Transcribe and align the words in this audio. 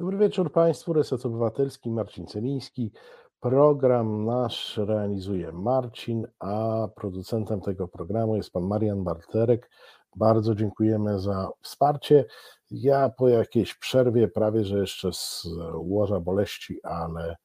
Dobry 0.00 0.18
wieczór 0.18 0.52
Państwu, 0.52 0.92
Reset 0.92 1.26
Obywatelski, 1.26 1.90
Marcin 1.90 2.26
Celiński. 2.26 2.92
Program 3.40 4.24
nasz 4.24 4.76
realizuje 4.76 5.52
Marcin, 5.52 6.26
a 6.38 6.88
producentem 6.96 7.60
tego 7.60 7.88
programu 7.88 8.36
jest 8.36 8.52
pan 8.52 8.62
Marian 8.62 9.04
Barterek. 9.04 9.70
Bardzo 10.16 10.54
dziękujemy 10.54 11.20
za 11.20 11.48
wsparcie. 11.62 12.24
Ja 12.70 13.08
po 13.08 13.28
jakiejś 13.28 13.74
przerwie, 13.74 14.28
prawie 14.28 14.64
że 14.64 14.78
jeszcze 14.78 15.12
z 15.12 15.46
łoża 15.74 16.20
boleści, 16.20 16.82
ale 16.82 17.36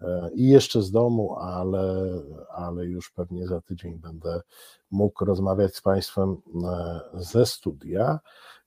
e, 0.00 0.30
i 0.34 0.48
jeszcze 0.48 0.82
z 0.82 0.90
domu, 0.90 1.36
ale, 1.38 2.06
ale 2.54 2.84
już 2.84 3.10
pewnie 3.10 3.46
za 3.46 3.60
tydzień 3.60 3.98
będę 3.98 4.40
mógł 4.90 5.24
rozmawiać 5.24 5.76
z 5.76 5.82
Państwem 5.82 6.36
e, 6.64 7.00
ze 7.14 7.46
studia. 7.46 8.18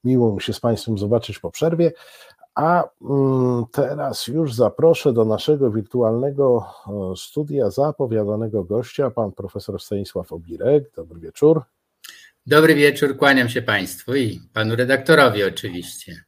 Miło 0.04 0.34
mi 0.34 0.42
się 0.42 0.54
z 0.54 0.60
Państwem 0.60 0.98
zobaczyć 0.98 1.40
po 1.40 1.52
przerwie. 1.52 1.92
A 2.56 2.84
mm, 3.02 3.66
teraz 3.72 4.28
już 4.28 4.54
zaproszę 4.54 5.14
do 5.14 5.26
naszego 5.26 5.72
wirtualnego 5.72 6.66
e, 6.88 7.16
studia 7.18 7.70
zapowiadanego 7.70 8.64
gościa, 8.64 9.12
pan 9.12 9.32
profesor 9.32 9.82
Stanisław 9.82 10.34
Obirek. 10.34 10.92
Dobry 10.96 11.20
wieczór. 11.20 11.62
Dobry 12.46 12.76
wieczór, 12.76 13.18
kłaniam 13.18 13.50
się 13.50 13.62
Państwu 13.62 14.16
i 14.16 14.42
panu 14.54 14.76
redaktorowi 14.76 15.44
oczywiście. 15.44 16.24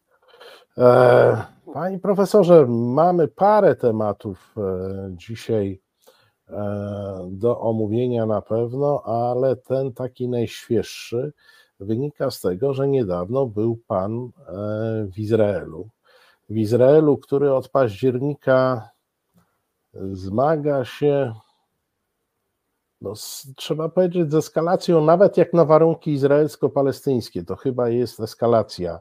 E, 0.78 1.46
panie 1.74 2.00
profesorze, 2.00 2.66
mamy 2.70 3.28
parę 3.28 3.76
tematów 3.76 4.56
e, 4.58 4.62
dzisiaj 5.10 5.82
do 7.28 7.60
omówienia 7.60 8.26
na 8.26 8.42
pewno, 8.42 9.04
ale 9.04 9.56
ten 9.56 9.94
taki 9.94 10.30
najświeższy 10.30 11.34
wynika 11.80 12.32
z 12.32 12.42
tego, 12.42 12.74
że 12.74 12.88
niedawno 12.88 13.46
był 13.46 13.80
pan 13.88 14.30
w 15.14 15.20
Izraelu 15.20 15.90
w 16.50 16.58
Izraelu, 16.58 17.18
który 17.18 17.54
od 17.54 17.70
października 17.70 18.90
zmaga 19.94 20.86
się, 20.86 21.34
no, 23.02 23.16
z, 23.16 23.48
trzeba 23.56 23.90
powiedzieć, 23.90 24.32
z 24.32 24.36
eskalacją, 24.36 25.06
nawet 25.06 25.38
jak 25.38 25.54
na 25.54 25.66
warunki 25.66 26.12
izraelsko-palestyńskie. 26.12 27.44
To 27.44 27.56
chyba 27.56 27.90
jest 27.90 28.20
eskalacja 28.20 29.00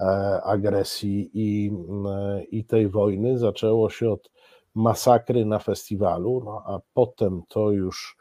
e, 0.00 0.04
agresji 0.42 1.30
i, 1.34 1.72
e, 2.08 2.42
i 2.42 2.64
tej 2.64 2.88
wojny. 2.88 3.38
Zaczęło 3.38 3.90
się 3.90 4.10
od 4.10 4.30
masakry 4.74 5.44
na 5.44 5.58
festiwalu, 5.58 6.42
no, 6.44 6.62
a 6.66 6.80
potem 6.94 7.42
to 7.48 7.70
już, 7.70 8.16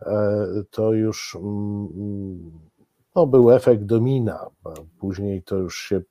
e, 0.00 0.46
to 0.70 0.92
już 0.92 1.36
mm, 1.36 2.52
no, 3.14 3.26
był 3.26 3.50
efekt 3.50 3.82
domina. 3.82 4.46
Później 4.98 5.42
to 5.42 5.56
już 5.56 5.78
się 5.78 6.02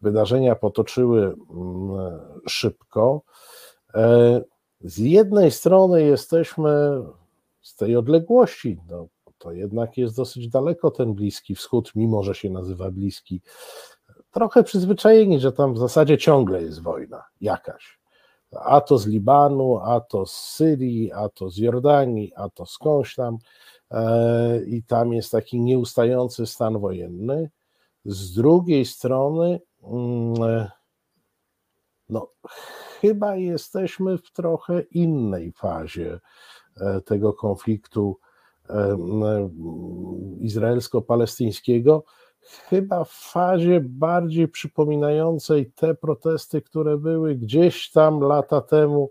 wydarzenia 0.00 0.54
potoczyły 0.54 1.22
mm, 1.22 2.20
szybko. 2.48 3.22
E, 3.94 4.40
z 4.80 4.98
jednej 4.98 5.50
strony 5.50 6.02
jesteśmy 6.02 7.02
z 7.62 7.76
tej 7.76 7.96
odległości, 7.96 8.80
no, 8.90 9.06
to 9.38 9.52
jednak 9.52 9.96
jest 9.96 10.16
dosyć 10.16 10.48
daleko 10.48 10.90
ten 10.90 11.14
Bliski 11.14 11.54
Wschód, 11.54 11.92
mimo 11.94 12.22
że 12.22 12.34
się 12.34 12.50
nazywa 12.50 12.90
Bliski. 12.90 13.40
Trochę 14.30 14.62
przyzwyczajeni, 14.62 15.40
że 15.40 15.52
tam 15.52 15.74
w 15.74 15.78
zasadzie 15.78 16.18
ciągle 16.18 16.62
jest 16.62 16.82
wojna 16.82 17.24
jakaś. 17.40 17.98
A 18.60 18.80
to 18.80 18.98
z 18.98 19.06
Libanu, 19.06 19.78
a 19.78 20.00
to 20.00 20.26
z 20.26 20.32
Syrii, 20.32 21.12
a 21.12 21.28
to 21.28 21.50
z 21.50 21.56
Jordanii, 21.56 22.32
a 22.36 22.48
to 22.48 22.66
skądś 22.66 23.14
tam. 23.14 23.38
E, 23.94 24.60
i 24.66 24.82
tam 24.82 25.12
jest 25.12 25.32
taki 25.32 25.60
nieustający 25.60 26.46
stan 26.46 26.78
wojenny. 26.78 27.50
Z 28.04 28.34
drugiej 28.34 28.84
strony, 28.84 29.60
mm, 29.82 30.42
e, 30.42 30.70
no, 32.08 32.30
chyba 33.00 33.36
jesteśmy 33.36 34.18
w 34.18 34.32
trochę 34.32 34.80
innej 34.80 35.52
fazie 35.52 36.20
e, 36.80 37.00
tego 37.00 37.32
konfliktu 37.32 38.18
izraelsko-palestyńskiego, 40.40 42.02
chyba 42.68 43.04
w 43.04 43.12
fazie 43.12 43.80
bardziej 43.80 44.48
przypominającej 44.48 45.72
te 45.72 45.94
protesty, 45.94 46.62
które 46.62 46.98
były 46.98 47.34
gdzieś 47.34 47.90
tam 47.90 48.20
lata 48.20 48.60
temu, 48.60 49.10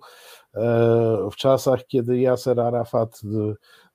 w 1.32 1.36
czasach, 1.36 1.86
kiedy 1.88 2.18
Yasser 2.18 2.60
Arafat 2.60 3.22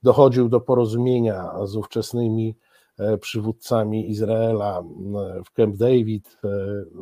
dochodził 0.02 0.48
do 0.48 0.60
porozumienia 0.60 1.50
z 1.64 1.76
ówczesnymi 1.76 2.56
e, 2.98 3.18
przywódcami 3.18 4.10
Izraela 4.10 4.82
w 5.46 5.52
Camp 5.52 5.76
David, 5.76 6.38
e, 6.44 6.48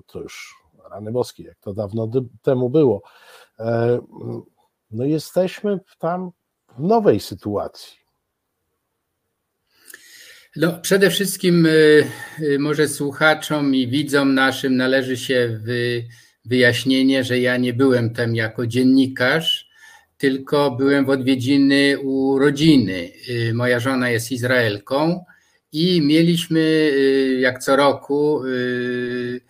to 0.07 0.21
już 0.21 0.55
rany 0.91 1.13
boskie, 1.13 1.43
jak 1.43 1.59
to 1.59 1.75
dawno 1.75 2.11
temu 2.43 2.71
było. 2.71 3.03
E, 3.59 3.99
no 4.91 5.05
jesteśmy 5.05 5.81
tam 5.99 6.31
w 6.79 6.83
nowej 6.83 7.21
sytuacji. 7.21 7.99
No, 10.57 10.81
przede 10.83 11.11
wszystkim 11.11 11.69
może 12.59 12.89
słuchaczom 12.89 13.75
i 13.75 13.89
widzom 13.89 14.35
naszym 14.35 14.77
należy 14.77 15.17
się 15.17 15.61
wyjaśnienie, 16.47 17.25
że 17.25 17.39
ja 17.39 17.57
nie 17.57 17.73
byłem 17.75 18.15
tam 18.15 18.35
jako 18.35 18.67
dziennikarz, 18.67 19.67
tylko 20.19 20.71
byłem 20.71 21.07
w 21.07 21.11
odwiedziny 21.11 21.99
u 21.99 22.39
rodziny. 22.39 23.11
Y, 23.29 23.55
moja 23.55 23.81
żona 23.81 24.11
jest 24.11 24.33
Izraelką 24.33 25.25
i 25.73 26.01
mieliśmy 26.03 26.61
y, 26.61 27.39
jak 27.41 27.63
co 27.63 27.77
roku 27.77 28.45
y, 28.45 29.41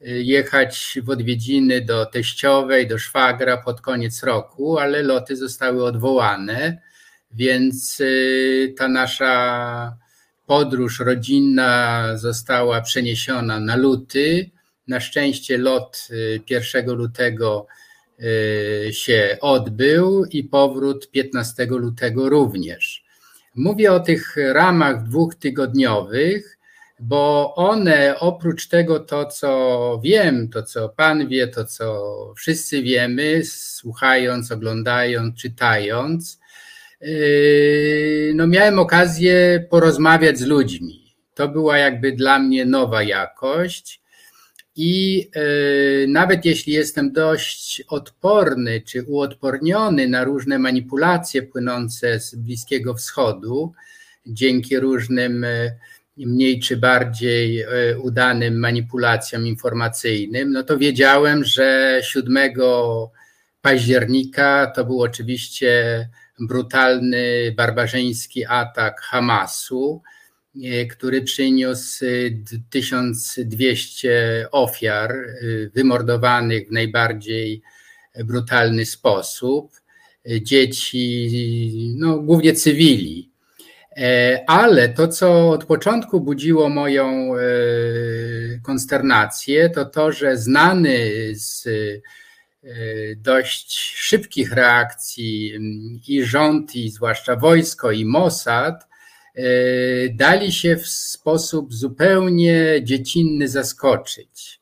jechać 0.00 0.98
w 1.02 1.10
odwiedziny 1.10 1.80
do 1.80 2.06
teściowej, 2.06 2.86
do 2.86 2.98
szwagra 2.98 3.56
pod 3.56 3.80
koniec 3.80 4.22
roku, 4.22 4.78
ale 4.78 5.02
loty 5.02 5.36
zostały 5.36 5.84
odwołane, 5.84 6.78
więc 7.32 8.02
ta 8.78 8.88
nasza 8.88 9.96
podróż 10.46 11.00
rodzinna 11.00 12.06
została 12.16 12.80
przeniesiona 12.80 13.60
na 13.60 13.76
luty. 13.76 14.50
Na 14.90 15.00
szczęście 15.00 15.58
lot 15.58 16.08
1 16.48 16.94
lutego 16.94 17.66
Y, 18.22 18.92
się 18.92 19.36
odbył 19.40 20.24
i 20.24 20.44
powrót 20.44 21.10
15 21.10 21.66
lutego 21.66 22.28
również. 22.28 23.04
Mówię 23.54 23.92
o 23.92 24.00
tych 24.00 24.36
ramach 24.52 25.02
dwutygodniowych, 25.02 26.58
bo 26.98 27.54
one 27.54 28.18
oprócz 28.18 28.68
tego, 28.68 29.00
to 29.00 29.26
co 29.26 30.00
wiem, 30.04 30.48
to 30.48 30.62
co 30.62 30.88
Pan 30.88 31.28
wie, 31.28 31.48
to 31.48 31.64
co 31.64 32.02
wszyscy 32.36 32.82
wiemy, 32.82 33.42
słuchając, 33.44 34.52
oglądając, 34.52 35.36
czytając, 35.36 36.40
y, 37.02 38.32
no 38.34 38.46
miałem 38.46 38.78
okazję 38.78 39.66
porozmawiać 39.70 40.38
z 40.38 40.46
ludźmi. 40.46 41.14
To 41.34 41.48
była 41.48 41.78
jakby 41.78 42.12
dla 42.12 42.38
mnie 42.38 42.64
nowa 42.64 43.02
jakość. 43.02 43.99
I 44.76 45.30
e, 45.34 45.40
nawet 46.06 46.44
jeśli 46.44 46.72
jestem 46.72 47.12
dość 47.12 47.82
odporny 47.88 48.80
czy 48.80 49.02
uodporniony 49.02 50.08
na 50.08 50.24
różne 50.24 50.58
manipulacje 50.58 51.42
płynące 51.42 52.20
z 52.20 52.34
Bliskiego 52.34 52.94
Wschodu, 52.94 53.72
dzięki 54.26 54.78
różnym 54.78 55.44
e, 55.44 55.76
mniej 56.16 56.60
czy 56.60 56.76
bardziej 56.76 57.60
e, 57.60 57.66
udanym 57.98 58.58
manipulacjom 58.58 59.46
informacyjnym, 59.46 60.52
no 60.52 60.62
to 60.62 60.78
wiedziałem, 60.78 61.44
że 61.44 62.00
7 62.02 62.36
października 63.60 64.72
to 64.76 64.84
był 64.84 65.02
oczywiście 65.02 66.08
brutalny, 66.40 67.54
barbarzyński 67.56 68.44
atak 68.46 69.00
Hamasu 69.00 70.02
który 70.90 71.22
przyniósł 71.22 72.04
1200 72.70 74.10
e, 74.10 74.50
ofiar 74.50 75.12
e, 75.12 75.36
wymordowanych 75.74 76.68
w 76.68 76.72
najbardziej 76.72 77.62
brutalny 78.24 78.86
sposób, 78.86 79.72
dzieci, 80.42 81.94
no 81.98 82.18
głównie 82.18 82.52
cywili. 82.52 83.30
Ale 84.46 84.88
to, 84.88 85.08
co 85.08 85.50
od 85.50 85.64
początku 85.64 86.20
budziło 86.20 86.68
moją 86.68 87.32
konsternację, 88.62 89.70
to 89.70 89.84
to, 89.84 90.12
że 90.12 90.36
znany 90.36 91.10
z 91.32 91.68
dość 93.16 93.78
szybkich 93.78 94.52
reakcji 94.52 95.52
i 96.08 96.24
rząd, 96.24 96.76
i 96.76 96.90
zwłaszcza 96.90 97.36
wojsko, 97.36 97.92
i 97.92 98.04
Mossad, 98.04 98.89
E, 98.89 98.89
dali 100.14 100.52
się 100.52 100.76
w 100.76 100.86
sposób 100.86 101.74
zupełnie 101.74 102.80
dziecinny 102.82 103.48
zaskoczyć. 103.48 104.60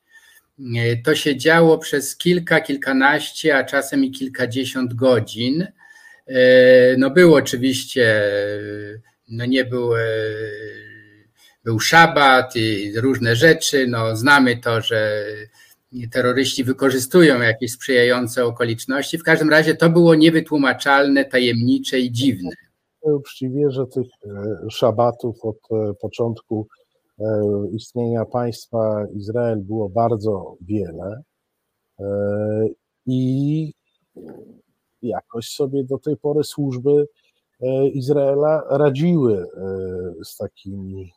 E, 0.77 0.97
to 0.97 1.15
się 1.15 1.37
działo 1.37 1.79
przez 1.79 2.17
kilka, 2.17 2.61
kilkanaście, 2.61 3.57
a 3.57 3.65
czasem 3.65 4.05
i 4.05 4.11
kilkadziesiąt 4.11 4.95
godzin. 4.95 5.67
E, 6.27 6.97
no 6.99 7.11
był 7.11 7.35
oczywiście, 7.35 8.23
no 9.29 9.47
nie 9.47 9.65
był, 9.65 9.91
był 11.65 11.81
szabat 11.81 12.57
i 12.57 12.93
różne 12.97 13.37
rzeczy. 13.37 13.87
No 13.87 14.17
znamy 14.17 14.57
to, 14.57 14.81
że 14.81 15.25
terroryści 16.11 16.65
wykorzystują 16.65 17.41
jakieś 17.43 17.73
sprzyjające 17.73 18.45
okoliczności. 18.45 19.19
W 19.19 19.23
każdym 19.23 19.51
razie 19.51 19.75
to 19.75 19.91
było 19.91 20.15
niewytłumaczalne, 20.15 21.25
tajemnicze 21.25 21.99
i 21.99 22.13
dziwne. 22.13 22.51
Uczciwie, 23.17 23.71
że 23.71 23.87
tych 23.87 24.07
szabatów 24.71 25.45
od 25.45 25.59
początku 26.01 26.67
istnienia 27.73 28.25
państwa 28.25 29.07
Izrael 29.15 29.63
było 29.63 29.89
bardzo 29.89 30.57
wiele 30.61 31.23
i 33.07 33.73
jakoś 35.03 35.49
sobie 35.49 35.85
do 35.85 35.99
tej 35.99 36.17
pory 36.17 36.45
służby 36.45 37.07
Izraela 37.93 38.65
radziły 38.71 39.47
z 40.25 40.37
takimi, 40.37 41.13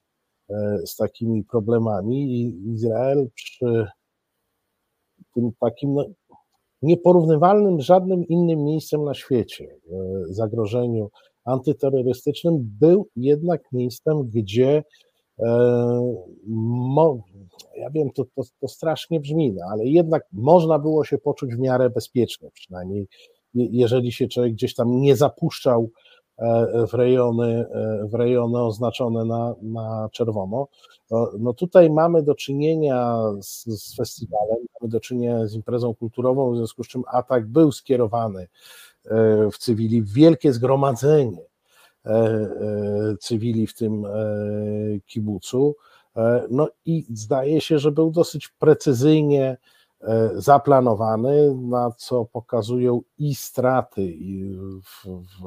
z 0.85 0.95
takimi 0.95 1.43
problemami 1.43 2.41
i 2.41 2.71
Izrael 2.73 3.29
przy 3.35 3.87
tym 5.33 5.51
takim 5.59 5.93
no, 5.93 6.05
nieporównywalnym 6.81 7.81
żadnym 7.81 8.27
innym 8.27 8.63
miejscem 8.63 9.03
na 9.03 9.13
świecie 9.13 9.79
zagrożeniu 10.29 11.09
antyterrorystycznym 11.45 12.57
był 12.79 13.07
jednak 13.15 13.61
miejscem, 13.71 14.29
gdzie 14.29 14.83
mo, 16.47 17.17
ja 17.77 17.89
wiem, 17.89 18.09
to, 18.11 18.25
to, 18.35 18.41
to 18.59 18.67
strasznie 18.67 19.19
brzmi, 19.19 19.53
no, 19.53 19.65
ale 19.71 19.85
jednak 19.85 20.23
można 20.33 20.79
było 20.79 21.03
się 21.03 21.17
poczuć 21.17 21.55
w 21.55 21.59
miarę 21.59 21.89
bezpiecznie, 21.89 22.49
przynajmniej 22.53 23.07
jeżeli 23.53 24.11
się 24.11 24.27
człowiek 24.27 24.53
gdzieś 24.53 24.75
tam 24.75 25.01
nie 25.01 25.15
zapuszczał 25.15 25.89
e, 26.37 26.87
w 26.87 26.93
rejony, 26.93 27.65
e, 27.71 28.07
w 28.07 28.13
rejony 28.13 28.63
oznaczone 28.63 29.25
na, 29.25 29.55
na 29.61 30.09
czerwono. 30.11 30.67
No 31.39 31.53
tutaj 31.53 31.89
mamy 31.89 32.23
do 32.23 32.35
czynienia 32.35 33.17
z, 33.41 33.65
z 33.65 33.95
festiwalem, 33.95 34.57
mamy 34.81 34.91
do 34.91 34.99
czynienia 34.99 35.47
z 35.47 35.53
imprezą 35.53 35.95
kulturową, 35.95 36.53
w 36.53 36.57
związku 36.57 36.83
z 36.83 36.87
czym 36.87 37.03
atak 37.07 37.47
był 37.47 37.71
skierowany 37.71 38.41
e, 38.41 38.47
w 39.51 39.57
cywili, 39.57 40.03
wielkie 40.03 40.53
zgromadzenie 40.53 41.45
cywili 43.19 43.67
w 43.67 43.73
tym 43.73 44.05
kibucu. 45.05 45.75
No 46.49 46.69
i 46.85 47.05
zdaje 47.13 47.61
się, 47.61 47.79
że 47.79 47.91
był 47.91 48.11
dosyć 48.11 48.47
precyzyjnie 48.47 49.57
E, 50.03 50.29
zaplanowany, 50.33 51.55
na 51.55 51.91
co 51.97 52.25
pokazują 52.25 53.01
i 53.17 53.35
straty, 53.35 54.03
i 54.03 54.55
w, 54.83 55.05
w, 55.05 55.45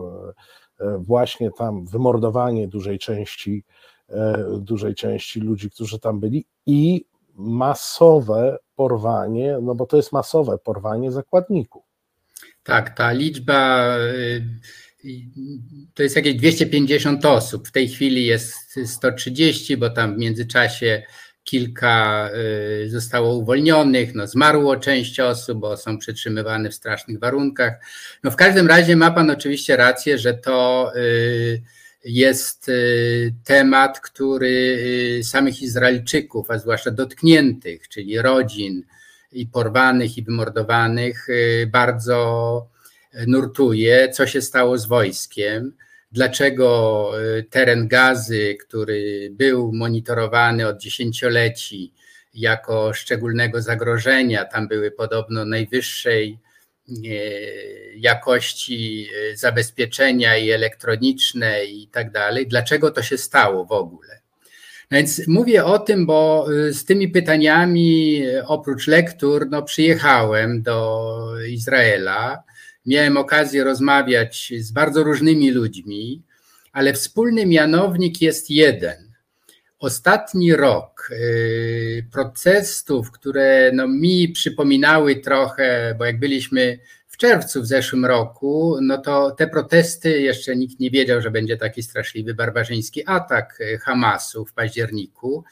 e, 0.80 0.98
właśnie 0.98 1.50
tam 1.50 1.86
wymordowanie 1.86 2.68
dużej 2.68 2.98
części, 2.98 3.64
e, 4.08 4.46
dużej 4.58 4.94
części 4.94 5.40
ludzi, 5.40 5.70
którzy 5.70 5.98
tam 5.98 6.20
byli, 6.20 6.46
i 6.66 7.04
masowe 7.34 8.58
porwanie, 8.76 9.58
no 9.62 9.74
bo 9.74 9.86
to 9.86 9.96
jest 9.96 10.12
masowe 10.12 10.58
porwanie 10.58 11.12
zakładników. 11.12 11.93
Tak, 12.64 12.96
ta 12.96 13.12
liczba 13.12 13.96
to 15.94 16.02
jest 16.02 16.16
jakieś 16.16 16.34
250 16.34 17.24
osób. 17.24 17.68
W 17.68 17.72
tej 17.72 17.88
chwili 17.88 18.26
jest 18.26 18.80
130, 18.86 19.76
bo 19.76 19.90
tam 19.90 20.14
w 20.14 20.18
międzyczasie 20.18 21.02
kilka 21.44 22.30
y, 22.84 22.90
zostało 22.90 23.34
uwolnionych, 23.34 24.14
no 24.14 24.26
zmarło 24.26 24.76
część 24.76 25.20
osób, 25.20 25.58
bo 25.58 25.76
są 25.76 25.98
przetrzymywane 25.98 26.70
w 26.70 26.74
strasznych 26.74 27.18
warunkach. 27.18 27.72
No 28.22 28.30
w 28.30 28.36
każdym 28.36 28.66
razie 28.66 28.96
ma 28.96 29.10
Pan 29.10 29.30
oczywiście 29.30 29.76
rację, 29.76 30.18
że 30.18 30.34
to 30.34 30.90
y, 30.96 31.62
jest 32.04 32.68
y, 32.68 33.34
temat, 33.44 34.00
który 34.00 34.78
samych 35.22 35.62
Izraelczyków, 35.62 36.50
a 36.50 36.58
zwłaszcza 36.58 36.90
dotkniętych, 36.90 37.88
czyli 37.88 38.18
rodzin 38.18 38.82
i 39.34 39.46
porwanych 39.46 40.18
i 40.18 40.22
wymordowanych, 40.22 41.26
bardzo 41.66 42.68
nurtuje, 43.26 44.08
co 44.08 44.26
się 44.26 44.42
stało 44.42 44.78
z 44.78 44.86
wojskiem 44.86 45.72
dlaczego 46.14 47.10
y, 47.38 47.44
teren 47.50 47.88
gazy, 47.88 48.56
który 48.66 49.28
był 49.32 49.72
monitorowany 49.72 50.66
od 50.66 50.80
dziesięcioleci 50.80 51.92
jako 52.34 52.92
szczególnego 52.92 53.62
zagrożenia, 53.62 54.44
tam 54.44 54.68
były 54.68 54.90
podobno 54.90 55.44
najwyższej 55.44 56.38
y, 56.88 57.94
jakości 57.96 59.08
y, 59.32 59.36
zabezpieczenia 59.36 60.36
i 60.36 60.50
elektroniczne 60.50 61.64
i 61.64 61.88
tak 61.88 62.10
dalej. 62.10 62.46
Dlaczego 62.46 62.90
to 62.90 63.02
się 63.02 63.18
stało 63.18 63.64
w 63.64 63.72
ogóle? 63.72 64.23
Więc 64.94 65.28
mówię 65.28 65.64
o 65.64 65.78
tym, 65.78 66.06
bo 66.06 66.46
z 66.70 66.84
tymi 66.84 67.08
pytaniami 67.08 68.22
oprócz 68.46 68.86
lektur 68.86 69.46
no, 69.50 69.62
przyjechałem 69.62 70.62
do 70.62 71.26
Izraela 71.48 72.42
miałem 72.86 73.16
okazję 73.16 73.64
rozmawiać 73.64 74.52
z 74.58 74.72
bardzo 74.72 75.02
różnymi 75.02 75.50
ludźmi, 75.50 76.22
ale 76.72 76.92
wspólny 76.92 77.46
mianownik 77.46 78.22
jest 78.22 78.50
jeden. 78.50 79.14
Ostatni 79.78 80.56
rok 80.56 81.10
y, 81.12 82.06
protestów, 82.12 83.10
które 83.10 83.70
no, 83.74 83.88
mi 83.88 84.28
przypominały 84.28 85.16
trochę, 85.16 85.94
bo 85.98 86.04
jak 86.04 86.18
byliśmy 86.18 86.78
w 87.14 87.16
czerwcu 87.16 87.62
w 87.62 87.66
zeszłym 87.66 88.04
roku, 88.04 88.78
no 88.82 88.98
to 88.98 89.30
te 89.30 89.46
protesty, 89.46 90.20
jeszcze 90.20 90.56
nikt 90.56 90.80
nie 90.80 90.90
wiedział, 90.90 91.20
że 91.20 91.30
będzie 91.30 91.56
taki 91.56 91.82
straszliwy 91.82 92.34
barbarzyński 92.34 93.02
atak 93.06 93.58
Hamasu 93.80 94.44
w 94.44 94.52
październiku. 94.52 95.44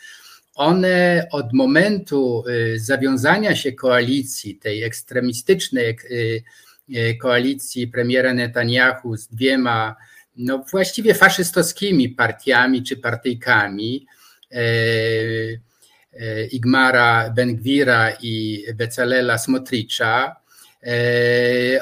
One 0.55 1.26
od 1.32 1.53
momentu 1.53 2.44
y, 2.49 2.79
zawiązania 2.79 3.56
się 3.56 3.73
koalicji, 3.73 4.56
tej 4.56 4.82
ekstremistycznej, 4.82 5.97
E, 6.94 7.14
koalicji 7.14 7.88
premiera 7.88 8.35
Netanyahu 8.35 9.17
z 9.17 9.29
dwiema 9.29 9.97
no 10.37 10.64
właściwie 10.70 11.14
faszystowskimi 11.14 12.09
partiami 12.09 12.82
czy 12.82 12.97
partyjkami 12.97 14.06
e, 14.53 14.56
e, 16.12 16.47
Igmara 16.47 17.31
Ben-Gwira 17.31 18.12
i 18.23 18.64
Becalela 18.75 19.38
Smotricza, 19.38 20.37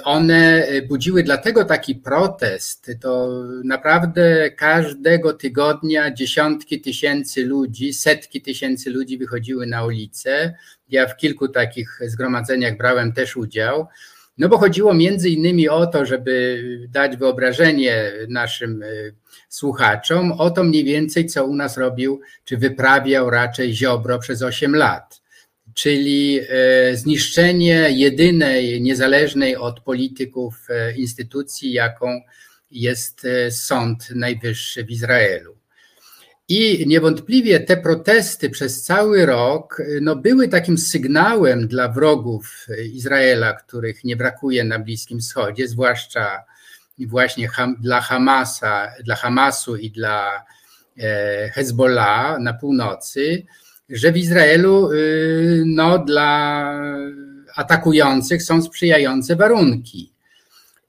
one 0.05 0.67
budziły 0.88 1.23
dlatego 1.23 1.64
taki 1.64 1.94
protest. 1.94 2.91
To 3.00 3.43
naprawdę 3.64 4.50
każdego 4.50 5.32
tygodnia 5.32 6.14
dziesiątki 6.14 6.81
tysięcy 6.81 7.44
ludzi, 7.44 7.93
setki 7.93 8.43
tysięcy 8.43 8.91
ludzi 8.91 9.19
wychodziły 9.19 9.67
na 9.67 9.85
ulicę. 9.85 10.55
Ja 10.88 11.06
w 11.06 11.17
kilku 11.17 11.49
takich 11.49 11.99
zgromadzeniach 12.06 12.76
brałem 12.76 13.12
też 13.12 13.37
udział. 13.37 13.87
No 14.38 14.49
bo 14.49 14.58
chodziło 14.58 14.94
między 14.94 15.31
innymi 15.31 15.69
o 15.69 15.86
to, 15.86 16.06
żeby 16.06 16.63
dać 16.89 17.17
wyobrażenie 17.17 18.13
naszym 18.29 18.82
y, 18.82 19.15
słuchaczom 19.48 20.32
o 20.32 20.51
to 20.51 20.65
mniej 20.65 20.84
więcej, 20.84 21.27
co 21.27 21.44
u 21.44 21.55
nas 21.55 21.77
robił, 21.77 22.20
czy 22.44 22.56
wyprawiał 22.56 23.31
raczej 23.31 23.74
Ziobro 23.74 24.19
przez 24.19 24.43
8 24.43 24.77
lat. 24.77 25.19
Czyli 25.81 26.41
y, 26.41 26.96
zniszczenie 26.96 27.91
jedynej 27.91 28.82
niezależnej 28.82 29.56
od 29.56 29.81
polityków 29.81 30.69
y, 30.70 30.96
instytucji, 30.96 31.72
jaką 31.72 32.20
jest 32.70 33.27
Sąd 33.51 34.10
Najwyższy 34.10 34.84
w 34.84 34.91
Izraelu. 34.91 35.56
I 36.49 36.87
niewątpliwie 36.87 37.60
te 37.60 37.77
protesty 37.77 38.51
przez 38.51 38.82
cały 38.82 39.27
rok 39.27 39.82
no, 40.01 40.17
były 40.17 40.49
takim 40.49 40.79
sygnałem 40.79 41.69
dla 41.69 41.89
wrogów 41.89 42.67
Izraela, 42.93 43.53
których 43.53 44.05
nie 44.05 44.17
brakuje 44.17 44.65
na 44.65 44.79
Bliskim 44.79 45.20
Wschodzie, 45.20 45.69
zwłaszcza 45.69 46.44
właśnie 46.99 47.49
dla 47.79 48.01
Hamasa, 48.01 48.93
dla 49.05 49.17
Hamasu 49.17 49.77
i 49.77 49.91
dla 49.91 50.44
e, 50.99 51.51
Hezbollah 51.51 52.41
na 52.41 52.55
północy, 52.55 53.46
że 53.91 54.13
w 54.13 54.17
Izraelu 54.17 54.93
y, 54.93 55.63
no, 55.67 55.99
dla 55.99 56.75
atakujących 57.56 58.43
są 58.43 58.63
sprzyjające 58.63 59.37
warunki. 59.37 60.13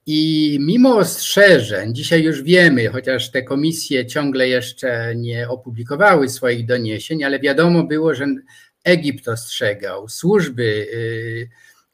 I 0.06 0.58
mimo 0.62 0.98
ostrzeżeń, 0.98 1.96
dzisiaj 1.96 2.24
już 2.24 2.44
wiemy, 2.44 2.88
chociaż 2.88 3.32
te 3.32 3.44
komisje 3.44 4.06
ciągle 4.06 4.48
jeszcze 4.48 5.16
nie 5.16 5.50
opublikowały 5.50 6.30
swoich 6.30 6.66
doniesień, 6.66 7.24
ale 7.24 7.40
wiadomo 7.40 7.84
było, 7.84 8.16
że 8.16 8.26
Egipt 8.84 9.28
ostrzegał, 9.28 10.10
służby 10.10 10.64
y, 10.64 11.50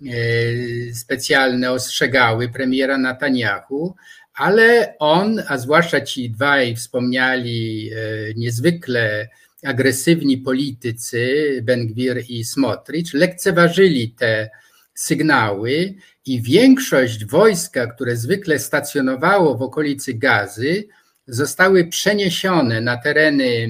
y, 0.08 0.92
specjalne 0.96 1.72
ostrzegały 1.72 2.50
premiera 2.50 2.98
Netanyahu, 2.98 3.96
ale 4.34 4.94
on, 5.00 5.44
a 5.48 5.58
zwłaszcza 5.58 6.02
ci 6.02 6.30
dwaj 6.30 6.76
wspomniali 6.76 7.92
niezwykle 8.36 9.28
agresywni 9.64 10.38
politycy, 10.38 11.60
Ben-Gwir 11.64 12.24
i 12.30 12.44
Smotrich, 12.44 13.14
lekceważyli 13.14 14.12
te 14.12 14.50
sygnały 14.94 15.94
i 16.26 16.42
większość 16.42 17.26
wojska, 17.26 17.88
które 17.88 18.16
zwykle 18.16 18.60
stacjonowało 18.60 19.58
w 19.58 19.62
okolicy 19.62 20.14
Gazy, 20.14 20.88
zostały 21.28 21.88
przeniesione 21.88 22.82
na 22.82 22.98
tereny 22.98 23.70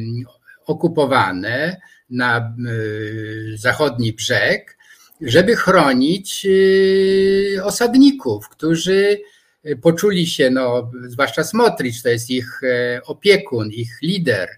okupowane, 0.66 1.82
na 2.10 2.56
y, 2.70 3.58
zachodni 3.58 4.14
brzeg 4.14 4.78
żeby 5.22 5.56
chronić 5.56 6.48
osadników, 7.64 8.50
którzy 8.50 9.18
poczuli 9.82 10.28
się, 10.28 10.50
no, 10.50 10.92
zwłaszcza 11.08 11.44
Smotricz, 11.44 12.02
to 12.02 12.10
jest 12.10 12.30
ich 12.30 12.62
opiekun, 13.06 13.72
ich 13.72 14.02
lider, 14.02 14.50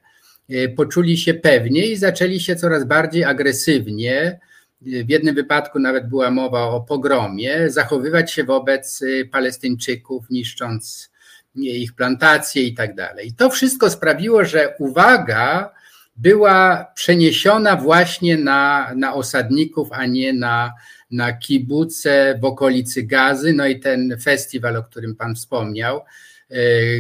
poczuli 0.76 1.18
się 1.18 1.34
pewnie 1.34 1.86
i 1.86 1.98
zaczęli 1.98 2.40
się 2.40 2.56
coraz 2.56 2.86
bardziej 2.86 3.24
agresywnie 3.24 4.40
w 4.82 5.10
jednym 5.10 5.36
wypadku 5.36 5.80
nawet 5.80 6.10
była 6.10 6.32
mowa 6.32 6.62
o 6.62 6.82
pogromie, 6.82 7.70
zachowywać 7.70 8.34
się 8.34 8.44
wobec 8.44 9.02
y, 9.02 9.30
Palestyńczyków, 9.32 10.30
niszcząc 10.30 11.10
ich 11.56 11.94
plantacje 11.94 12.64
i 12.64 12.74
tak 12.74 12.96
dalej. 12.96 13.34
To 13.38 13.50
wszystko 13.50 13.90
sprawiło, 13.90 14.46
że 14.46 14.76
uwaga 14.80 15.74
była 16.16 16.92
przeniesiona 16.96 17.76
właśnie 17.76 18.38
na, 18.38 18.92
na 18.96 19.14
osadników, 19.14 19.90
a 19.92 20.06
nie 20.06 20.34
na, 20.34 20.74
na 21.12 21.34
kibuce 21.34 22.40
w 22.42 22.46
okolicy 22.46 23.04
Gazy. 23.04 23.54
No 23.54 23.68
i 23.68 23.80
ten 23.80 24.18
festiwal, 24.24 24.78
o 24.78 24.84
którym 24.84 25.16
Pan 25.16 25.36
wspomniał, 25.36 26.02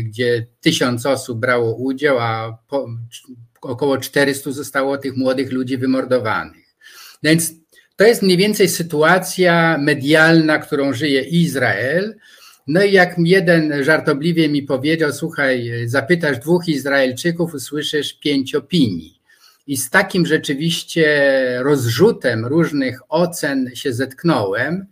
gdzie 0.03 0.45
tysiąc 0.61 1.05
osób 1.05 1.39
brało 1.39 1.75
udział, 1.75 2.19
a 2.19 2.57
po, 2.67 2.87
około 3.61 3.97
400 3.97 4.51
zostało 4.51 4.97
tych 4.97 5.17
młodych 5.17 5.51
ludzi 5.51 5.77
wymordowanych. 5.77 6.75
Więc 7.23 7.53
to 7.95 8.03
jest 8.03 8.21
mniej 8.21 8.37
więcej 8.37 8.69
sytuacja 8.69 9.77
medialna, 9.77 10.59
którą 10.59 10.93
żyje 10.93 11.21
Izrael. 11.21 12.15
No 12.67 12.83
i 12.83 12.91
jak 12.91 13.15
jeden 13.17 13.83
żartobliwie 13.83 14.49
mi 14.49 14.63
powiedział, 14.63 15.13
słuchaj, 15.13 15.71
zapytasz 15.85 16.39
dwóch 16.39 16.67
Izraelczyków, 16.67 17.53
usłyszysz 17.53 18.13
pięć 18.13 18.55
opinii. 18.55 19.19
I 19.67 19.77
z 19.77 19.89
takim 19.89 20.25
rzeczywiście 20.25 21.29
rozrzutem 21.63 22.45
różnych 22.45 22.99
ocen 23.09 23.71
się 23.73 23.93
zetknąłem. 23.93 24.85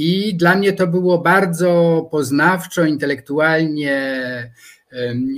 I 0.00 0.34
dla 0.34 0.54
mnie 0.54 0.72
to 0.72 0.86
było 0.86 1.18
bardzo 1.18 2.08
poznawczo, 2.10 2.84
intelektualnie 2.84 4.52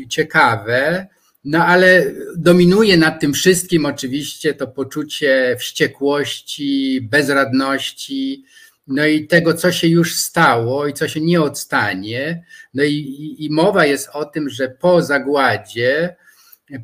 ciekawe. 0.08 1.06
No 1.44 1.64
ale 1.66 2.04
dominuje 2.36 2.96
nad 2.96 3.20
tym 3.20 3.32
wszystkim 3.32 3.86
oczywiście 3.86 4.54
to 4.54 4.66
poczucie 4.66 5.56
wściekłości, 5.60 7.00
bezradności, 7.00 8.44
no 8.86 9.06
i 9.06 9.26
tego, 9.26 9.54
co 9.54 9.72
się 9.72 9.88
już 9.88 10.16
stało 10.16 10.86
i 10.86 10.92
co 10.92 11.08
się 11.08 11.20
nie 11.20 11.42
odstanie. 11.42 12.44
No 12.74 12.82
i, 12.82 13.36
i, 13.38 13.50
mowa 13.50 13.86
jest 13.86 14.08
o 14.12 14.24
tym, 14.24 14.50
że 14.50 14.68
po 14.68 15.02
zagładzie, 15.02 16.16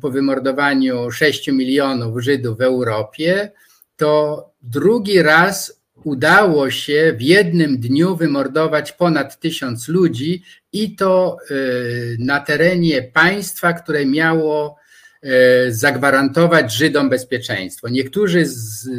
po 0.01 0.11
wymordowaniu 0.11 1.11
6 1.11 1.47
milionów 1.47 2.23
Żydów 2.23 2.57
w 2.57 2.61
Europie, 2.61 3.51
to 3.97 4.43
drugi 4.61 5.21
raz 5.21 5.76
udało 6.03 6.71
się 6.71 7.15
w 7.17 7.21
jednym 7.21 7.79
dniu 7.79 8.15
wymordować 8.15 8.91
ponad 8.91 9.39
tysiąc 9.39 9.87
ludzi 9.87 10.43
i 10.73 10.95
to 10.95 11.37
y, 11.51 12.17
na 12.19 12.39
terenie 12.39 13.03
państwa, 13.03 13.73
które 13.73 14.05
miało 14.05 14.77
y, 15.23 15.73
zagwarantować 15.73 16.73
Żydom 16.73 17.09
bezpieczeństwo. 17.09 17.89
Niektórzy 17.89 18.45
z, 18.45 18.89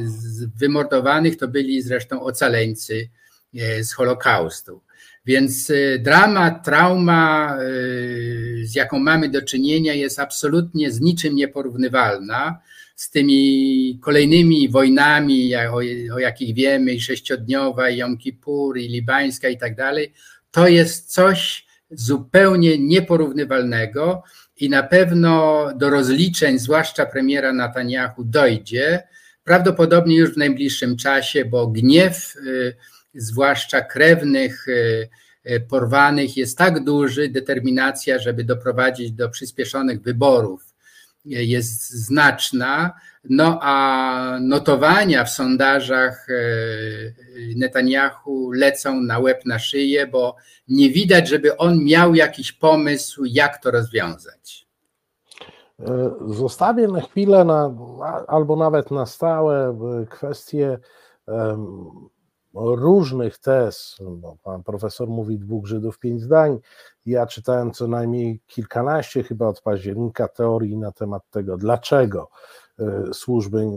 wymordowanych 0.57 1.37
to 1.37 1.49
byli 1.49 1.83
zresztą 1.83 2.23
ocaleńcy 2.23 3.09
y, 3.55 3.85
z 3.85 3.93
Holokaustu. 3.93 4.81
Więc 5.27 5.73
dramat, 5.99 6.65
trauma, 6.65 7.59
z 8.63 8.75
jaką 8.75 8.99
mamy 8.99 9.29
do 9.29 9.43
czynienia, 9.43 9.95
jest 9.95 10.21
absolutnie 10.21 10.93
z 10.93 11.01
niczym 11.01 11.35
nieporównywalna 11.35 12.61
z 12.99 13.11
tymi 13.11 13.99
kolejnymi 14.03 14.69
wojnami, 14.69 15.57
o, 15.57 15.81
o 16.15 16.19
jakich 16.19 16.55
wiemy, 16.55 16.93
i 16.93 17.01
sześciodniowa, 17.01 17.91
i 17.91 17.97
Jom 17.97 18.19
Kippur, 18.19 18.79
i 18.79 18.89
libańska 18.89 19.49
i 19.49 19.59
tak 19.59 19.77
dalej, 19.77 20.13
to 20.51 20.69
jest 20.69 21.13
coś 21.13 21.67
zupełnie 21.91 22.79
nieporównywalnego 22.79 24.23
i 24.57 24.71
na 24.71 24.83
pewno 24.83 25.65
do 25.77 25.91
rozliczeń, 25.91 26.59
zwłaszcza 26.59 27.07
premiera 27.07 27.53
Netanyahu, 27.53 28.25
dojdzie, 28.25 29.03
prawdopodobnie 29.45 30.17
już 30.17 30.35
w 30.35 30.37
najbliższym 30.37 30.97
czasie, 30.97 31.45
bo 31.45 31.67
gniew, 31.67 32.37
y, 32.37 32.77
zwłaszcza 33.15 33.81
krewnych, 33.81 34.69
y, 34.69 35.09
y, 35.51 35.61
porwanych, 35.61 36.37
jest 36.37 36.59
tak 36.59 36.85
duży, 36.85 37.29
determinacja, 37.29 38.19
żeby 38.19 38.45
doprowadzić 38.45 39.13
do 39.13 39.29
przyspieszonych 39.29 40.03
wyborów 40.03 40.68
jest 41.29 41.91
znaczna, 41.91 42.93
no 43.25 43.59
a 43.63 44.39
notowania 44.41 45.25
w 45.25 45.31
sondażach 45.31 46.27
e, 46.31 46.35
Netanyahu 47.57 48.53
lecą 48.53 49.01
na 49.01 49.19
łeb 49.19 49.47
na 49.47 49.59
szyję, 49.59 50.07
bo 50.07 50.37
nie 50.69 50.91
widać, 50.91 51.29
żeby 51.29 51.57
on 51.57 51.85
miał 51.85 52.15
jakiś 52.15 52.53
pomysł, 52.53 53.25
jak 53.25 53.63
to 53.63 53.71
rozwiązać. 53.71 54.67
E, 55.81 56.11
zostawię 56.27 56.89
na 56.89 57.01
chwilę, 57.01 57.45
na, 57.45 57.75
albo 58.29 58.57
nawet 58.57 58.91
na 58.91 59.07
stałe 59.07 59.69
e, 60.03 60.07
kwestie 60.07 60.79
różnych 62.59 63.39
tez. 63.39 63.97
No, 64.23 64.37
pan 64.43 64.63
profesor 64.63 65.09
mówi 65.09 65.39
dwóch 65.39 65.67
Żydów, 65.67 65.99
pięć 65.99 66.23
zdań. 66.23 66.59
Ja 67.07 67.27
czytałem 67.27 67.73
co 67.73 67.89
najmniej 67.89 68.41
kilkanaście 68.47 69.23
chyba 69.23 69.47
od 69.47 69.61
października 69.61 70.29
teorii 70.29 70.77
na 70.77 70.93
temat 70.93 71.23
tego, 71.31 71.57
dlaczego 71.57 72.29
e, 72.79 73.15
służby 73.15 73.59
e, 73.59 73.69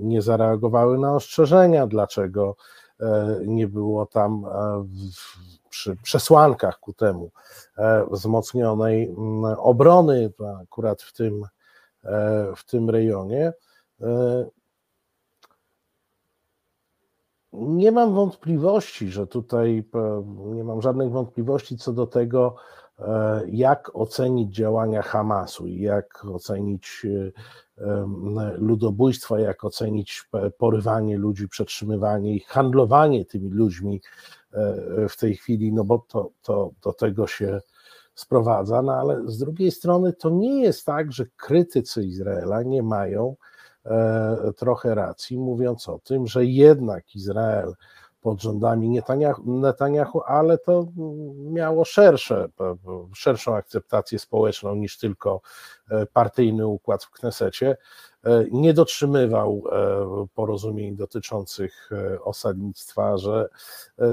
nie 0.00 0.22
zareagowały 0.22 0.98
na 0.98 1.14
ostrzeżenia, 1.14 1.86
dlaczego 1.86 2.56
e, 3.00 3.38
nie 3.46 3.68
było 3.68 4.06
tam 4.06 4.44
przy 5.68 5.96
przesłankach 5.96 6.78
ku 6.78 6.92
temu 6.92 7.30
wzmocnionej 8.10 9.14
obrony 9.58 10.32
akurat 10.62 11.02
w 11.02 11.12
tym, 11.12 11.44
w 12.56 12.64
tym 12.66 12.90
rejonie. 12.90 13.52
Nie 17.52 17.92
mam 17.92 18.14
wątpliwości, 18.14 19.08
że 19.08 19.26
tutaj 19.26 19.84
nie 20.36 20.64
mam 20.64 20.82
żadnych 20.82 21.10
wątpliwości 21.10 21.76
co 21.76 21.92
do 21.92 22.06
tego, 22.06 22.54
e, 22.98 23.42
jak 23.48 23.90
ocenić 23.96 24.54
działania 24.54 25.02
Hamasu 25.02 25.66
jak 25.66 26.24
ocenić 26.24 27.06
e, 27.06 27.32
ludobójstwa, 28.58 29.40
jak 29.40 29.64
ocenić 29.64 30.28
porywanie 30.58 31.18
ludzi, 31.18 31.48
przetrzymywanie 31.48 32.34
ich, 32.34 32.46
handlowanie 32.46 33.24
tymi 33.24 33.50
ludźmi 33.50 34.00
e, 34.52 35.08
w 35.08 35.16
tej 35.16 35.36
chwili, 35.36 35.72
no 35.72 35.84
bo 35.84 36.04
to, 36.08 36.30
to 36.42 36.70
do 36.82 36.92
tego 36.92 37.26
się 37.26 37.60
sprowadza, 38.14 38.82
no 38.82 38.92
ale 38.92 39.22
z 39.26 39.38
drugiej 39.38 39.70
strony 39.70 40.12
to 40.12 40.30
nie 40.30 40.62
jest 40.62 40.86
tak, 40.86 41.12
że 41.12 41.26
krytycy 41.36 42.04
Izraela 42.04 42.62
nie 42.62 42.82
mają 42.82 43.36
E, 43.36 43.51
trochę 44.56 44.94
racji, 44.94 45.38
mówiąc 45.38 45.88
o 45.88 45.98
tym, 45.98 46.26
że 46.26 46.44
jednak 46.44 47.14
Izrael 47.14 47.74
pod 48.22 48.42
rządami 48.42 49.00
Netanyahu, 49.46 50.22
ale 50.26 50.58
to 50.58 50.86
miało 51.36 51.84
szersze, 51.84 52.48
szerszą 53.14 53.56
akceptację 53.56 54.18
społeczną 54.18 54.74
niż 54.74 54.98
tylko 54.98 55.40
e, 55.90 56.06
partyjny 56.06 56.66
układ 56.66 57.04
w 57.04 57.10
Knesecie, 57.10 57.76
e, 58.24 58.44
nie 58.52 58.74
dotrzymywał 58.74 59.64
porozumień 60.34 60.96
dotyczących 60.96 61.90
osadnictwa, 62.24 63.18
że 63.18 63.48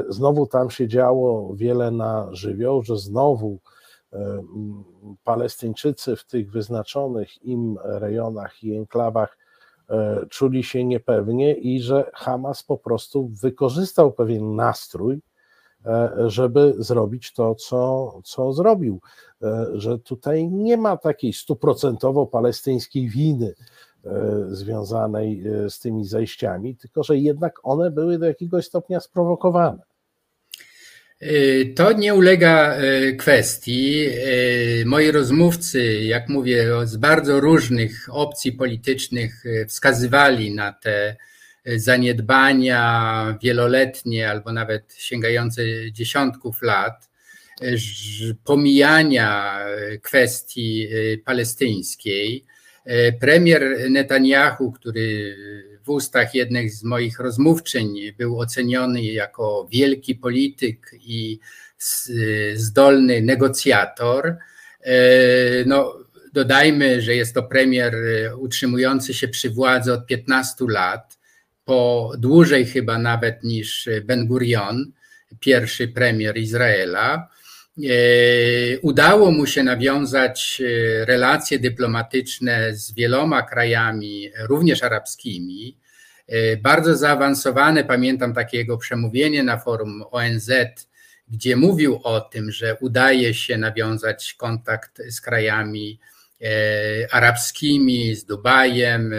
znowu 0.10 0.48
tam 0.48 0.70
się 0.70 0.88
działo 0.88 1.56
wiele 1.56 1.92
na 1.92 2.28
żywioł, 2.32 2.84
że 2.84 2.98
znowu 2.98 3.60
Palestyńczycy 5.24 6.16
w 6.16 6.26
tych 6.26 6.52
wyznaczonych 6.52 7.44
im 7.44 7.78
rejonach 7.84 8.64
i 8.64 8.76
enklawach 8.76 9.38
E, 9.38 9.49
czuli 10.30 10.64
się 10.64 10.86
niepewnie 10.86 11.54
i 11.54 11.82
że 11.82 12.12
Hamas 12.14 12.64
po 12.64 12.78
prostu 12.78 13.28
wykorzystał 13.28 14.12
pewien 14.12 14.56
nastrój, 14.56 15.22
e, 15.86 16.12
żeby 16.28 16.74
zrobić 16.78 17.34
to, 17.34 17.56
co, 17.56 18.14
co 18.24 18.54
zrobił. 18.54 19.02
E, 19.42 19.66
że 19.74 20.00
tutaj 20.00 20.50
nie 20.50 20.78
ma 20.78 20.98
takiej 20.98 21.34
stuprocentowo 21.34 22.26
palestyńskiej 22.28 23.10
winy 23.10 23.54
związanej 24.48 25.44
z 25.70 25.80
tymi 25.80 26.06
zajściami, 26.06 26.76
tylko 26.76 27.04
że 27.04 27.18
jednak 27.18 27.60
one 27.64 27.92
były 27.92 28.20
do 28.20 28.26
jakiegoś 28.26 28.66
stopnia 28.66 29.00
sprowokowane. 29.00 29.89
Y, 31.24 31.74
to 31.76 31.92
nie 31.94 32.14
ulega 32.14 32.78
y, 32.82 33.16
kwestii. 33.16 34.06
Y, 34.82 34.84
moi 34.86 35.12
rozmówcy, 35.12 36.04
jak 36.04 36.30
mówię, 36.30 36.66
z 36.84 36.98
bardzo 36.98 37.40
różnych 37.40 38.08
opcji 38.12 38.52
politycznych 38.52 39.44
wskazywali 39.68 40.56
na 40.56 40.74
te 40.74 41.16
zaniedbania 41.66 43.38
wieloletnie 43.44 44.30
albo 44.30 44.54
nawet 44.54 44.94
sięgające 44.98 45.62
dziesiątków 45.92 46.62
lat, 46.62 47.10
pomijania 48.44 49.60
kwestii 50.02 50.90
palestyńskiej. 51.26 52.46
Premier 53.20 53.90
Netanyahu, 53.90 54.72
który 54.72 55.36
w 55.90 55.92
ustach 55.92 56.36
jednych 56.36 56.74
z 56.74 56.84
moich 56.84 57.20
rozmówczyń 57.20 58.00
był 58.18 58.40
oceniony 58.40 59.04
jako 59.04 59.68
wielki 59.72 60.16
polityk 60.16 60.92
i 61.02 61.40
zdolny 62.56 63.22
negocjator. 63.22 64.36
No, 65.66 65.96
dodajmy, 66.34 67.02
że 67.02 67.16
jest 67.16 67.34
to 67.34 67.44
premier 67.44 67.96
utrzymujący 68.38 69.14
się 69.14 69.28
przy 69.28 69.50
władzy 69.50 69.94
od 69.94 70.06
15 70.06 70.66
lat, 70.70 71.20
po 71.66 72.12
dłużej 72.18 72.66
chyba 72.66 72.98
nawet 72.98 73.44
niż 73.44 73.90
Ben 74.04 74.28
Gurion, 74.28 74.92
pierwszy 75.40 75.88
premier 75.88 76.38
Izraela. 76.38 77.28
E, 77.78 78.80
udało 78.82 79.32
mu 79.32 79.46
się 79.46 79.64
nawiązać 79.64 80.62
e, 80.62 81.06
relacje 81.06 81.60
dyplomatyczne 81.60 82.76
z 82.76 82.94
wieloma 82.94 83.42
krajami, 83.42 84.32
również 84.50 84.84
arabskimi. 84.84 85.78
E, 86.28 86.58
bardzo 86.58 86.96
zaawansowane, 86.96 87.84
pamiętam 87.84 88.34
takie 88.34 88.58
jego 88.58 88.78
przemówienie 88.78 89.44
na 89.44 89.58
forum 89.58 90.04
ONZ, 90.12 90.52
gdzie 91.28 91.56
mówił 91.56 92.00
o 92.04 92.22
tym, 92.22 92.52
że 92.52 92.78
udaje 92.82 93.34
się 93.34 93.58
nawiązać 93.58 94.34
kontakt 94.34 95.02
z 95.10 95.22
krajami 95.22 96.00
arabskimi, 97.12 98.16
z 98.16 98.26
Dubajem, 98.26 99.14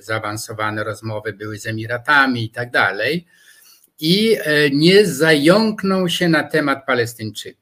zaawansowane 0.00 0.84
rozmowy 0.84 1.32
były 1.32 1.58
z 1.58 1.66
Emiratami 1.66 2.44
i 2.44 2.50
tak 2.50 2.70
dalej. 2.70 3.26
I 4.00 4.36
nie 4.72 5.06
zająknął 5.06 6.08
się 6.08 6.28
na 6.28 6.42
temat 6.42 6.86
Palestyńczyków. 6.86 7.61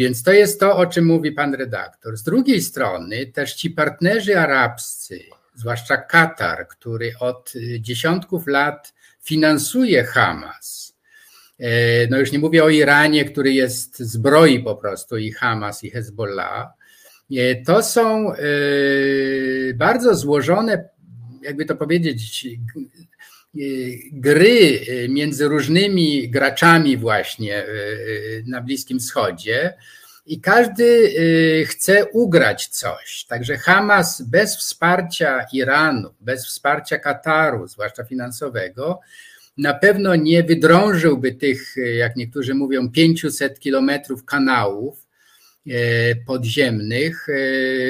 Więc 0.00 0.22
to 0.22 0.32
jest 0.32 0.60
to, 0.60 0.76
o 0.76 0.86
czym 0.86 1.06
mówi 1.06 1.32
pan 1.32 1.54
redaktor. 1.54 2.16
Z 2.16 2.22
drugiej 2.22 2.62
strony 2.62 3.26
też 3.26 3.54
ci 3.54 3.70
partnerzy 3.70 4.38
arabscy, 4.38 5.20
zwłaszcza 5.54 5.96
Katar, 5.96 6.68
który 6.68 7.12
od 7.20 7.52
dziesiątków 7.80 8.46
lat 8.46 8.94
finansuje 9.22 10.04
Hamas. 10.04 10.96
E, 11.58 12.06
no 12.06 12.18
już 12.18 12.32
nie 12.32 12.38
mówię 12.38 12.64
o 12.64 12.68
Iranie, 12.68 13.24
który 13.24 13.52
jest 13.52 13.98
zbroi 13.98 14.62
po 14.62 14.76
prostu 14.76 15.16
i 15.16 15.32
Hamas 15.32 15.84
i 15.84 15.90
Hezbollah. 15.90 16.68
E, 17.36 17.62
to 17.64 17.82
są 17.82 18.32
e, 18.32 18.38
bardzo 19.74 20.14
złożone, 20.14 20.88
jakby 21.42 21.64
to 21.64 21.76
powiedzieć, 21.76 22.46
gry 24.12 24.80
y, 24.88 25.08
między 25.08 25.48
różnymi 25.48 26.28
graczami 26.28 26.96
właśnie 26.96 27.64
y, 27.64 27.68
y, 27.68 28.44
na 28.46 28.60
Bliskim 28.60 28.98
Wschodzie 28.98 29.74
i 30.26 30.40
każdy 30.40 31.14
chce 31.66 32.06
ugrać 32.06 32.66
coś. 32.66 33.24
Także 33.28 33.58
Hamas 33.58 34.22
bez 34.22 34.56
wsparcia 34.56 35.46
Iranu, 35.52 36.14
bez 36.20 36.46
wsparcia 36.46 36.98
Kataru, 36.98 37.68
zwłaszcza 37.68 38.04
finansowego, 38.04 39.00
na 39.58 39.74
pewno 39.74 40.14
nie 40.14 40.42
wydrążyłby 40.42 41.32
tych, 41.32 41.74
jak 41.98 42.16
niektórzy 42.16 42.54
mówią, 42.54 42.90
500 42.90 43.60
kilometrów 43.60 44.24
kanałów 44.24 45.06
podziemnych 46.26 47.26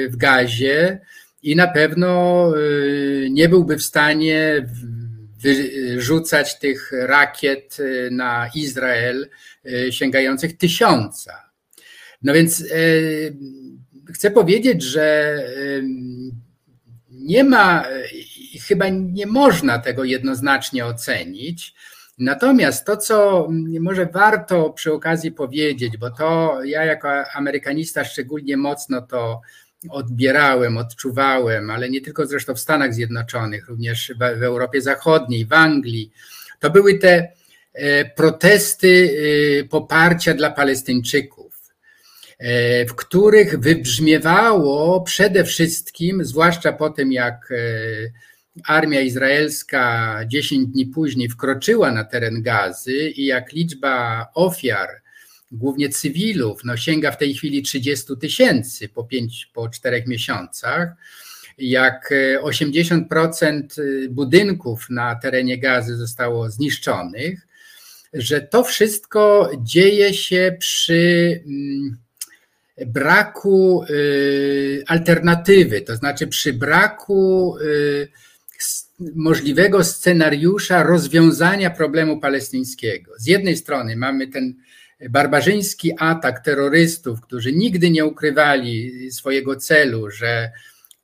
w 0.09 0.15
gazie 0.17 0.99
i 1.43 1.55
na 1.55 1.67
pewno 1.67 2.47
nie 3.29 3.49
byłby 3.49 3.77
w 3.77 3.83
stanie 3.83 4.65
wyrzucać 5.41 6.59
tych 6.59 6.91
rakiet 6.91 7.77
y, 7.79 8.09
na 8.11 8.49
Izrael 8.55 9.29
y, 9.65 9.91
sięgających 9.91 10.57
tysiąca. 10.57 11.51
No 12.21 12.33
więc 12.33 12.61
y, 12.61 13.37
chcę 14.13 14.31
powiedzieć, 14.31 14.83
że 14.83 15.37
nie 17.09 17.43
ma, 17.43 17.83
chyba 18.67 18.89
nie 18.89 19.25
można 19.25 19.79
tego 19.79 20.03
jednoznacznie 20.03 20.85
ocenić. 20.85 21.73
Natomiast 22.17 22.85
to, 22.85 22.97
co 22.97 23.47
może 23.79 24.05
warto 24.05 24.69
przy 24.69 24.93
okazji 24.93 25.31
powiedzieć, 25.31 25.97
bo 25.97 26.11
to 26.11 26.59
ja 26.63 26.85
jako 26.85 27.09
amerykanista 27.33 28.03
szczególnie 28.03 28.57
mocno 28.57 29.01
to 29.01 29.41
odbierałem, 29.89 30.77
odczuwałem, 30.77 31.69
ale 31.69 31.89
nie 31.89 32.01
tylko 32.01 32.25
zresztą 32.25 32.55
w 32.55 32.59
Stanach 32.59 32.93
Zjednoczonych, 32.93 33.67
również 33.67 34.13
w, 34.19 34.43
Europie 34.43 34.81
Zachodniej, 34.81 35.45
w 35.45 35.53
Anglii, 35.53 36.11
to 36.59 36.69
były 36.69 36.99
te 36.99 37.31
e, 37.73 38.05
protesty 38.05 39.17
e, 39.61 39.63
poparcia 39.63 40.33
dla 40.33 40.51
Palestyńczyków, 40.51 41.73
e, 42.39 42.85
w 42.85 42.95
których 42.95 43.59
wybrzmiewało 43.59 45.01
przede 45.01 45.43
wszystkim, 45.43 46.25
zwłaszcza 46.25 46.73
po 46.73 46.89
tym, 46.89 47.11
jak 47.11 47.53
armia 48.67 49.01
izraelska 49.01 50.19
10 50.27 50.67
dni 50.67 50.85
później 50.85 51.29
wkroczyła 51.29 51.91
na 51.91 52.03
teren 52.03 52.41
Gazy 52.41 53.09
i 53.09 53.25
jak 53.25 53.51
liczba 53.51 54.27
ofiar 54.33 55.01
głównie 55.51 55.89
cywilów, 55.89 56.63
no 56.63 56.77
sięga 56.77 57.11
w 57.11 57.17
tej 57.17 57.33
chwili 57.33 57.61
30 57.61 58.17
tysięcy 58.17 58.89
po, 58.89 59.03
pięć, 59.03 59.49
po 59.53 59.69
czterech 59.69 60.07
miesiącach. 60.07 60.89
Jak 61.57 62.13
80% 62.41 63.61
e, 63.77 64.09
budynków 64.09 64.89
na 64.89 65.15
terenie 65.15 65.57
gazy 65.57 65.97
zostało 65.97 66.49
zniszczonych, 66.49 67.47
że 68.13 68.41
to 68.41 68.63
wszystko 68.63 69.51
dzieje 69.63 70.13
się 70.13 70.55
przy 70.59 71.43
mm, 71.45 71.97
braku 72.87 73.83
e, 73.83 73.87
alternatywy, 74.87 75.81
to 75.81 75.95
znaczy 75.95 76.27
przy 76.27 76.53
braku 76.53 77.55
e, 77.57 78.07
możliwego 79.15 79.83
scenariusza 79.83 80.83
rozwiązania 80.83 81.69
problemu 81.69 82.19
palestyńskiego. 82.19 83.11
Z 83.17 83.27
jednej 83.27 83.57
strony 83.57 83.95
mamy 83.95 84.27
ten 84.27 84.55
barbarzyński 85.09 85.91
atak 85.99 86.39
terrorystów, 86.39 87.21
którzy 87.21 87.53
nigdy 87.53 87.89
nie 87.89 88.05
ukrywali 88.05 89.11
swojego 89.11 89.55
celu, 89.55 90.11
że 90.11 90.51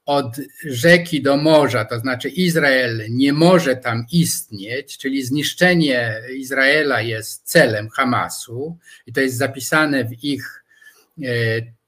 od 0.06 0.36
rzeki 0.66 1.22
do 1.22 1.38
morza, 1.38 1.86
to 1.86 2.00
znaczy 2.00 2.30
Izrael 2.30 3.02
nie 3.10 3.34
może 3.34 3.76
tam 3.76 4.06
istnieć, 4.12 4.98
czyli 4.98 5.24
zniszczenie 5.24 6.22
Izraela 6.36 7.02
jest 7.02 7.44
celem 7.44 7.90
Hamasu 7.90 8.78
i 9.08 9.14
to 9.14 9.22
jest 9.22 9.38
zapisane 9.38 10.06
w 10.06 10.24
ich 10.24 10.64
e, 11.24 11.26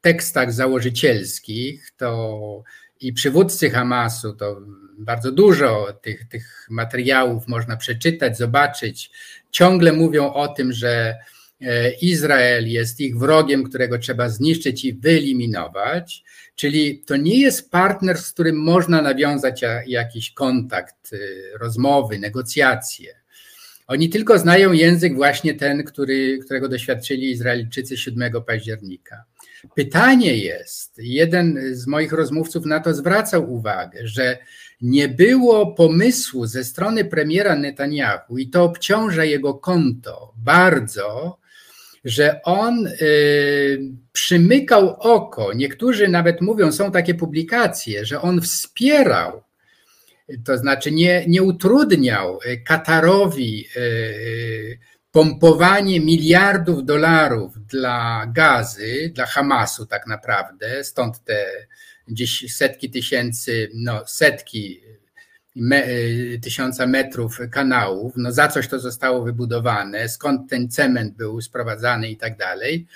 tekstach 0.02 0.54
założycielskich, 0.54 1.92
to 1.98 2.64
i 3.02 3.14
przywódcy 3.14 3.70
Hamasu, 3.70 4.34
to 4.34 4.62
bardzo 4.98 5.32
dużo 5.32 5.94
tych, 6.02 6.28
tych 6.28 6.68
materiałów 6.70 7.48
można 7.48 7.78
przeczytać, 7.78 8.38
zobaczyć, 8.38 9.12
ciągle 9.52 9.92
mówią 9.92 10.34
o 10.34 10.48
tym, 10.48 10.74
że 10.74 11.18
Izrael 12.02 12.68
jest 12.68 13.00
ich 13.00 13.18
wrogiem, 13.18 13.64
którego 13.64 13.98
trzeba 13.98 14.30
zniszczyć 14.30 14.86
i 14.86 14.94
wyeliminować. 14.94 16.24
Czyli 16.56 17.00
to 17.00 17.18
nie 17.18 17.40
jest 17.40 17.72
partner, 17.72 18.18
z 18.18 18.32
którym 18.32 18.56
można 18.56 19.02
nawiązać 19.02 19.62
jakiś 19.88 20.32
kontakt, 20.32 21.14
y, 21.14 21.20
rozmowy, 21.60 22.20
negocjacje. 22.20 23.16
Oni 23.88 24.10
tylko 24.10 24.40
znają 24.40 24.72
język 24.72 25.16
właśnie 25.16 25.54
ten, 25.54 25.84
który, 25.84 26.40
którego 26.46 26.70
doświadczyli 26.70 27.32
Izraelczycy 27.32 27.98
7 27.98 28.42
października. 28.48 29.24
Pytanie 29.76 30.38
jest, 30.38 30.98
jeden 30.98 31.60
z 31.76 31.88
moich 31.88 32.12
rozmówców 32.12 32.66
na 32.66 32.80
to 32.80 32.94
zwracał 32.94 33.54
uwagę, 33.54 34.00
że 34.04 34.38
nie 34.82 35.08
było 35.08 35.74
pomysłu 35.74 36.46
ze 36.46 36.64
strony 36.64 37.06
premiera 37.06 37.56
Netanyahu 37.56 38.38
i 38.38 38.50
to 38.50 38.64
obciąża 38.64 39.26
jego 39.26 39.54
konto 39.54 40.34
bardzo, 40.38 41.40
że 42.06 42.42
on 42.44 42.88
y, 42.88 43.80
przymykał 44.12 44.96
oko. 45.00 45.54
Niektórzy 45.54 46.08
nawet 46.08 46.42
mówią, 46.42 46.72
są 46.72 46.92
takie 46.92 47.14
publikacje, 47.14 48.06
że 48.06 48.22
on 48.22 48.42
wspierał, 48.42 49.44
to 50.46 50.58
znaczy 50.58 50.92
nie, 50.92 51.26
nie 51.28 51.44
utrudniał 51.44 52.40
Katarowi 52.66 53.66
y, 53.78 54.80
pompowanie 55.12 56.00
miliardów 56.00 56.86
dolarów 56.86 57.54
dla 57.68 58.26
gazy, 58.36 59.12
dla 59.16 59.26
Hamasu 59.26 59.86
tak 59.86 60.08
naprawdę, 60.08 60.84
stąd 60.84 61.24
te 61.24 61.46
gdzieś 62.08 62.56
setki 62.56 62.90
tysięcy, 62.90 63.70
no 63.74 64.08
setki 64.08 64.82
me, 65.60 65.90
y, 65.90 66.40
tysiąca 66.44 66.88
metrów 66.88 67.40
kanałów, 67.52 68.14
no 68.16 68.32
za 68.32 68.48
coś 68.48 68.68
to 68.68 68.80
zostało 68.80 69.24
wybudowane, 69.24 70.10
skąd 70.10 70.50
ten 70.50 70.70
cement 70.70 71.18
był 71.18 71.42
sprowadzany 71.42 72.10
i 72.10 72.18
tak 72.18 72.38
dalej. 72.38 72.88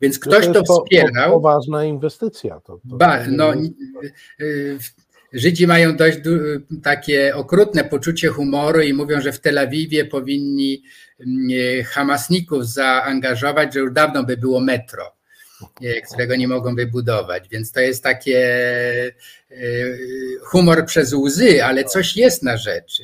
Więc 0.00 0.26
no 0.26 0.32
ktoś 0.32 0.46
to, 0.46 0.62
to 0.62 0.82
wspierał. 0.82 1.30
To 1.30 1.36
poważna 1.36 1.84
inwestycja. 1.84 2.60
To, 2.60 2.80
to 2.90 2.96
ba, 2.96 3.18
no, 3.26 3.52
y, 4.40 4.78
Żydzi 5.32 5.66
mają 5.66 5.96
dość 5.96 6.18
takie 6.82 7.36
okrutne 7.36 7.84
poczucie 7.84 8.28
humoru 8.28 8.80
i 8.80 8.92
mówią, 8.92 9.20
że 9.20 9.32
w 9.32 9.40
Tel 9.40 9.58
Awiwie 9.58 10.04
powinni 10.04 10.82
Hamasników 11.84 12.66
zaangażować, 12.66 13.74
że 13.74 13.80
już 13.80 13.92
dawno 13.92 14.24
by 14.24 14.36
było 14.36 14.60
metro 14.60 15.21
którego 16.10 16.36
nie 16.36 16.48
mogą 16.48 16.74
wybudować. 16.74 17.48
Więc 17.48 17.72
to 17.72 17.80
jest 17.80 18.02
takie 18.02 18.38
e, 19.50 19.54
humor 20.40 20.86
przez 20.86 21.12
łzy, 21.12 21.64
ale 21.64 21.84
coś 21.84 22.16
jest 22.16 22.42
na 22.42 22.56
rzeczy. 22.56 23.02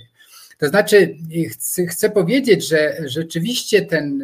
To 0.59 0.69
znaczy, 0.69 1.17
chcę, 1.89 2.11
powiedzieć, 2.11 2.69
że 2.69 2.97
rzeczywiście 3.05 3.83
ten 3.83 4.23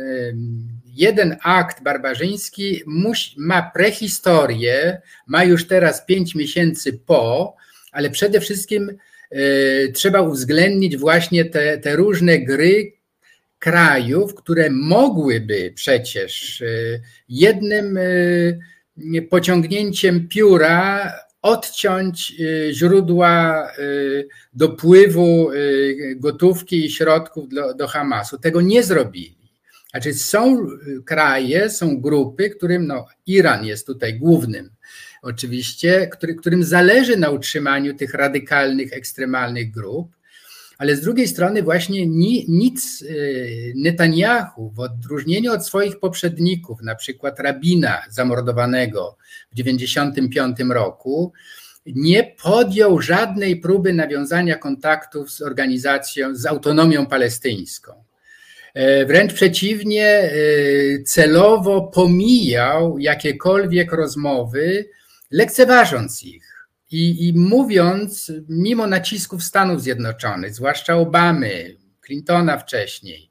jeden 0.95 1.37
akt 1.43 1.83
barbarzyński 1.83 2.83
ma 3.37 3.71
prehistorię, 3.75 5.01
ma 5.27 5.45
już 5.45 5.67
teraz 5.67 6.07
pięć 6.07 6.35
miesięcy 6.35 6.93
po, 7.07 7.57
ale 7.93 8.11
przede 8.11 8.41
wszystkim 8.41 8.91
y, 9.33 9.93
trzeba 9.95 10.21
uwzględnić 10.21 10.97
właśnie 10.97 11.45
te, 11.45 11.79
te 11.79 11.97
różne 11.97 12.39
gry 12.39 12.93
krajów, 13.65 14.35
które 14.35 14.71
mogłyby 14.71 15.73
przecież 15.75 16.61
y, 16.61 17.01
jednym 17.29 17.97
y, 17.97 18.59
pociągnięciem 19.31 20.29
pióra 20.29 21.13
odciąć 21.43 22.33
źródła 22.73 23.69
dopływu 24.53 25.51
gotówki 26.17 26.87
i 26.87 26.91
środków 26.91 27.49
do, 27.49 27.75
do 27.75 27.87
Hamasu. 27.87 28.39
Tego 28.39 28.61
nie 28.61 28.83
zrobili. 28.83 29.51
Znaczy 29.91 30.15
są 30.15 30.67
kraje, 31.05 31.71
są 31.71 32.01
grupy, 32.01 32.51
którym 32.51 32.87
no, 32.87 33.07
Iran 33.27 33.65
jest 33.65 33.87
tutaj 33.87 34.19
głównym 34.19 34.71
oczywiście, 35.23 36.09
który, 36.13 36.35
którym 36.35 36.65
zależy 36.65 37.17
na 37.17 37.31
utrzymaniu 37.31 37.95
tych 37.95 38.15
radykalnych, 38.15 38.93
ekstremalnych 38.93 39.71
grup, 39.71 40.17
ale 40.79 40.97
z 40.97 41.01
drugiej 41.01 41.29
strony 41.29 41.63
właśnie 41.63 42.07
ni, 42.07 42.45
nic 42.49 43.03
y, 43.03 43.73
Netanyahu 43.77 44.71
w 44.71 44.81
odróżnieniu 44.81 45.53
od 45.53 45.67
swoich 45.67 45.99
poprzedników, 46.01 46.83
na 46.83 46.95
przykład 46.95 47.41
rabina 47.41 48.03
zamordowanego 48.11 49.17
w 49.53 49.57
1995 49.57 50.73
roku, 50.73 51.33
nie 51.87 52.35
podjął 52.43 53.01
żadnej 53.01 53.57
próby 53.57 53.93
nawiązania 53.93 54.57
kontaktów 54.57 55.31
z 55.31 55.43
organizacją, 55.43 56.35
z 56.37 56.47
autonomią 56.47 57.07
palestyńską. 57.07 58.05
E, 58.75 59.07
wręcz 59.07 59.35
przeciwnie, 59.35 60.07
e, 60.07 60.31
celowo 61.05 61.83
pomijał 61.83 62.99
jakiekolwiek 62.99 63.93
rozmowy, 63.93 64.89
lekceważąc 65.31 66.23
ich 66.23 66.54
i, 66.91 67.29
i 67.29 67.33
mówiąc, 67.39 68.33
mimo 68.49 68.87
nacisków 68.87 69.45
Stanów 69.45 69.83
Zjednoczonych, 69.83 70.55
zwłaszcza 70.55 70.97
Obamy, 70.97 71.77
Clintona 72.07 72.59
wcześniej, 72.59 73.31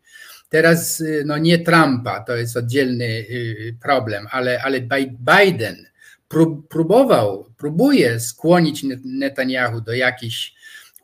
teraz 0.49 1.03
no 1.25 1.37
nie 1.37 1.59
Trumpa, 1.59 2.19
to 2.19 2.35
jest 2.35 2.57
oddzielny 2.57 3.05
y, 3.05 3.77
problem, 3.81 4.27
ale, 4.31 4.61
ale 4.61 4.81
Biden 5.19 5.85
próbował, 6.69 7.53
próbuje 7.57 8.19
skłonić 8.19 8.85
Netanyahu 9.03 9.81
do 9.81 9.93
jakichś 9.93 10.53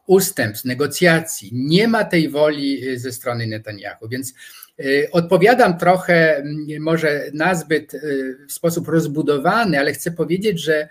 ustępstw, 0.05 0.65
negocjacji. 0.65 1.49
Nie 1.53 1.87
ma 1.87 2.03
tej 2.03 2.29
woli 2.29 2.87
y, 2.87 2.99
ze 2.99 3.11
strony 3.11 3.47
Netanyahu, 3.47 4.07
więc 4.07 4.33
y, 4.79 5.07
odpowiadam 5.11 5.77
trochę, 5.77 6.35
mm, 6.37 6.83
może 6.83 7.23
nazbyt 7.33 7.93
y, 7.93 8.37
w 8.47 8.51
sposób 8.51 8.87
rozbudowany, 8.87 9.79
ale 9.79 9.93
chcę 9.93 10.11
powiedzieć, 10.11 10.59
że 10.61 10.87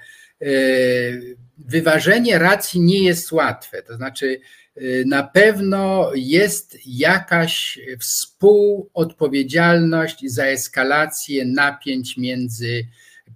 wyważenie 1.58 2.38
racji 2.38 2.80
nie 2.80 3.04
jest 3.04 3.32
łatwe. 3.32 3.82
To 3.82 3.96
znaczy, 3.96 4.40
na 5.06 5.22
pewno 5.22 6.10
jest 6.14 6.78
jakaś 6.86 7.78
współodpowiedzialność 8.00 10.24
za 10.26 10.46
eskalację 10.46 11.44
napięć 11.44 12.16
między 12.16 12.86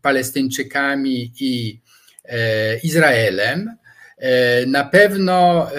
Palestyńczykami 0.03 1.33
i 1.41 1.81
e, 2.25 2.79
Izraelem. 2.79 3.77
E, 4.19 4.67
na 4.67 4.85
pewno 4.85 5.69
e, 5.71 5.75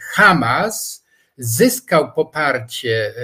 Hamas 0.00 1.04
zyskał 1.36 2.12
poparcie 2.12 3.14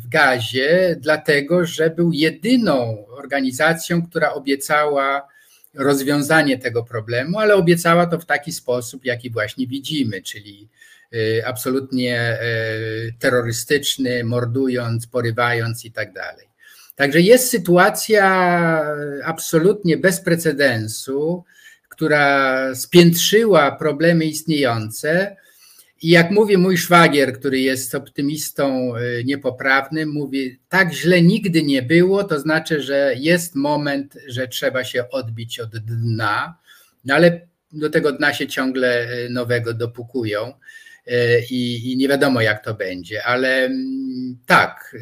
w 0.00 0.08
Gazie, 0.08 0.96
dlatego 1.00 1.66
że 1.66 1.90
był 1.90 2.12
jedyną 2.12 3.06
organizacją, 3.08 4.06
która 4.06 4.32
obiecała 4.32 5.28
rozwiązanie 5.74 6.58
tego 6.58 6.84
problemu, 6.84 7.38
ale 7.38 7.54
obiecała 7.54 8.06
to 8.06 8.18
w 8.18 8.26
taki 8.26 8.52
sposób, 8.52 9.04
jaki 9.04 9.30
właśnie 9.30 9.66
widzimy, 9.66 10.22
czyli 10.22 10.68
absolutnie 11.44 12.38
terrorystyczny, 13.18 14.24
mordując, 14.24 15.06
porywając 15.06 15.84
i 15.84 15.92
tak 15.92 16.12
dalej. 16.12 16.46
Także 16.94 17.20
jest 17.20 17.50
sytuacja 17.50 18.84
absolutnie 19.24 19.96
bez 19.96 20.20
precedensu 20.20 21.44
która 22.00 22.74
spiętrzyła 22.74 23.72
problemy 23.72 24.24
istniejące. 24.24 25.36
I 26.02 26.08
jak 26.08 26.30
mówi 26.30 26.56
mój 26.56 26.78
szwagier, 26.78 27.38
który 27.38 27.60
jest 27.60 27.94
optymistą 27.94 28.96
y, 28.96 29.24
niepoprawnym, 29.24 30.08
mówi: 30.12 30.58
Tak 30.68 30.92
źle 30.92 31.22
nigdy 31.22 31.62
nie 31.62 31.82
było, 31.82 32.24
to 32.24 32.40
znaczy, 32.40 32.82
że 32.82 33.14
jest 33.16 33.54
moment, 33.54 34.18
że 34.28 34.48
trzeba 34.48 34.84
się 34.84 35.08
odbić 35.10 35.60
od 35.60 35.78
dna, 35.78 36.58
no 37.04 37.14
ale 37.14 37.48
do 37.72 37.90
tego 37.90 38.12
dna 38.12 38.34
się 38.34 38.46
ciągle 38.46 39.12
y, 39.24 39.30
nowego 39.30 39.74
dopukują 39.74 40.48
y, 40.48 41.12
i, 41.50 41.92
i 41.92 41.96
nie 41.96 42.08
wiadomo, 42.08 42.40
jak 42.40 42.64
to 42.64 42.74
będzie. 42.74 43.24
Ale 43.24 43.64
mm, 43.64 44.38
tak, 44.46 44.96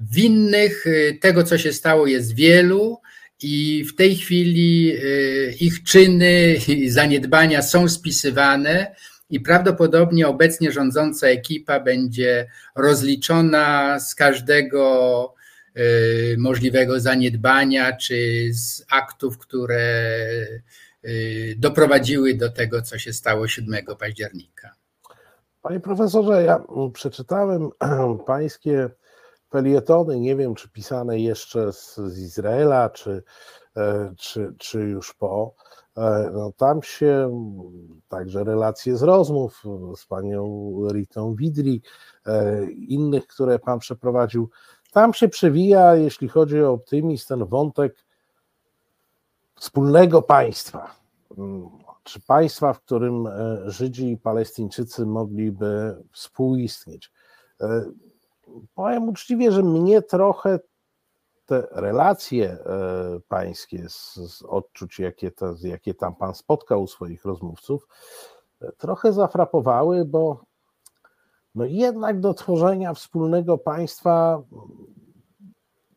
winnych 0.00 0.84
tego, 1.20 1.44
co 1.44 1.58
się 1.58 1.72
stało, 1.72 2.06
jest 2.06 2.34
wielu 2.34 3.00
i 3.42 3.84
w 3.84 3.96
tej 3.96 4.16
chwili 4.16 4.94
ich 5.60 5.82
czyny 5.82 6.56
i 6.68 6.90
zaniedbania 6.90 7.62
są 7.62 7.88
spisywane 7.88 8.94
i 9.34 9.40
prawdopodobnie 9.40 10.28
obecnie 10.28 10.72
rządząca 10.72 11.26
ekipa 11.26 11.80
będzie 11.80 12.46
rozliczona 12.76 14.00
z 14.00 14.14
każdego 14.14 15.34
y, 15.76 16.36
możliwego 16.38 17.00
zaniedbania 17.00 17.96
czy 17.96 18.48
z 18.52 18.84
aktów, 18.90 19.38
które 19.38 20.16
y, 21.04 21.54
doprowadziły 21.58 22.34
do 22.34 22.50
tego, 22.50 22.82
co 22.82 22.98
się 22.98 23.12
stało 23.12 23.48
7 23.48 23.84
października. 23.98 24.74
Panie 25.62 25.80
profesorze, 25.80 26.42
ja 26.44 26.64
przeczytałem 26.92 27.70
pańskie 28.26 28.90
felietony, 29.50 30.20
nie 30.20 30.36
wiem 30.36 30.54
czy 30.54 30.68
pisane 30.68 31.18
jeszcze 31.18 31.72
z, 31.72 31.98
Izraela, 32.18 32.90
czy, 32.90 33.22
e, 33.76 34.14
czy, 34.18 34.54
czy 34.58 34.78
już 34.78 35.14
po, 35.14 35.54
no 36.32 36.52
tam 36.56 36.82
się 36.82 37.30
także 38.08 38.44
relacje 38.44 38.96
z 38.96 39.02
rozmów 39.02 39.62
z 39.96 40.06
panią 40.06 40.72
Ritą 40.92 41.34
Widri, 41.34 41.82
e, 42.26 42.64
innych, 42.70 43.26
które 43.26 43.58
pan 43.58 43.78
przeprowadził, 43.78 44.50
tam 44.92 45.14
się 45.14 45.28
przewija, 45.28 45.94
jeśli 45.94 46.28
chodzi 46.28 46.62
o 46.62 46.72
optymizm, 46.72 47.26
ten 47.28 47.44
wątek 47.44 47.96
wspólnego 49.54 50.22
państwa. 50.22 50.94
Mm, 51.38 51.68
czy 52.02 52.20
państwa, 52.20 52.72
w 52.72 52.80
którym 52.80 53.28
Żydzi 53.66 54.10
i 54.10 54.16
Palestyńczycy 54.16 55.06
mogliby 55.06 55.96
współistnieć 56.12 57.12
powiem 58.74 59.08
uczciwie, 59.08 59.52
że 59.52 59.62
mnie 59.62 60.02
trochę 60.02 60.58
te 61.46 61.66
relacje 61.70 62.50
e, 62.50 63.20
pańskie 63.28 63.88
z, 63.88 64.14
z 64.14 64.42
odczuć, 64.42 64.98
jakie, 64.98 65.30
jakie 65.62 65.94
tam 65.94 66.14
pan 66.14 66.34
spotkał 66.34 66.82
u 66.82 66.86
swoich 66.86 67.24
rozmówców, 67.24 67.88
e, 68.60 68.72
trochę 68.72 69.12
zafrapowały, 69.12 70.04
bo 70.04 70.40
no 71.54 71.64
jednak 71.64 72.20
do 72.20 72.34
tworzenia 72.34 72.94
wspólnego 72.94 73.58
państwa 73.58 74.42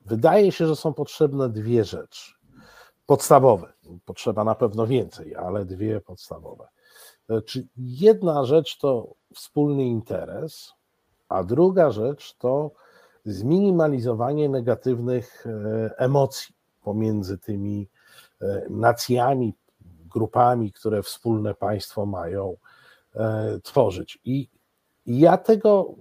wydaje 0.06 0.52
się, 0.52 0.68
że 0.68 0.76
są 0.76 0.94
potrzebne 0.94 1.50
dwie 1.50 1.84
rzeczy 1.84 2.38
podstawowe. 3.06 3.74
Potrzeba 4.06 4.44
na 4.44 4.56
pewno 4.56 4.88
więcej, 4.88 5.36
ale 5.36 5.66
dwie 5.66 6.02
podstawowe. 6.02 6.68
E, 7.30 7.42
czy 7.42 7.68
jedna 7.78 8.46
rzecz 8.46 8.78
to 8.78 9.14
wspólny 9.36 9.86
interes, 9.86 10.74
a 11.30 11.44
druga 11.44 11.92
rzecz 11.92 12.36
to 12.38 12.72
zminimalizowanie 13.28 14.50
negatywnych 14.50 15.46
e, 15.48 15.98
emocji 15.98 16.56
pomiędzy 16.82 17.38
tymi 17.38 17.90
e, 18.42 18.66
nacjami, 18.70 19.54
grupami, 20.06 20.72
które 20.72 21.04
wspólne 21.04 21.54
państwo 21.54 22.06
mają 22.06 22.58
e, 23.16 23.60
tworzyć. 23.64 24.20
I 24.26 24.50
ja 25.06 25.38
tego 25.38 25.96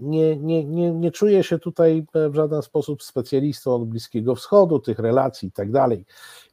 nie, 0.00 0.36
nie, 0.36 0.64
nie, 0.64 0.92
nie 0.92 1.10
czuję 1.10 1.44
się 1.44 1.58
tutaj 1.58 2.06
w 2.30 2.34
żaden 2.34 2.62
sposób 2.62 3.02
specjalistą 3.02 3.74
od 3.74 3.84
Bliskiego 3.84 4.34
Wschodu, 4.34 4.78
tych 4.78 4.98
relacji 4.98 5.48
i 5.48 5.52
tak 5.52 5.70
dalej. 5.70 6.04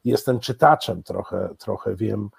Jestem 0.04 0.40
czytaczem, 0.40 1.02
trochę, 1.02 1.48
trochę 1.58 1.96
wiem 1.96 2.30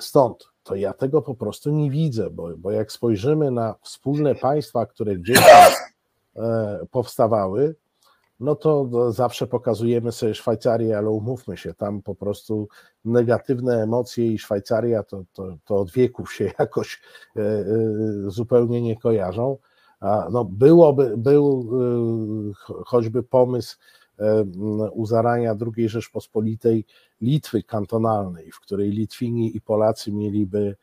stąd 0.00 0.49
to 0.62 0.74
ja 0.74 0.92
tego 0.92 1.22
po 1.22 1.34
prostu 1.34 1.70
nie 1.70 1.90
widzę, 1.90 2.30
bo, 2.30 2.48
bo 2.58 2.70
jak 2.70 2.92
spojrzymy 2.92 3.50
na 3.50 3.74
wspólne 3.82 4.34
państwa, 4.34 4.86
które 4.86 5.16
gdzieś 5.16 5.38
e, 6.36 6.86
powstawały, 6.90 7.74
no 8.40 8.54
to 8.54 8.88
zawsze 9.12 9.46
pokazujemy 9.46 10.12
sobie 10.12 10.34
Szwajcarię, 10.34 10.98
ale 10.98 11.10
umówmy 11.10 11.56
się, 11.56 11.74
tam 11.74 12.02
po 12.02 12.14
prostu 12.14 12.68
negatywne 13.04 13.82
emocje 13.82 14.26
i 14.26 14.38
Szwajcaria 14.38 15.02
to, 15.02 15.24
to, 15.32 15.56
to 15.64 15.76
od 15.76 15.90
wieków 15.90 16.32
się 16.32 16.52
jakoś 16.58 17.00
e, 17.36 17.40
e, 17.40 17.64
zupełnie 18.26 18.82
nie 18.82 18.96
kojarzą. 18.96 19.58
No, 20.30 20.44
byłoby, 20.44 21.16
był 21.16 21.70
choćby 22.86 23.22
pomysł 23.22 23.76
u 24.92 25.06
zarania 25.06 25.56
II 25.76 25.88
Rzeczpospolitej 25.88 26.84
Litwy 27.20 27.62
kantonalnej, 27.62 28.52
w 28.52 28.60
której 28.60 28.90
Litwini 28.90 29.56
i 29.56 29.60
Polacy 29.60 30.12
mieliby 30.12 30.76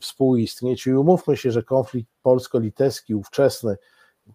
współistnieć. 0.00 0.86
I 0.86 0.94
umówmy 0.94 1.36
się, 1.36 1.50
że 1.50 1.62
konflikt 1.62 2.10
polsko-litewski 2.22 3.14
ówczesny 3.14 3.76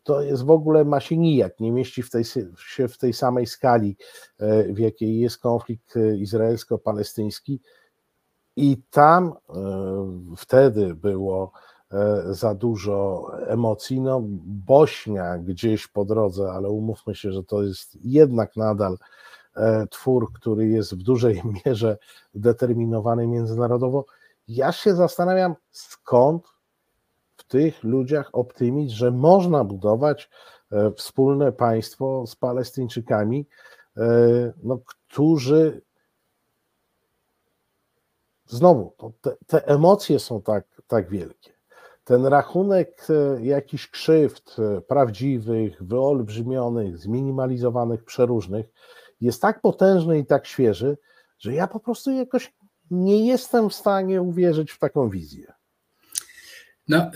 to 0.04 0.22
jest 0.22 0.44
w 0.44 0.52
ogóle 0.52 0.86
ma 0.86 1.00
się 1.00 1.18
nijak, 1.18 1.60
nie 1.60 1.72
mieści 1.72 2.04
w 2.04 2.10
tej, 2.10 2.24
się 2.58 2.88
w 2.88 2.98
tej 2.98 3.14
samej 3.14 3.46
skali, 3.46 3.98
e, 4.40 4.74
w 4.74 4.80
jakiej 4.80 5.20
jest 5.20 5.38
konflikt 5.38 5.98
e, 5.98 6.18
izraelsko-palestyński. 6.18 7.60
I 8.56 8.78
tam 8.90 9.28
e, 9.28 9.34
wtedy 10.38 10.96
było 10.96 11.52
za 12.30 12.56
dużo 12.56 13.28
emocji. 13.48 14.02
No, 14.02 14.22
Bośnia 14.46 15.38
gdzieś 15.38 15.88
po 15.88 16.06
drodze, 16.06 16.52
ale 16.52 16.70
umówmy 16.70 17.16
się, 17.16 17.32
że 17.32 17.44
to 17.44 17.64
jest 17.64 17.98
jednak 18.06 18.56
nadal 18.56 18.98
twór, 19.90 20.34
który 20.34 20.68
jest 20.68 20.94
w 20.94 21.04
dużej 21.04 21.42
mierze 21.66 21.98
determinowany 22.34 23.28
międzynarodowo. 23.28 24.06
Ja 24.48 24.72
się 24.72 24.96
zastanawiam, 24.96 25.56
skąd 25.72 26.56
tych 27.48 27.84
ludziach 27.84 28.30
optymizm, 28.34 28.96
że 28.96 29.12
można 29.12 29.64
budować 29.64 30.30
e, 30.72 30.92
wspólne 30.92 31.52
państwo 31.52 32.28
z 32.28 32.36
Palestyńczykami, 32.36 33.48
e, 33.98 34.02
no, 34.64 34.80
którzy 34.86 35.82
znowu, 38.46 38.94
te, 39.22 39.36
te 39.48 39.68
emocje 39.68 40.20
są 40.20 40.42
tak, 40.42 40.82
tak 40.88 41.10
wielkie. 41.10 41.55
Ten 42.06 42.26
rachunek 42.26 43.08
e, 43.10 43.46
jakichś 43.46 43.88
krzywd 43.88 44.58
prawdziwych, 44.88 45.84
wyolbrzymionych, 45.84 46.98
zminimalizowanych, 46.98 48.04
przeróżnych 48.04 48.66
jest 49.22 49.42
tak 49.42 49.62
potężny 49.62 50.20
i 50.20 50.26
tak 50.26 50.48
świeży, 50.48 50.98
że 51.40 51.54
ja 51.54 51.68
po 51.68 51.80
prostu 51.80 52.12
jakoś 52.12 52.54
nie 52.92 53.28
jestem 53.28 53.70
w 53.70 53.74
stanie 53.74 54.22
uwierzyć 54.22 54.72
w 54.72 54.80
taką 54.80 55.10
wizję. 55.10 55.54
No, 56.88 56.98
e, 56.98 57.12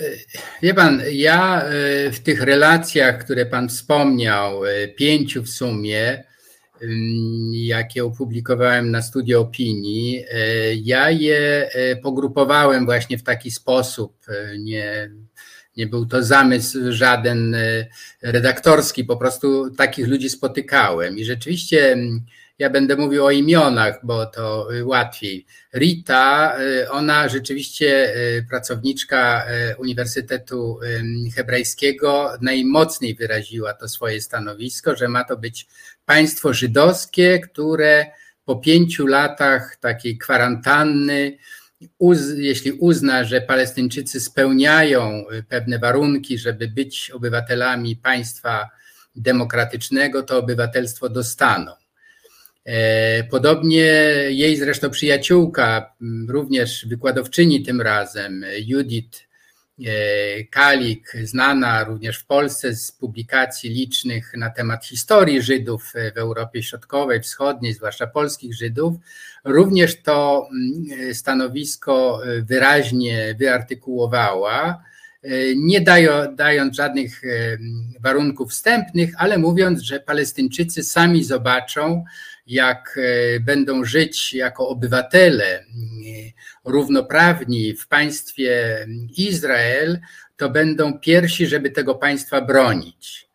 wie 0.62 0.74
pan, 0.74 1.02
ja 1.12 1.64
e, 1.64 1.72
w 2.12 2.20
tych 2.20 2.42
relacjach, 2.42 3.24
które 3.24 3.46
pan 3.46 3.70
wspomniał, 3.70 4.66
e, 4.66 4.88
pięciu 4.88 5.44
w 5.44 5.50
sumie, 5.50 6.24
jakie 7.52 8.06
opublikowałem 8.06 8.92
na 8.92 9.02
studio 9.02 9.40
opinii, 9.40 10.26
ja 10.84 11.10
je 11.10 11.70
pogrupowałem 12.04 12.86
właśnie 12.86 13.18
w 13.18 13.24
taki 13.24 13.52
sposób. 13.52 14.26
Nie, 14.60 15.12
nie 15.78 15.88
był 15.88 16.06
to 16.06 16.24
zamysł 16.24 16.80
żaden 16.90 17.56
redaktorski, 18.22 19.04
po 19.04 19.18
prostu 19.18 19.70
takich 19.76 20.08
ludzi 20.08 20.30
spotykałem. 20.30 21.18
I 21.18 21.26
rzeczywiście 21.26 21.98
ja 22.60 22.70
będę 22.70 22.96
mówił 22.96 23.26
o 23.26 23.32
imionach, 23.32 24.00
bo 24.04 24.26
to 24.26 24.68
łatwiej. 24.84 25.46
Rita, 25.76 26.58
ona 26.92 27.30
rzeczywiście 27.30 28.14
pracowniczka 28.50 29.46
Uniwersytetu 29.78 30.80
Hebrajskiego, 31.36 32.32
najmocniej 32.42 33.16
wyraziła 33.16 33.74
to 33.74 33.88
swoje 33.88 34.22
stanowisko, 34.22 34.96
że 34.96 35.08
ma 35.08 35.24
to 35.24 35.38
być 35.38 35.68
państwo 36.10 36.54
żydowskie, 36.54 37.40
które 37.40 38.06
po 38.46 38.56
pięciu 38.56 39.08
latach 39.08 39.78
takiej 39.82 40.18
kwarantanny, 40.18 41.38
uz, 41.98 42.20
jeśli 42.38 42.72
uzna, 42.72 43.24
że 43.24 43.42
Palestyńczycy 43.42 44.20
spełniają 44.20 45.26
pewne 45.50 45.80
warunki, 45.80 46.38
żeby 46.38 46.68
być 46.68 47.12
obywatelami 47.12 47.96
państwa 47.96 48.70
demokratycznego, 49.16 50.24
to 50.24 50.38
obywatelstwo 50.38 51.10
dostaną. 51.10 51.72
E, 52.66 53.24
podobnie 53.24 53.86
jej 54.30 54.58
zresztą 54.58 54.90
przyjaciółka, 54.90 55.96
również 56.28 56.86
wykładowczyni 56.88 57.64
tym 57.64 57.82
razem, 57.82 58.46
Judith 58.66 59.29
Kalik, 60.50 61.14
znana 61.24 61.84
również 61.84 62.18
w 62.18 62.26
Polsce 62.26 62.76
z 62.76 62.92
publikacji 62.92 63.70
licznych 63.70 64.34
na 64.38 64.50
temat 64.50 64.86
historii 64.86 65.42
Żydów 65.42 65.94
w 66.14 66.18
Europie 66.18 66.64
Środkowej, 66.64 67.22
Wschodniej, 67.22 67.74
zwłaszcza 67.74 68.08
polskich 68.08 68.56
Żydów, 68.56 68.96
również 69.44 70.02
to 70.02 70.50
stanowisko 71.14 72.22
wyraźnie 72.42 73.36
wyartykułowała, 73.40 74.84
e, 75.24 75.30
nie 75.56 75.82
dając 76.36 76.76
żadnych 76.76 77.22
warunków 78.00 78.52
wstępnych, 78.52 79.14
ale 79.18 79.38
mówiąc, 79.38 79.82
że 79.82 80.00
Palestyńczycy 80.00 80.84
sami 80.84 81.24
zobaczą, 81.24 82.04
jak 82.50 82.98
e, 82.98 83.40
będą 83.40 83.84
żyć 83.84 84.34
jako 84.34 84.70
obywatele 84.70 85.46
e, 85.46 85.64
równoprawni 86.66 87.74
w 87.74 87.88
państwie 87.88 88.78
Izrael, 89.18 90.00
to 90.38 90.50
będą 90.50 91.00
pierwsi, 91.00 91.48
żeby 91.48 91.72
tego 91.72 91.96
państwa 91.96 92.42
bronić. 92.42 93.30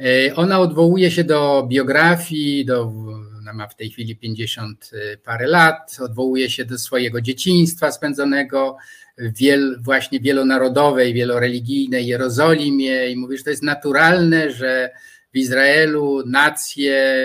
E, 0.00 0.34
ona 0.34 0.60
odwołuje 0.60 1.10
się 1.10 1.24
do 1.24 1.66
biografii, 1.70 2.64
do, 2.64 2.92
ona 3.38 3.52
ma 3.52 3.68
w 3.68 3.76
tej 3.76 3.90
chwili 3.90 4.16
50 4.16 4.90
parę 5.24 5.46
lat, 5.46 5.96
odwołuje 6.00 6.50
się 6.50 6.64
do 6.64 6.78
swojego 6.78 7.20
dzieciństwa 7.20 7.92
spędzonego 7.92 8.76
w 9.18 9.38
wiel, 9.38 9.78
właśnie 9.80 10.20
wielonarodowej, 10.20 11.14
wieloreligijnej 11.14 12.06
Jerozolimie 12.06 13.10
i 13.10 13.16
mówi, 13.16 13.38
że 13.38 13.44
to 13.44 13.50
jest 13.50 13.62
naturalne, 13.62 14.50
że 14.50 14.90
w 15.34 15.36
Izraelu 15.36 16.22
nacje, 16.26 17.16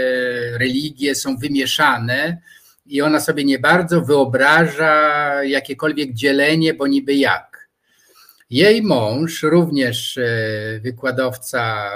religie 0.60 1.16
są 1.16 1.38
wymieszane 1.38 2.38
i 2.86 3.02
ona 3.02 3.20
sobie 3.20 3.44
nie 3.44 3.60
bardzo 3.60 4.02
wyobraża 4.02 5.44
jakiekolwiek 5.44 6.14
dzielenie, 6.14 6.74
bo 6.74 6.88
niby 6.88 7.14
jak. 7.14 7.70
Jej 8.50 8.82
mąż, 8.82 9.44
również 9.44 10.18
e, 10.18 10.80
wykładowca 10.80 11.92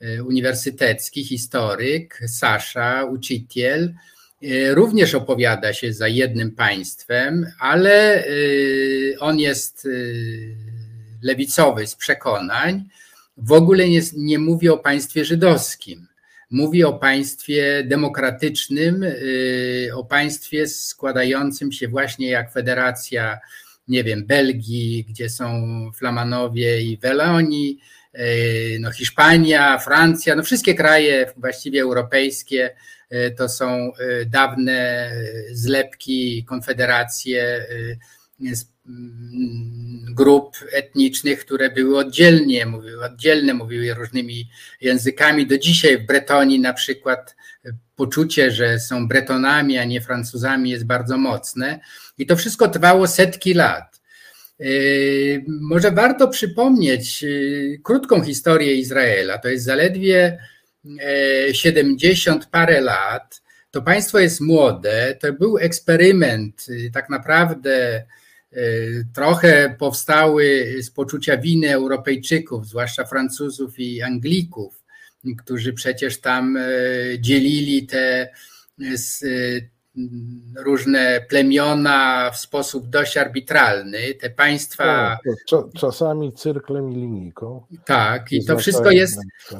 e, 0.00 0.22
uniwersytecki, 0.22 1.24
historyk, 1.24 2.20
Sasza, 2.28 3.04
uczyciel, 3.04 3.94
e, 4.42 4.74
również 4.74 5.14
opowiada 5.14 5.72
się 5.72 5.92
za 5.92 6.08
jednym 6.08 6.50
państwem, 6.50 7.46
ale 7.60 8.24
on 9.20 9.38
jest 9.38 9.88
lewicowy 11.22 11.86
z 11.86 11.94
przekonań 11.94 12.84
w 13.38 13.52
ogóle 13.52 13.88
nie, 13.88 14.00
nie 14.16 14.38
mówi 14.38 14.68
o 14.68 14.78
państwie 14.78 15.24
żydowskim. 15.24 16.08
Mówi 16.50 16.84
o 16.84 16.92
państwie 16.92 17.84
demokratycznym, 17.86 19.02
y, 19.02 19.90
o 19.94 20.04
państwie 20.04 20.68
składającym 20.68 21.72
się 21.72 21.88
właśnie 21.88 22.28
jak 22.28 22.52
federacja, 22.52 23.38
nie 23.88 24.04
wiem, 24.04 24.26
Belgii, 24.26 25.04
gdzie 25.08 25.30
są 25.30 25.64
Flamanowie 25.94 26.82
i 26.82 26.96
Weloni, 26.96 27.78
y, 28.14 28.78
no 28.80 28.92
Hiszpania, 28.92 29.78
Francja, 29.78 30.36
no 30.36 30.42
wszystkie 30.42 30.74
kraje 30.74 31.32
właściwie 31.36 31.82
europejskie 31.82 32.74
y, 33.12 33.34
to 33.38 33.48
są 33.48 33.92
dawne 34.26 35.10
zlepki, 35.52 36.44
konfederacje 36.44 37.66
grup 40.14 40.56
etnicznych, 40.72 41.40
które 41.40 41.70
były 41.70 41.98
oddzielnie, 41.98 42.66
mówiły 42.66 43.04
oddzielne, 43.04 43.54
mówiły 43.54 43.94
różnymi 43.94 44.48
językami. 44.80 45.46
Do 45.46 45.58
dzisiaj 45.58 45.98
w 45.98 46.06
Bretonii 46.06 46.60
na 46.60 46.72
przykład 46.72 47.36
poczucie, 47.96 48.50
że 48.50 48.80
są 48.80 49.08
Bretonami, 49.08 49.78
a 49.78 49.84
nie 49.84 50.00
Francuzami 50.00 50.70
jest 50.70 50.86
bardzo 50.86 51.18
mocne 51.18 51.80
i 52.18 52.26
to 52.26 52.36
wszystko 52.36 52.68
trwało 52.68 53.06
setki 53.06 53.54
lat. 53.54 54.00
Yy, 54.58 55.44
może 55.46 55.90
warto 55.90 56.28
przypomnieć 56.28 57.22
yy, 57.22 57.78
krótką 57.82 58.22
historię 58.22 58.74
Izraela. 58.74 59.38
To 59.38 59.48
jest 59.48 59.64
zaledwie 59.64 60.38
70 61.52 62.42
yy, 62.42 62.50
parę 62.50 62.80
lat. 62.80 63.42
To 63.70 63.82
państwo 63.82 64.18
jest 64.18 64.40
młode. 64.40 65.18
To 65.20 65.32
był 65.32 65.58
eksperyment 65.58 66.66
tak 66.92 67.10
naprawdę 67.10 68.02
trochę 69.14 69.76
powstały 69.78 70.74
z 70.82 70.90
poczucia 70.90 71.36
winy 71.36 71.72
Europejczyków, 71.72 72.66
zwłaszcza 72.66 73.04
Francuzów 73.04 73.78
i 73.78 74.02
Anglików, 74.02 74.84
którzy 75.38 75.72
przecież 75.72 76.20
tam 76.20 76.56
e, 76.56 76.62
dzielili 77.20 77.86
te 77.86 78.28
różne 80.56 81.20
plemiona 81.28 82.30
w 82.30 82.36
sposób 82.36 82.88
dość 82.88 83.16
arbitralny. 83.16 83.98
Te 84.20 84.30
państwa. 84.30 85.18
Tak, 85.50 85.60
czasami 85.76 86.32
cyrklem 86.32 86.90
i 86.90 86.94
linijką. 86.94 87.62
Tak, 87.84 88.32
i 88.32 88.44
to 88.44 88.58
wszystko 88.58 88.90
jest 88.90 89.18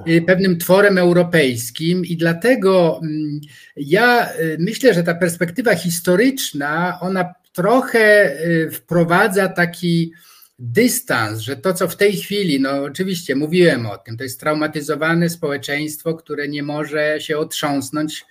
y, 0.09 0.23
pewnym 0.23 0.59
tworem 0.59 0.99
europejskim, 0.99 2.05
i 2.05 2.17
dlatego 2.17 3.01
mm, 3.03 3.41
ja 3.77 4.29
myślę, 4.59 4.95
że 4.95 5.03
ta 5.03 5.15
perspektywa 5.15 5.75
historyczna, 5.75 6.99
ona 7.01 7.35
trochę 7.59 8.37
wprowadza 8.73 9.49
taki 9.49 10.13
dystans, 10.59 11.41
że 11.41 11.57
to, 11.57 11.75
co 11.75 11.89
w 11.89 11.97
tej 11.97 12.17
chwili, 12.17 12.61
no 12.61 12.83
oczywiście 12.83 13.37
mówiłem 13.37 13.87
o 13.87 13.99
tym, 13.99 14.17
to 14.17 14.23
jest 14.23 14.41
traumatyzowane 14.41 15.29
społeczeństwo, 15.29 16.15
które 16.15 16.49
nie 16.49 16.63
może 16.63 17.21
się 17.21 17.39
otrząsnąć 17.39 18.25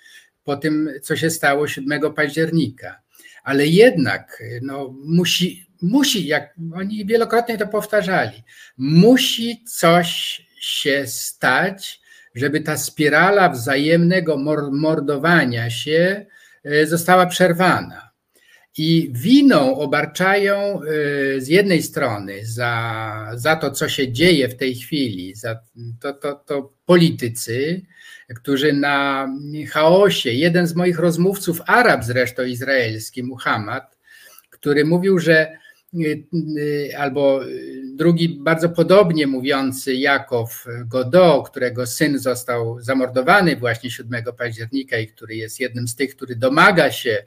po 0.44 0.58
tym, 0.58 0.90
co 1.02 1.16
się 1.16 1.30
stało 1.30 1.68
7 1.68 2.14
października. 2.14 3.02
Ale 3.44 3.68
jednak 3.68 4.44
no, 4.62 4.96
musi, 5.06 5.68
musi, 5.82 6.28
jak 6.28 6.56
oni 6.74 7.06
wielokrotnie 7.06 7.58
to 7.58 7.68
powtarzali, 7.68 8.44
musi 8.78 9.64
coś 9.64 10.42
się 10.60 11.04
stać, 11.08 12.02
żeby 12.36 12.62
ta 12.62 12.78
spirala 12.78 13.50
wzajemnego 13.50 14.38
mordowania 14.72 15.70
się 15.70 16.26
e, 16.64 16.86
została 16.86 17.26
przerwana. 17.26 18.07
I 18.78 19.10
winą 19.14 19.76
obarczają 19.76 20.82
y, 20.84 21.42
z 21.42 21.48
jednej 21.48 21.84
strony 21.84 22.46
za, 22.46 23.32
za 23.36 23.56
to, 23.56 23.72
co 23.72 23.90
się 23.90 24.12
dzieje 24.12 24.50
w 24.50 24.58
tej 24.58 24.76
chwili, 24.76 25.36
za 25.36 25.60
to, 26.00 26.14
to, 26.14 26.34
to 26.34 26.74
politycy, 26.86 27.82
którzy 28.36 28.74
na 28.74 29.30
chaosie, 29.70 30.32
jeden 30.32 30.68
z 30.68 30.76
moich 30.76 31.00
rozmówców, 31.00 31.62
Arab 31.66 32.04
zresztą 32.04 32.44
izraelski, 32.44 33.24
Muhammad, 33.24 33.98
który 34.50 34.86
mówił, 34.86 35.20
że 35.20 35.58
albo 36.98 37.40
drugi 37.94 38.30
bardzo 38.30 38.70
podobnie 38.70 39.28
mówiący 39.28 39.96
Jakow 39.96 40.66
Godo, 40.86 41.44
którego 41.44 41.88
syn 41.88 42.20
został 42.20 42.82
zamordowany 42.82 43.56
właśnie 43.56 43.92
7 43.92 44.24
października 44.38 44.98
i 44.98 45.08
który 45.08 45.36
jest 45.36 45.60
jednym 45.60 45.88
z 45.88 45.96
tych, 45.96 46.16
który 46.16 46.36
domaga 46.36 46.92
się 46.92 47.26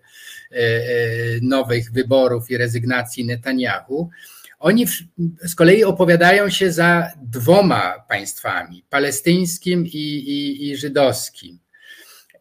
nowych 1.42 1.92
wyborów 1.92 2.50
i 2.50 2.56
rezygnacji 2.56 3.24
Netanyahu. 3.24 4.10
Oni 4.58 4.86
z 5.42 5.54
kolei 5.54 5.84
opowiadają 5.84 6.50
się 6.50 6.72
za 6.72 7.12
dwoma 7.22 8.04
państwami, 8.08 8.84
palestyńskim 8.90 9.86
i, 9.86 9.98
i, 9.98 10.70
i 10.70 10.76
żydowskim. 10.76 11.58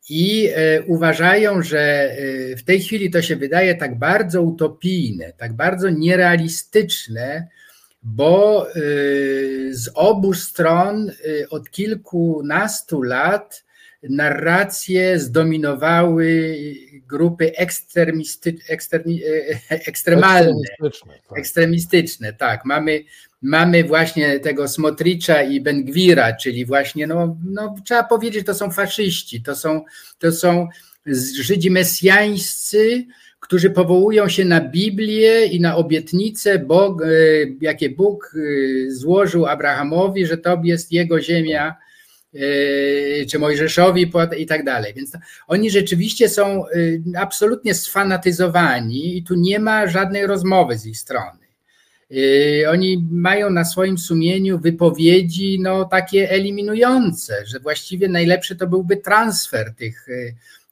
I 0.10 0.50
e, 0.56 0.84
uważają, 0.84 1.62
że 1.62 2.16
w 2.58 2.64
tej 2.64 2.82
chwili 2.82 3.12
to 3.12 3.22
się 3.22 3.36
wydaje 3.36 3.76
tak 3.76 4.00
bardzo 4.00 4.42
utopijne, 4.42 5.34
tak 5.38 5.54
bardzo 5.54 5.90
nierealistyczne, 5.90 7.48
bo 8.04 8.68
z 9.72 9.90
obu 9.94 10.34
stron 10.34 11.12
od 11.50 11.70
kilkunastu 11.70 13.02
lat 13.02 13.64
narracje 14.04 15.20
zdominowały 15.20 16.56
grupy 17.08 17.56
ekstremisty, 17.56 18.56
eksterni, 18.70 19.22
e, 19.24 19.60
ekstremalne, 19.70 20.52
ekstremistyczne 20.52 21.14
tak. 21.30 21.40
ekstremistyczne, 21.40 22.34
tak. 22.34 22.66
Mamy, 22.66 23.04
mamy 23.42 23.84
właśnie 23.84 24.40
tego 24.40 24.68
Smotricza 24.68 25.44
i 25.44 25.62
Bengwira, 25.62 26.34
czyli 26.34 26.66
właśnie, 26.66 27.08
no, 27.08 27.38
no, 27.46 27.76
trzeba 27.86 28.04
powiedzieć, 28.04 28.46
to 28.46 28.54
są 28.54 28.72
faszyści, 28.72 29.42
to 29.42 29.56
są, 29.56 29.84
to 30.20 30.32
są 30.32 30.68
Żydzi 31.42 31.72
mesjańscy, 31.72 33.06
którzy 33.40 33.70
powołują 33.70 34.30
się 34.30 34.46
na 34.46 34.62
Biblię 34.62 35.46
i 35.46 35.62
na 35.62 35.76
obietnice, 35.76 36.60
Bog, 36.60 37.02
e, 37.02 37.08
jakie 37.62 37.90
Bóg 37.90 38.36
e, 38.36 38.92
złożył 38.92 39.46
Abrahamowi, 39.46 40.26
że 40.26 40.38
to 40.38 40.62
jest 40.64 40.92
jego 40.92 41.22
ziemia 41.22 41.76
czy 43.30 43.40
Mojżeszowi 43.40 44.12
i 44.38 44.46
tak 44.46 44.64
dalej. 44.64 44.94
Więc 44.94 45.12
oni 45.48 45.70
rzeczywiście 45.72 46.30
są 46.30 46.64
yy, 46.76 47.02
absolutnie 47.18 47.74
sfanatyzowani 47.74 49.18
i 49.18 49.24
tu 49.24 49.36
nie 49.36 49.60
ma 49.60 49.88
żadnej 49.88 50.28
rozmowy 50.28 50.78
z 50.78 50.86
ich 50.86 50.98
strony. 50.98 51.40
Yy, 52.10 52.70
oni 52.70 53.08
mają 53.12 53.50
na 53.50 53.66
swoim 53.66 53.98
sumieniu 53.98 54.60
wypowiedzi 54.60 55.60
no, 55.62 55.86
takie 55.86 56.32
eliminujące, 56.32 57.46
że 57.46 57.60
właściwie 57.60 58.08
najlepszy 58.08 58.56
to 58.56 58.68
byłby 58.68 58.98
transfer 58.98 59.76
tych 59.76 60.08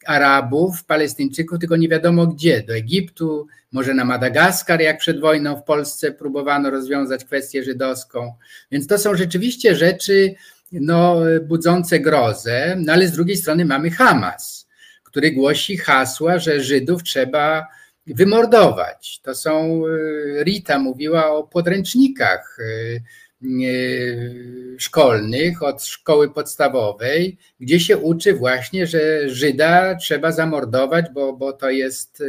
Arabów, 0.07 0.83
Palestyńczyków, 0.83 1.59
tylko 1.59 1.75
nie 1.75 1.89
wiadomo 1.89 2.27
gdzie, 2.27 2.63
do 2.63 2.75
Egiptu, 2.75 3.47
może 3.71 3.93
na 3.93 4.05
Madagaskar, 4.05 4.81
jak 4.81 4.97
przed 4.97 5.19
wojną 5.19 5.55
w 5.55 5.63
Polsce 5.63 6.11
próbowano 6.11 6.69
rozwiązać 6.69 7.25
kwestię 7.25 7.63
żydowską. 7.63 8.33
Więc 8.71 8.87
to 8.87 8.97
są 8.97 9.15
rzeczywiście 9.15 9.75
rzeczy, 9.75 10.35
no, 10.71 11.21
budzące 11.47 11.99
grozę, 11.99 12.75
no 12.85 12.93
ale 12.93 13.07
z 13.07 13.11
drugiej 13.11 13.37
strony 13.37 13.65
mamy 13.65 13.89
Hamas, 13.91 14.67
który 15.03 15.31
głosi 15.31 15.77
hasła, 15.77 16.39
że 16.39 16.61
Żydów 16.61 17.03
trzeba 17.03 17.67
wymordować. 18.07 19.19
To 19.23 19.35
są, 19.35 19.83
y, 19.87 20.43
Rita 20.43 20.79
mówiła 20.79 21.31
o 21.31 21.43
podręcznikach 21.43 22.57
y, 22.59 23.01
y, 23.43 24.75
szkolnych 24.79 25.63
od 25.63 25.85
szkoły 25.85 26.33
podstawowej, 26.33 27.37
gdzie 27.59 27.79
się 27.79 27.97
uczy 27.97 28.33
właśnie, 28.33 28.87
że 28.87 29.29
Żyda 29.29 29.95
trzeba 29.95 30.31
zamordować, 30.31 31.05
bo, 31.13 31.33
bo 31.33 31.53
to 31.53 31.69
jest 31.69 32.23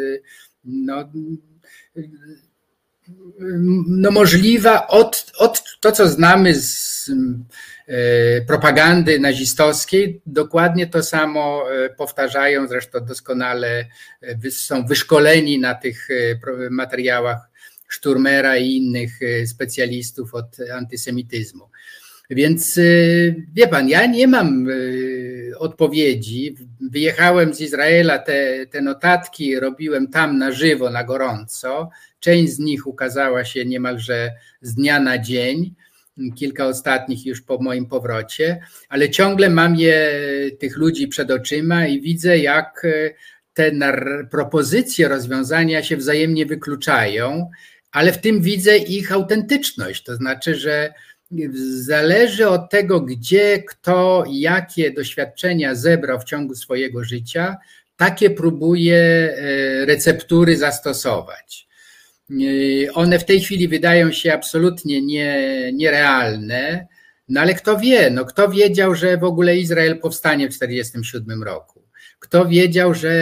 no, 0.64 1.12
no 3.88 4.11
możliwa 4.11 4.87
od, 4.87 5.33
od 5.38 5.62
to, 5.81 5.92
co 5.92 6.09
znamy 6.09 6.55
z 6.55 7.11
E, 7.11 7.14
propagandy 8.46 9.20
nazistowskiej. 9.20 10.22
Dokładnie 10.27 10.87
to 10.87 11.03
samo 11.03 11.64
e, 11.72 11.90
powtarzają, 11.90 12.68
zresztą 12.68 13.01
doskonale 13.01 13.87
e, 14.22 14.51
są 14.51 14.87
wyszkoleni 14.87 15.59
na 15.59 15.74
tych 15.74 16.09
materiałach 16.70 17.38
Szturmera 17.88 18.57
i 18.57 18.77
innych 18.77 19.11
specjalistów 19.46 20.35
od 20.35 20.57
antysemityzmu. 20.74 21.68
Więc 22.31 22.81
wie 23.53 23.68
pan, 23.68 23.88
ja 23.88 24.07
nie 24.07 24.27
mam 24.27 24.66
odpowiedzi. 25.59 26.57
Wyjechałem 26.90 27.55
z 27.55 27.61
Izraela, 27.61 28.18
te, 28.18 28.66
te 28.66 28.81
notatki 28.81 29.61
robiłem 29.61 30.09
tam 30.09 30.38
na 30.38 30.53
żywo, 30.53 30.90
na 30.90 31.05
gorąco. 31.05 31.90
Część 32.20 32.53
z 32.53 32.59
nich 32.59 32.87
ukazała 32.87 33.44
się 33.44 33.64
niemalże 33.64 34.33
z 34.61 34.74
dnia 34.74 35.01
na 35.01 35.18
dzień 35.18 35.74
kilka 36.37 36.66
ostatnich 36.66 37.26
już 37.26 37.40
po 37.40 37.59
moim 37.59 37.87
powrocie, 37.87 38.61
ale 38.88 39.11
ciągle 39.11 39.50
mam 39.50 39.76
je, 39.76 40.11
tych 40.59 40.76
ludzi 40.76 41.09
przed 41.09 41.31
oczyma 41.31 41.87
i 41.87 42.00
widzę, 42.00 42.38
jak 42.38 42.85
e, 42.85 43.11
te 43.54 43.72
propozycje 44.31 45.09
rozwiązania 45.09 45.83
się 45.83 45.96
wzajemnie 45.96 46.46
wykluczają, 46.46 47.50
ale 47.92 48.12
w 48.12 48.20
tym 48.20 48.42
widzę 48.42 48.76
ich 48.78 49.12
autentyczność. 49.12 50.04
To 50.04 50.16
znaczy, 50.16 50.54
że 50.54 50.92
zależy 51.64 52.48
od 52.48 52.70
tego, 52.70 53.00
gdzie 53.00 53.62
kto, 53.62 54.24
jakie 54.31 54.90
doświadczenia 54.90 55.74
zebrał 55.74 56.20
w 56.20 56.24
ciągu 56.24 56.54
swojego 56.54 57.04
życia, 57.04 57.57
takie 57.96 58.31
próbuje 58.31 58.96
e, 58.96 59.87
receptury 59.87 60.57
zastosować. 60.57 61.67
One 62.95 63.19
w 63.19 63.25
tej 63.25 63.41
chwili 63.41 63.69
wydają 63.69 64.12
się 64.12 64.33
absolutnie 64.33 65.03
nie, 65.03 65.71
nierealne, 65.73 66.87
no 67.29 67.41
ale 67.41 67.55
kto 67.55 67.79
wie, 67.79 68.11
no 68.11 68.25
kto 68.25 68.49
wiedział, 68.49 68.95
że 68.95 69.17
w 69.17 69.25
ogóle 69.25 69.57
Izrael 69.57 69.99
powstanie 69.99 70.47
w 70.47 70.53
1947 70.53 71.43
roku? 71.43 71.83
Kto 72.19 72.47
wiedział, 72.47 72.95
że 72.95 73.12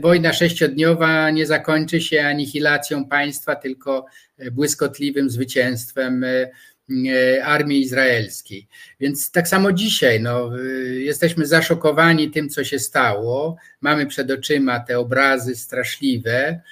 wojna 0.00 0.32
sześciodniowa 0.32 1.30
nie 1.30 1.46
zakończy 1.46 2.00
się 2.00 2.22
anihilacją 2.22 3.04
państwa, 3.04 3.56
tylko 3.56 4.06
błyskotliwym 4.52 5.30
zwycięstwem 5.30 6.24
e, 6.24 6.28
e, 6.28 7.44
armii 7.44 7.80
izraelskiej. 7.80 8.68
Więc 9.00 9.30
tak 9.30 9.48
samo 9.48 9.72
dzisiaj 9.72 10.20
no, 10.20 10.58
e, 10.58 10.62
jesteśmy 10.84 11.46
zaszokowani 11.46 12.30
tym, 12.30 12.48
co 12.48 12.64
się 12.64 12.78
stało. 12.78 13.56
Mamy 13.80 14.06
przed 14.06 14.30
oczyma 14.30 14.80
te 14.80 14.98
obrazy 14.98 15.56
straszliwe 15.56 16.36
E, 16.46 16.62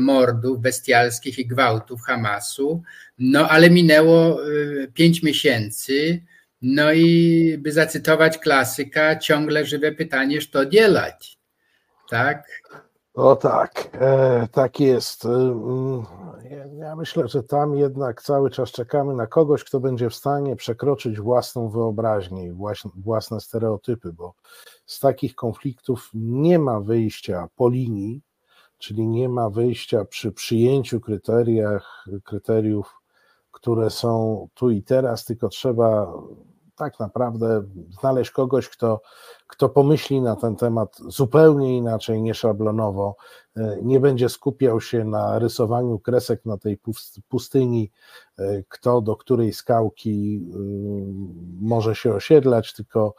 mordów 0.00 0.60
bestialskich 0.60 1.38
i 1.38 1.46
gwałtów 1.46 2.02
Hamasu, 2.02 2.82
no 3.18 3.48
ale 3.48 3.70
minęło 3.70 4.42
e, 4.42 4.46
pięć 4.94 5.22
miesięcy, 5.22 6.22
no 6.62 6.92
i 6.92 7.58
by 7.58 7.72
zacytować 7.72 8.38
klasyka, 8.38 9.16
ciągle 9.16 9.64
żywe 9.64 9.92
pytanie, 9.92 10.38
co 10.52 10.66
dzielać, 10.66 11.38
tak? 12.10 12.48
O 13.14 13.36
tak, 13.36 13.88
e, 14.00 14.48
tak 14.52 14.80
jest. 14.80 15.24
E, 15.24 15.28
mm, 15.28 16.02
ja 16.78 16.96
myślę, 16.96 17.28
że 17.28 17.42
tam 17.42 17.74
jednak 17.74 18.22
cały 18.22 18.50
czas 18.50 18.70
czekamy 18.70 19.14
na 19.14 19.26
kogoś, 19.26 19.64
kto 19.64 19.80
będzie 19.80 20.10
w 20.10 20.14
stanie 20.14 20.56
przekroczyć 20.56 21.20
własną 21.20 21.68
wyobraźnię 21.68 22.46
i 22.46 22.52
własne 22.96 23.40
stereotypy, 23.40 24.12
bo 24.12 24.34
z 24.86 25.00
takich 25.00 25.34
konfliktów 25.34 26.10
nie 26.14 26.58
ma 26.58 26.80
wyjścia 26.80 27.48
po 27.56 27.68
linii, 27.68 28.22
czyli 28.78 29.08
nie 29.08 29.28
ma 29.28 29.50
wyjścia 29.50 30.04
przy 30.04 30.32
przyjęciu 30.32 31.00
kryteriach, 31.00 32.06
kryteriów, 32.24 32.94
które 33.50 33.90
są 33.90 34.48
tu 34.54 34.70
i 34.70 34.82
teraz, 34.82 35.24
tylko 35.24 35.48
trzeba 35.48 36.12
tak 36.76 37.00
naprawdę 37.00 37.62
znaleźć 38.00 38.30
kogoś, 38.30 38.68
kto, 38.68 39.00
kto 39.46 39.68
pomyśli 39.68 40.20
na 40.20 40.36
ten 40.36 40.56
temat 40.56 40.98
zupełnie 41.08 41.76
inaczej, 41.76 42.22
nieszablonowo, 42.22 43.16
nie 43.82 44.00
będzie 44.00 44.28
skupiał 44.28 44.80
się 44.80 45.04
na 45.04 45.38
rysowaniu 45.38 45.98
kresek 45.98 46.46
na 46.46 46.58
tej 46.58 46.80
pustyni, 47.28 47.90
kto 48.68 49.00
do 49.00 49.16
której 49.16 49.52
skałki 49.52 50.46
może 51.60 51.94
się 51.94 52.14
osiedlać, 52.14 52.72
tylko 52.72 53.14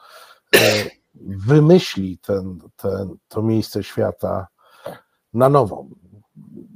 wymyśli 1.47 2.18
ten, 2.18 2.60
ten, 2.76 3.18
to 3.28 3.41
miejsce 3.41 3.84
świata 3.84 4.47
na 5.34 5.50
nowo. 5.50 5.86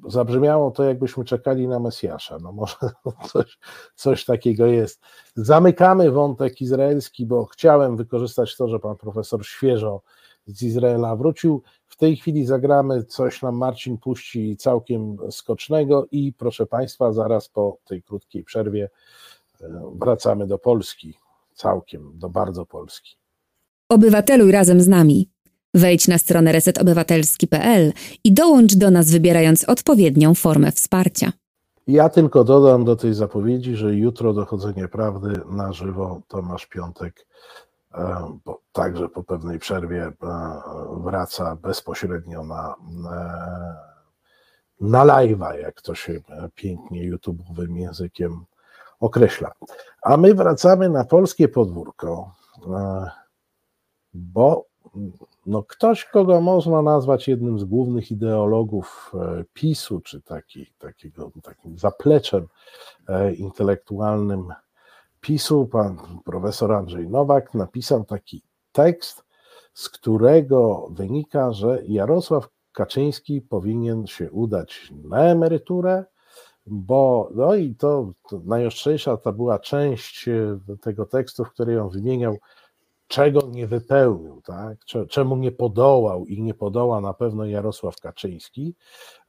Zabrzmiało 0.08 0.72
to, 0.72 0.84
jakbyśmy 0.84 1.26
czekali 1.26 1.68
na 1.68 1.80
Mesjasza. 1.80 2.38
No 2.40 2.52
może 2.52 2.76
coś, 3.32 3.60
coś 3.96 4.26
takiego 4.26 4.66
jest. 4.66 5.02
Zamykamy 5.36 6.12
wątek 6.12 6.62
izraelski, 6.62 7.26
bo 7.26 7.46
chciałem 7.46 7.98
wykorzystać 7.98 8.58
to, 8.58 8.68
że 8.68 8.80
pan 8.80 8.96
profesor 8.96 9.46
świeżo 9.46 10.02
z 10.46 10.64
Izraela 10.64 11.16
wrócił. 11.16 11.62
W 11.88 11.96
tej 11.96 12.16
chwili 12.16 12.46
zagramy 12.46 13.04
coś 13.04 13.42
nam 13.42 13.56
Marcin 13.58 13.98
puści 13.98 14.58
całkiem 14.58 15.18
skocznego 15.32 16.08
i 16.12 16.34
proszę 16.34 16.66
Państwa, 16.66 17.14
zaraz 17.14 17.50
po 17.50 17.78
tej 17.86 18.04
krótkiej 18.04 18.44
przerwie 18.44 18.90
e, 19.62 19.92
wracamy 19.96 20.48
do 20.48 20.58
Polski. 20.60 21.18
Całkiem, 21.54 22.12
do 22.16 22.30
bardzo 22.30 22.66
Polski. 22.66 23.16
Obywateluj 23.90 24.52
razem 24.52 24.82
z 24.82 24.88
nami. 24.88 25.33
Wejdź 25.74 26.08
na 26.08 26.18
stronę 26.18 26.52
resetobywatelski.pl 26.52 27.94
i 28.24 28.34
dołącz 28.34 28.76
do 28.76 28.92
nas 28.92 29.12
wybierając 29.12 29.64
odpowiednią 29.64 30.36
formę 30.36 30.72
wsparcia. 30.72 31.32
Ja 31.88 32.10
tylko 32.10 32.44
dodam 32.44 32.86
do 32.86 32.96
tej 32.96 33.14
zapowiedzi, 33.14 33.76
że 33.76 33.96
jutro 33.96 34.34
dochodzenie 34.34 34.88
prawdy 34.88 35.42
na 35.50 35.74
żywo 35.74 36.22
Tomasz 36.28 36.66
Piątek 36.66 37.26
e, 37.94 38.38
bo 38.46 38.62
także 38.72 39.10
po 39.10 39.24
pewnej 39.24 39.60
przerwie 39.60 40.04
e, 40.04 40.14
wraca 40.98 41.56
bezpośrednio 41.56 42.44
na, 42.44 42.76
e, 43.12 43.76
na 44.82 45.06
live'a, 45.06 45.60
jak 45.60 45.82
to 45.82 45.96
się 45.96 46.22
pięknie 46.56 47.12
YouTube'owym 47.12 47.76
językiem 47.76 48.46
określa. 49.00 49.52
A 50.04 50.18
my 50.18 50.34
wracamy 50.34 50.90
na 50.90 51.04
polskie 51.06 51.48
podwórko, 51.48 52.36
bo 54.14 54.66
no 55.46 55.64
ktoś, 55.64 56.06
kogo 56.06 56.42
można 56.42 56.82
nazwać 56.82 57.28
jednym 57.28 57.60
z 57.60 57.64
głównych 57.64 58.12
ideologów 58.12 59.12
e, 59.16 59.44
PiSu, 59.54 60.02
czy 60.02 60.22
taki, 60.22 60.74
takiego, 60.78 61.32
takim 61.44 61.78
zapleczem 61.78 62.48
e, 63.08 63.34
intelektualnym 63.34 64.48
PiSu, 65.22 65.66
pan 65.66 65.98
profesor 66.26 66.72
Andrzej 66.72 67.10
Nowak 67.10 67.54
napisał 67.54 68.04
taki 68.04 68.42
tekst, 68.72 69.24
z 69.74 69.90
którego 69.90 70.88
wynika, 70.92 71.54
że 71.54 71.82
Jarosław 71.88 72.48
Kaczyński 72.72 73.42
powinien 73.42 74.08
się 74.08 74.32
udać 74.32 74.94
na 75.04 75.24
emeryturę, 75.24 76.06
bo 76.66 77.30
no 77.36 77.56
i 77.56 77.76
to, 77.76 78.14
to 78.30 78.42
najostrzejsza 78.46 79.18
to 79.18 79.34
była 79.34 79.60
część 79.60 80.28
e, 80.28 80.60
tego 80.82 81.06
tekstu, 81.06 81.46
w 81.46 81.52
której 81.52 81.78
on 81.78 81.90
wymieniał 81.90 82.38
czego 83.08 83.42
nie 83.48 83.68
wypełnił, 83.68 84.42
tak? 84.42 84.78
czemu 85.10 85.36
nie 85.36 85.52
podołał 85.52 86.26
i 86.26 86.42
nie 86.42 86.54
podoła 86.54 87.02
na 87.02 87.14
pewno 87.14 87.46
Jarosław 87.46 88.00
Kaczyński. 88.00 88.76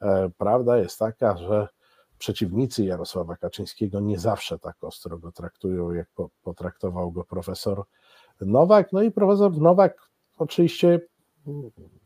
E, 0.01 0.29
prawda 0.37 0.77
jest 0.77 0.99
taka, 0.99 1.37
że 1.37 1.67
przeciwnicy 2.17 2.85
Jarosława 2.85 3.35
Kaczyńskiego 3.35 3.99
nie 3.99 4.19
zawsze 4.19 4.59
tak 4.59 4.83
ostro 4.83 5.17
go 5.17 5.31
traktują, 5.31 5.91
jak 5.91 6.07
potraktował 6.43 7.11
go 7.11 7.23
profesor 7.23 7.83
Nowak. 8.41 8.93
No 8.93 9.01
i 9.01 9.11
profesor 9.11 9.57
Nowak 9.57 10.09
oczywiście 10.37 10.99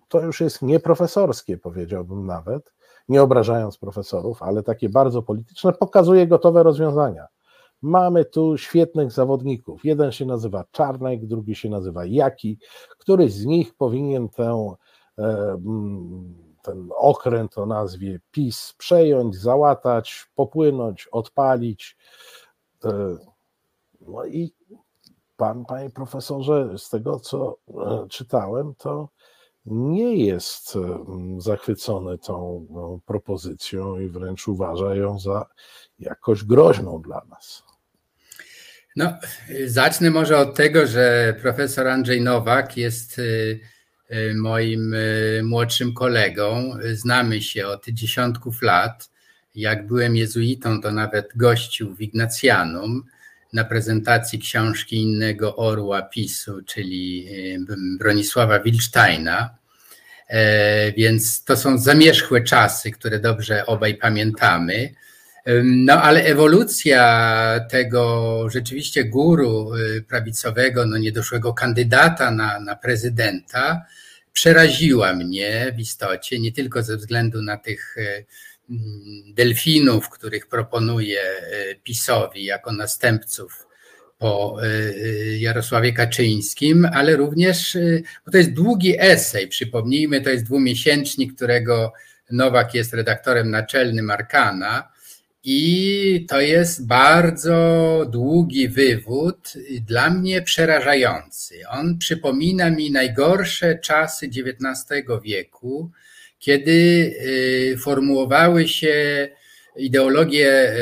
to 0.07 0.21
już 0.21 0.41
jest 0.41 0.61
nieprofesorskie, 0.61 1.57
powiedziałbym 1.57 2.25
nawet, 2.25 2.73
nie 3.09 3.21
obrażając 3.21 3.77
profesorów, 3.77 4.43
ale 4.43 4.63
takie 4.63 4.89
bardzo 4.89 5.21
polityczne, 5.21 5.73
pokazuje 5.73 6.27
gotowe 6.27 6.63
rozwiązania. 6.63 7.27
Mamy 7.81 8.25
tu 8.25 8.57
świetnych 8.57 9.11
zawodników. 9.11 9.85
Jeden 9.85 10.11
się 10.11 10.25
nazywa 10.25 10.65
Czarnek, 10.71 11.25
drugi 11.25 11.55
się 11.55 11.69
nazywa 11.69 12.05
Jaki. 12.05 12.59
Któryś 12.97 13.33
z 13.33 13.45
nich 13.45 13.75
powinien 13.75 14.29
tę, 14.29 14.73
e, 15.17 15.23
mm, 15.51 16.33
ten 16.61 16.89
okręt 16.95 17.57
o 17.57 17.65
nazwie 17.65 18.19
PiS 18.31 18.73
przejąć, 18.77 19.35
załatać, 19.35 20.25
popłynąć, 20.35 21.07
odpalić. 21.07 21.97
E, 22.85 23.17
no 24.01 24.25
i 24.25 24.53
pan, 25.37 25.65
panie 25.65 25.89
profesorze, 25.89 26.77
z 26.77 26.89
tego 26.89 27.19
co 27.19 27.57
e, 27.67 28.07
czytałem, 28.09 28.75
to 28.75 29.09
nie 29.65 30.15
jest 30.15 30.77
zachwycony 31.37 32.17
tą 32.17 32.67
no, 32.69 32.99
propozycją 33.05 33.99
i 33.99 34.09
wręcz 34.09 34.47
uważa 34.47 34.95
ją 34.95 35.19
za 35.19 35.45
jakoś 35.99 36.43
groźną 36.43 37.01
dla 37.01 37.21
nas. 37.29 37.68
No, 38.99 39.17
zacznę 39.65 40.09
może 40.09 40.37
od 40.37 40.55
tego, 40.55 40.87
że 40.87 41.35
profesor 41.41 41.87
Andrzej 41.87 42.21
Nowak 42.21 42.77
jest 42.77 43.19
y, 43.19 43.59
y, 44.11 44.33
moim 44.35 44.93
y, 44.93 45.41
młodszym 45.43 45.93
kolegą. 45.93 46.73
Znamy 46.93 47.41
się 47.41 47.67
od 47.67 47.85
dziesiątków 47.89 48.61
lat. 48.61 49.09
Jak 49.55 49.87
byłem 49.87 50.15
jezuitą, 50.15 50.81
to 50.81 50.91
nawet 50.91 51.29
gościł 51.35 51.95
w 51.95 52.01
Ignacjanum 52.01 53.03
na 53.53 53.63
prezentacji 53.63 54.39
książki 54.39 54.95
innego 54.95 55.55
orła 55.55 56.01
PiSu, 56.01 56.61
czyli 56.65 57.27
Bronisława 57.99 58.59
Wilcztajna. 58.59 59.49
E, 60.27 60.91
więc 60.91 61.43
to 61.43 61.57
są 61.57 61.77
zamierzchłe 61.77 62.43
czasy, 62.43 62.91
które 62.91 63.19
dobrze 63.19 63.65
obaj 63.65 63.95
pamiętamy. 63.95 64.93
No 65.63 66.01
ale 66.01 66.23
ewolucja 66.23 67.65
tego 67.69 68.45
rzeczywiście 68.49 69.03
guru 69.03 69.75
y, 69.75 70.01
prawicowego, 70.01 70.85
no 70.85 70.97
niedoszłego 70.97 71.53
kandydata 71.53 72.31
na, 72.31 72.59
na 72.59 72.75
prezydenta 72.75 73.85
przeraziła 74.33 75.13
mnie 75.13 75.73
w 75.77 75.79
istocie, 75.79 76.39
nie 76.39 76.51
tylko 76.51 76.83
ze 76.83 76.97
względu 76.97 77.41
na 77.41 77.57
tych 77.57 77.97
y, 77.97 78.25
mm, 78.69 79.33
delfinów, 79.33 80.09
których 80.09 80.47
proponuje 80.47 81.21
y, 81.21 81.79
PiSowi 81.83 82.45
jako 82.45 82.71
następców 82.71 83.65
po 84.17 84.57
Jarosławie 85.37 85.93
Kaczyńskim, 85.93 86.87
ale 86.93 87.15
również, 87.15 87.77
bo 88.25 88.31
to 88.31 88.37
jest 88.37 88.53
długi 88.53 88.95
esej, 88.99 89.47
przypomnijmy, 89.47 90.21
to 90.21 90.29
jest 90.29 90.45
dwumiesięcznik, 90.45 91.35
którego 91.35 91.93
Nowak 92.31 92.73
jest 92.73 92.93
redaktorem 92.93 93.51
naczelnym 93.51 94.09
Arkana, 94.09 94.89
i 95.43 96.25
to 96.29 96.41
jest 96.41 96.87
bardzo 96.87 98.05
długi 98.09 98.69
wywód, 98.69 99.53
dla 99.81 100.09
mnie 100.09 100.41
przerażający. 100.41 101.61
On 101.69 101.97
przypomina 101.97 102.69
mi 102.69 102.91
najgorsze 102.91 103.79
czasy 103.79 104.25
XIX 104.25 105.01
wieku, 105.23 105.91
kiedy 106.39 106.71
y, 107.71 107.77
formułowały 107.77 108.67
się 108.67 109.29
ideologie 109.75 110.73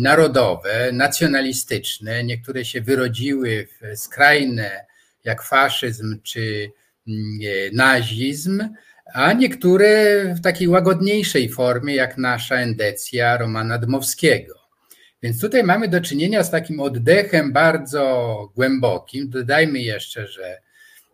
narodowe, 0.00 0.90
nacjonalistyczne. 0.92 2.24
Niektóre 2.24 2.64
się 2.64 2.80
wyrodziły 2.80 3.66
w 3.80 3.98
skrajne, 3.98 4.84
jak 5.24 5.42
faszyzm 5.42 6.20
czy 6.22 6.70
nazizm 7.72 8.68
a 9.14 9.32
niektóre 9.32 10.24
w 10.34 10.40
takiej 10.40 10.68
łagodniejszej 10.68 11.48
formie, 11.48 11.94
jak 11.94 12.18
nasza 12.18 12.54
endecja 12.54 13.36
Romana 13.36 13.78
Dmowskiego. 13.78 14.54
Więc 15.22 15.40
tutaj 15.40 15.64
mamy 15.64 15.88
do 15.88 16.00
czynienia 16.00 16.44
z 16.44 16.50
takim 16.50 16.80
oddechem 16.80 17.52
bardzo 17.52 18.52
głębokim. 18.54 19.30
Dodajmy 19.30 19.78
jeszcze, 19.78 20.26
że 20.26 20.60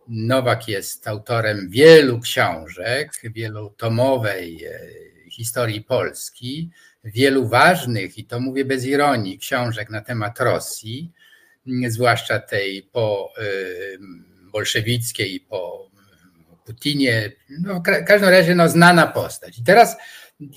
Nowak 0.07 0.67
jest 0.67 1.07
autorem 1.07 1.69
wielu 1.69 2.19
książek, 2.19 3.21
wielotomowej 3.23 4.65
e, 4.65 4.79
historii 5.31 5.81
Polski, 5.81 6.69
wielu 7.03 7.47
ważnych, 7.47 8.17
i 8.17 8.25
to 8.25 8.39
mówię 8.39 8.65
bez 8.65 8.85
ironii, 8.85 9.39
książek 9.39 9.89
na 9.89 10.01
temat 10.01 10.39
Rosji, 10.39 11.11
zwłaszcza 11.87 12.39
tej 12.39 12.83
po 12.83 13.33
e, 13.37 13.43
bolszewickiej 14.51 15.35
i 15.35 15.39
po 15.39 15.86
Putinie, 16.67 17.31
no, 17.49 17.79
w 17.79 18.05
każdym 18.07 18.29
razie 18.29 18.55
no, 18.55 18.69
znana 18.69 19.07
postać. 19.07 19.59
I 19.59 19.63
teraz 19.63 19.97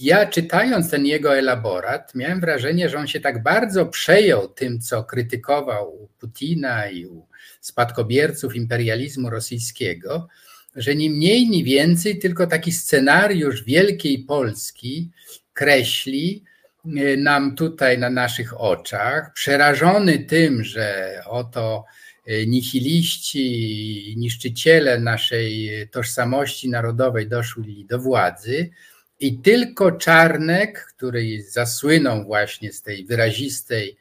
ja 0.01 0.27
czytając 0.27 0.91
ten 0.91 1.07
jego 1.07 1.37
elaborat, 1.37 2.15
miałem 2.15 2.41
wrażenie, 2.41 2.89
że 2.89 2.99
on 2.99 3.07
się 3.07 3.21
tak 3.21 3.43
bardzo 3.43 3.87
przejął 3.87 4.49
tym, 4.49 4.81
co 4.81 5.05
krytykował 5.05 6.03
u 6.03 6.09
Putina 6.09 6.89
i 6.89 7.07
u 7.07 7.27
spadkobierców 7.61 8.57
imperializmu 8.57 9.31
rosyjskiego, 9.31 10.29
że 10.77 10.95
ni 10.95 11.11
mniej, 11.11 11.49
ni 11.49 11.65
więcej, 11.65 12.19
tylko 12.19 12.47
taki 12.47 12.73
scenariusz 12.73 13.65
Wielkiej 13.65 14.19
Polski 14.19 15.11
kreśli 15.53 16.45
e, 16.85 17.17
nam 17.17 17.57
tutaj 17.57 17.99
na 17.99 18.11
naszych 18.11 18.61
oczach, 18.61 19.33
przerażony 19.33 20.19
tym, 20.19 20.65
że 20.65 21.15
oto 21.27 21.85
nihiliści, 22.47 24.14
niszczyciele 24.16 24.99
naszej 24.99 25.71
tożsamości 25.91 26.68
narodowej 26.68 27.29
doszli 27.29 27.87
do 27.87 27.99
władzy 27.99 28.71
i 29.21 29.39
tylko 29.39 29.93
Czarnek, 29.93 30.87
który 30.97 31.43
zasłynął 31.43 32.25
właśnie 32.25 32.73
z 32.73 32.83
tej 32.83 33.05
wyrazistej 33.05 33.97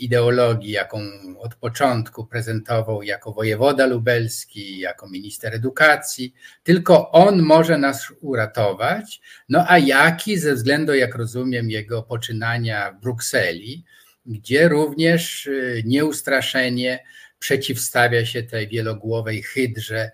ideologii, 0.00 0.70
jaką 0.70 1.00
od 1.38 1.54
początku 1.54 2.26
prezentował 2.26 3.02
jako 3.02 3.32
wojewoda 3.32 3.86
lubelski, 3.86 4.78
jako 4.78 5.08
minister 5.08 5.54
edukacji. 5.54 6.34
Tylko 6.62 7.10
on 7.10 7.42
może 7.42 7.78
nas 7.78 8.12
uratować. 8.20 9.20
No 9.48 9.64
a 9.68 9.78
jaki 9.78 10.38
ze 10.38 10.54
względu, 10.54 10.94
jak 10.94 11.14
rozumiem, 11.14 11.70
jego 11.70 12.02
poczynania 12.02 12.92
w 12.92 13.00
Brukseli, 13.00 13.84
gdzie 14.30 14.68
również 14.68 15.46
y, 15.46 15.82
nieustraszenie 15.86 17.04
przeciwstawia 17.38 18.26
się 18.26 18.42
tej 18.42 18.68
wielogłowej 18.68 19.42
hydrze 19.42 20.10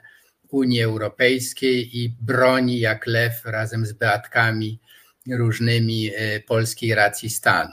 Unii 0.48 0.82
Europejskiej 0.82 1.98
i 1.98 2.16
broni 2.20 2.80
jak 2.80 3.06
lew 3.06 3.44
razem 3.44 3.86
z 3.86 3.92
beatkami 3.92 4.80
różnymi 5.30 6.10
y, 6.10 6.42
polskiej 6.46 6.94
racji 6.94 7.30
stanu. 7.30 7.72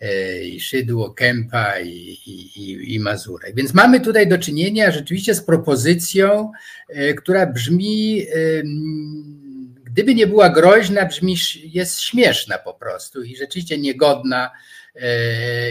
E, 0.00 0.44
i 0.44 0.60
Szydło, 0.60 1.10
Kępa 1.10 1.80
i, 1.80 2.18
i, 2.26 2.94
i 2.94 3.00
Mazurek. 3.00 3.54
Więc 3.54 3.74
mamy 3.74 4.00
tutaj 4.00 4.28
do 4.28 4.38
czynienia 4.38 4.90
rzeczywiście 4.90 5.34
z 5.34 5.44
propozycją, 5.44 6.52
która 7.16 7.46
brzmi, 7.46 8.26
gdyby 9.84 10.14
nie 10.14 10.26
była 10.26 10.50
groźna, 10.50 11.06
brzmi, 11.06 11.36
jest 11.64 12.00
śmieszna 12.00 12.58
po 12.58 12.74
prostu 12.74 13.22
i 13.22 13.36
rzeczywiście 13.36 13.78
niegodna 13.78 14.50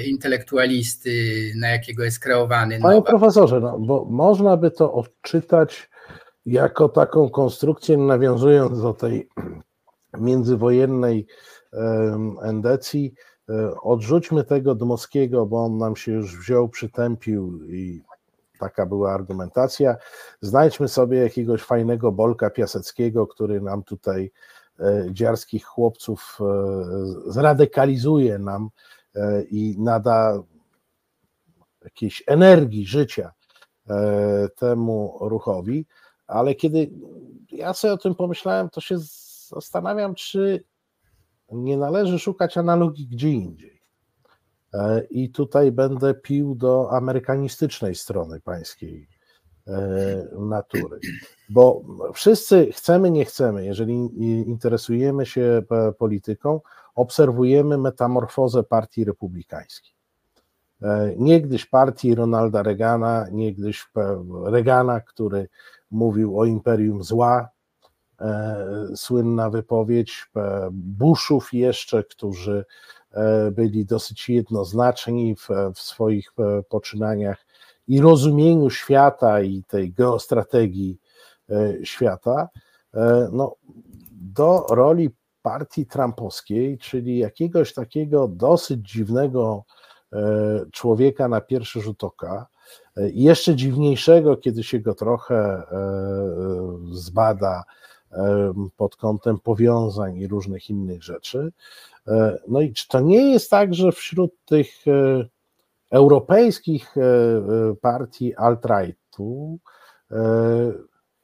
intelektualisty, 0.07 1.11
na 1.55 1.69
jakiego 1.69 2.03
jest 2.03 2.19
kreowany. 2.19 2.79
Panie 2.79 2.95
nowa. 2.95 3.09
profesorze, 3.09 3.59
no, 3.59 3.79
bo 3.79 4.05
można 4.09 4.57
by 4.57 4.71
to 4.71 4.93
odczytać 4.93 5.89
jako 6.45 6.89
taką 6.89 7.29
konstrukcję, 7.29 7.97
nawiązując 7.97 8.81
do 8.81 8.93
tej 8.93 9.29
międzywojennej 10.19 11.27
endecji, 12.41 13.13
E, 13.49 13.81
odrzućmy 13.81 14.43
tego 14.43 14.75
Dmowskiego, 14.75 15.45
bo 15.45 15.65
on 15.65 15.77
nam 15.77 15.95
się 15.95 16.11
już 16.11 16.37
wziął, 16.37 16.69
przytępił 16.69 17.63
i 17.63 18.01
taka 18.59 18.85
była 18.85 19.13
argumentacja. 19.13 19.95
Znajdźmy 20.41 20.87
sobie 20.87 21.17
jakiegoś 21.17 21.61
fajnego 21.61 22.11
Bolka 22.11 22.49
Piaseckiego, 22.49 23.27
który 23.27 23.61
nam 23.61 23.83
tutaj 23.83 24.31
e, 24.79 25.05
dziarskich 25.11 25.65
chłopców 25.65 26.37
e, 26.41 27.31
zradykalizuje 27.31 28.39
nam 28.39 28.69
i 29.49 29.75
nada 29.79 30.43
jakiejś 31.83 32.23
energii 32.27 32.85
życia 32.85 33.31
temu 34.55 35.17
ruchowi, 35.21 35.85
ale 36.27 36.55
kiedy 36.55 36.91
ja 37.51 37.73
sobie 37.73 37.93
o 37.93 37.97
tym 37.97 38.15
pomyślałem, 38.15 38.69
to 38.69 38.81
się 38.81 38.97
zastanawiam, 39.49 40.15
czy 40.15 40.63
nie 41.51 41.77
należy 41.77 42.19
szukać 42.19 42.57
analogii 42.57 43.07
gdzie 43.07 43.29
indziej. 43.29 43.81
E, 44.73 45.03
I 45.09 45.29
tutaj 45.29 45.71
będę 45.71 46.13
pił 46.13 46.55
do 46.55 46.91
amerykanistycznej 46.91 47.95
strony 47.95 48.39
pańskiej 48.39 49.07
e, 49.67 50.27
natury. 50.39 50.99
Bo 51.49 51.83
wszyscy 52.13 52.71
chcemy, 52.71 53.11
nie 53.11 53.25
chcemy, 53.25 53.65
jeżeli 53.65 53.93
interesujemy 54.49 55.25
się 55.25 55.63
polityką, 55.97 56.61
obserwujemy 56.95 57.77
metamorfozę 57.77 58.63
partii 58.63 59.05
republikańskiej. 59.05 59.93
E, 60.81 61.13
niegdyś 61.17 61.65
partii 61.65 62.15
Ronalda 62.15 62.63
Reagana, 62.63 63.25
niegdyś 63.31 63.87
Reagana, 64.45 65.01
który 65.01 65.49
mówił 65.91 66.39
o 66.39 66.45
imperium 66.45 67.03
zła, 67.03 67.53
E, 68.23 68.65
słynna 68.95 69.49
wypowiedź 69.49 70.29
e, 70.35 70.69
Bushów 70.71 71.53
jeszcze, 71.53 72.03
którzy 72.03 72.65
byli 73.51 73.85
dosyć 73.85 74.29
jednoznaczni 74.29 75.35
w, 75.35 75.49
w 75.75 75.79
swoich 75.79 76.33
poczynaniach 76.69 77.45
i 77.87 78.01
rozumieniu 78.01 78.69
świata 78.69 79.41
i 79.41 79.63
tej 79.67 79.91
geostrategii 79.91 80.99
świata, 81.83 82.49
no, 83.31 83.55
do 84.11 84.65
roli 84.69 85.09
partii 85.43 85.85
trumpowskiej, 85.85 86.77
czyli 86.77 87.17
jakiegoś 87.17 87.73
takiego 87.73 88.27
dosyć 88.27 88.91
dziwnego 88.91 89.63
człowieka 90.71 91.27
na 91.27 91.41
pierwszy 91.41 91.81
rzut 91.81 92.03
oka, 92.03 92.47
jeszcze 92.95 93.55
dziwniejszego, 93.55 94.37
kiedy 94.37 94.63
się 94.63 94.79
go 94.79 94.95
trochę 94.95 95.63
zbada, 96.91 97.63
pod 98.77 98.95
kątem 98.95 99.39
powiązań 99.39 100.17
i 100.17 100.27
różnych 100.27 100.69
innych 100.69 101.03
rzeczy. 101.03 101.51
E, 102.07 102.37
no 102.47 102.61
i 102.61 102.73
czy 102.73 102.87
to 102.87 102.99
nie 102.99 103.31
jest 103.31 103.49
tak, 103.49 103.73
że 103.73 103.91
wśród 103.91 104.31
tych 104.45 104.87
e, 104.87 105.25
europejskich 105.89 106.97
e, 106.97 107.01
partii 107.81 108.35
alt-rightu 108.35 109.57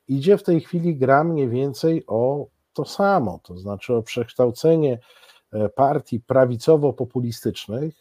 idzie 0.07 0.37
w 0.37 0.43
tej 0.43 0.61
chwili 0.61 0.95
gra 0.95 1.23
mniej 1.23 1.49
więcej 1.49 2.03
o 2.07 2.47
to 2.79 2.85
samo, 2.85 3.39
to 3.43 3.57
znaczy 3.57 3.93
o 3.93 4.03
przekształcenie 4.03 4.99
partii 5.75 6.19
prawicowo-populistycznych 6.19 7.91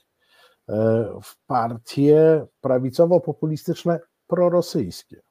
w 1.23 1.47
partie 1.47 2.47
prawicowo-populistyczne 2.61 3.99
prorosyjskie. 4.27 5.23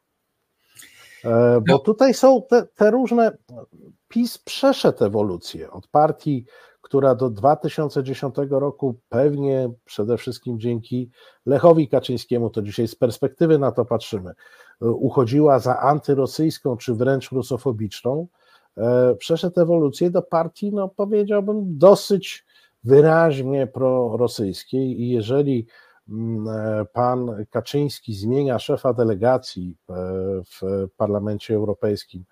E, 1.25 1.61
bo 1.67 1.73
no. 1.73 1.79
tutaj 1.79 2.13
są 2.13 2.41
te, 2.49 2.67
te, 2.75 2.91
różne. 2.91 3.37
PiS 4.07 4.37
przeszedł 4.37 5.03
ewolucję 5.03 5.71
od 5.71 5.87
partii, 5.87 6.45
która 6.81 7.15
do 7.15 7.29
2010 7.29 8.35
roku 8.49 8.99
pewnie 9.09 9.69
przede 9.85 10.17
wszystkim 10.17 10.59
dzięki 10.59 11.11
Lechowi 11.45 11.87
Kaczyńskiemu, 11.87 12.49
to 12.49 12.61
dzisiaj 12.61 12.87
z 12.87 12.95
perspektywy 12.95 13.59
na 13.59 13.71
to 13.71 13.85
patrzymy, 13.85 14.29
e, 14.29 14.85
uchodziła 14.85 15.59
za 15.59 15.79
antyrosyjską 15.79 16.77
czy 16.77 16.93
wręcz 16.93 17.31
rusofobiczną, 17.31 18.27
e, 18.31 18.36
przeszedł 19.17 19.59
ewolucję 19.59 20.09
do 20.09 20.21
partii, 20.21 20.71
no 20.73 20.89
powiedziałbym, 20.89 21.77
dosyć 21.77 22.45
wyraźnie 22.83 23.67
prorosyjskiej 23.67 25.01
i 25.01 25.09
jeżeli 25.09 25.67
Mm, 26.09 26.47
e, 26.47 26.85
pan 26.85 27.45
Kaczyński 27.49 28.13
zmienia 28.13 28.59
szefa 28.59 28.93
delegacji 28.93 29.77
e, 29.89 29.93
w 30.43 30.87
Parlamencie 30.97 31.55
Europejskim 31.55 32.23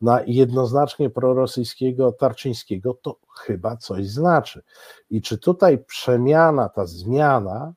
na 0.00 0.20
jednoznacznie 0.26 1.10
prorosyjskiego 1.10 2.12
Tarczyńskiego, 2.12 2.94
to 3.02 3.16
chyba 3.36 3.76
coś 3.76 4.06
znaczy. 4.06 4.62
I 5.10 5.22
czy 5.22 5.38
tutaj 5.38 5.78
przemiana, 5.78 6.68
ta 6.68 6.86
zmiana, 6.86 7.72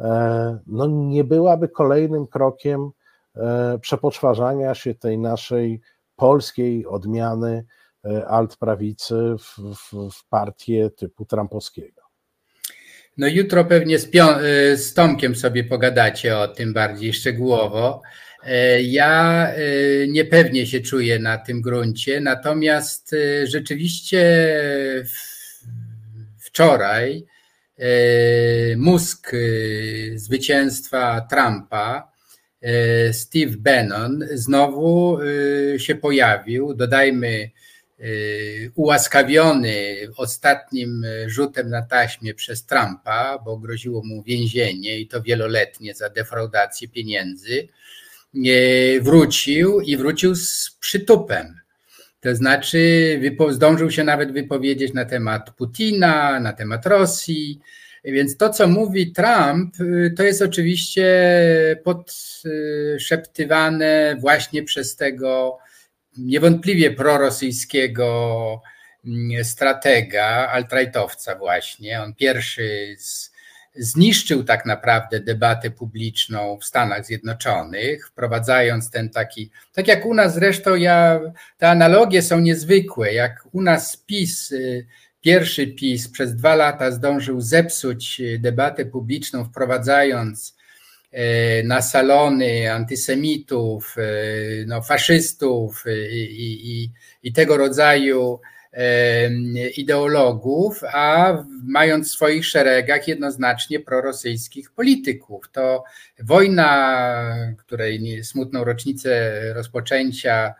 e, 0.00 0.58
no 0.66 0.86
nie 0.86 1.24
byłaby 1.24 1.68
kolejnym 1.68 2.26
krokiem 2.26 2.90
przepoczwarzania 3.80 4.74
się 4.74 4.94
tej 4.94 5.18
naszej 5.18 5.80
polskiej 6.18 6.86
odmiany 6.86 7.64
altprawicy 8.26 9.14
w, 9.38 9.74
w, 9.74 10.10
w 10.12 10.28
partię 10.28 10.90
typu 10.90 11.24
Trumpowskiego? 11.24 12.02
No 13.16 13.28
jutro 13.28 13.64
pewnie 13.64 13.98
z, 13.98 14.04
y, 14.04 14.76
z 14.76 14.94
Tomkiem 14.94 15.34
sobie 15.34 15.64
pogadacie 15.64 16.38
o 16.38 16.48
tym 16.48 16.72
bardziej 16.72 17.12
szczegółowo. 17.12 18.02
E, 18.44 18.82
ja 18.82 19.48
niepewnie 20.08 20.66
się 20.66 20.80
czuję 20.80 21.18
na 21.18 21.38
tym 21.38 21.60
gruncie, 21.60 22.20
natomiast 22.20 23.14
rzeczywiście 23.44 24.54
wczoraj 26.38 27.24
mózg 28.76 29.32
zwycięstwa 30.14 31.26
Trumpa, 31.30 32.12
Steve 33.12 33.56
Bannon, 33.56 34.24
znowu 34.32 35.18
się 35.78 35.94
pojawił. 35.94 36.74
Dodajmy, 36.74 37.50
Y, 38.00 38.72
ułaskawiony 38.74 39.96
ostatnim 40.16 41.06
rzutem 41.26 41.70
na 41.70 41.82
taśmie 41.82 42.34
przez 42.34 42.66
Trumpa, 42.66 43.38
bo 43.44 43.56
groziło 43.56 44.02
mu 44.04 44.22
więzienie 44.22 44.98
i 44.98 45.08
to 45.08 45.22
wieloletnie 45.22 45.94
za 45.94 46.10
defraudację 46.10 46.88
pieniędzy, 46.88 47.68
y, 48.46 49.00
wrócił 49.02 49.80
i 49.80 49.96
wrócił 49.96 50.34
z 50.34 50.76
przytupem. 50.80 51.60
To 52.20 52.34
znaczy, 52.34 53.20
zdążył 53.50 53.90
się 53.90 54.04
nawet 54.04 54.32
wypowiedzieć 54.32 54.94
na 54.94 55.04
temat 55.04 55.50
Putina, 55.50 56.40
na 56.40 56.52
temat 56.52 56.86
Rosji. 56.86 57.60
Więc 58.12 58.36
to, 58.36 58.50
co 58.50 58.68
mówi 58.68 59.12
Trump, 59.12 59.80
y, 59.80 60.14
to 60.16 60.22
jest 60.22 60.42
oczywiście 60.42 61.06
podszeptywane 61.84 64.16
właśnie 64.20 64.62
przez 64.62 64.96
tego 64.96 65.58
niewątpliwie 66.18 66.90
prorosyjskiego 66.90 68.60
mm, 69.06 69.44
stratega, 69.44 70.48
altrajtowca 70.48 71.34
właśnie. 71.34 72.02
On 72.02 72.14
pierwszy 72.14 72.96
z, 72.98 73.32
zniszczył 73.76 74.44
tak 74.44 74.66
naprawdę 74.66 75.20
debatę 75.20 75.70
publiczną 75.70 76.58
w 76.58 76.64
Stanach 76.64 77.06
Zjednoczonych, 77.06 78.08
wprowadzając 78.08 78.90
ten 78.90 79.10
taki, 79.10 79.50
tak 79.72 79.88
jak 79.88 80.06
u 80.06 80.14
nas 80.14 80.34
zresztą 80.34 80.74
ja, 80.74 81.20
te 81.58 81.68
analogie 81.68 82.22
są 82.22 82.40
niezwykłe, 82.40 83.12
jak 83.12 83.48
u 83.52 83.62
nas 83.62 83.96
PiS, 83.96 84.52
y, 84.52 84.86
pierwszy 85.28 85.66
PiS 85.66 86.08
przez 86.08 86.36
dwa 86.36 86.54
lata 86.54 86.90
zdążył 86.90 87.40
zepsuć 87.40 88.20
y, 88.20 88.38
debatę 88.38 88.86
publiczną, 88.86 89.44
wprowadzając 89.44 90.56
y, 91.12 91.18
na 91.64 91.82
salony 91.82 92.72
antysemitów, 92.72 93.96
no, 94.66 94.82
faszystów 94.82 95.84
i, 96.10 96.82
i, 96.82 96.90
i 97.22 97.32
tego 97.32 97.56
rodzaju 97.56 98.40
ideologów, 99.76 100.80
a 100.92 101.36
mając 101.64 102.08
w 102.08 102.14
swoich 102.14 102.46
szeregach 102.46 103.08
jednoznacznie 103.08 103.80
prorosyjskich 103.80 104.70
polityków. 104.70 105.50
To 105.52 105.84
wojna, 106.22 107.54
której 107.58 108.24
smutną 108.24 108.64
rocznicę 108.64 109.40
rozpoczęcia 109.54 110.46
e, 110.46 110.54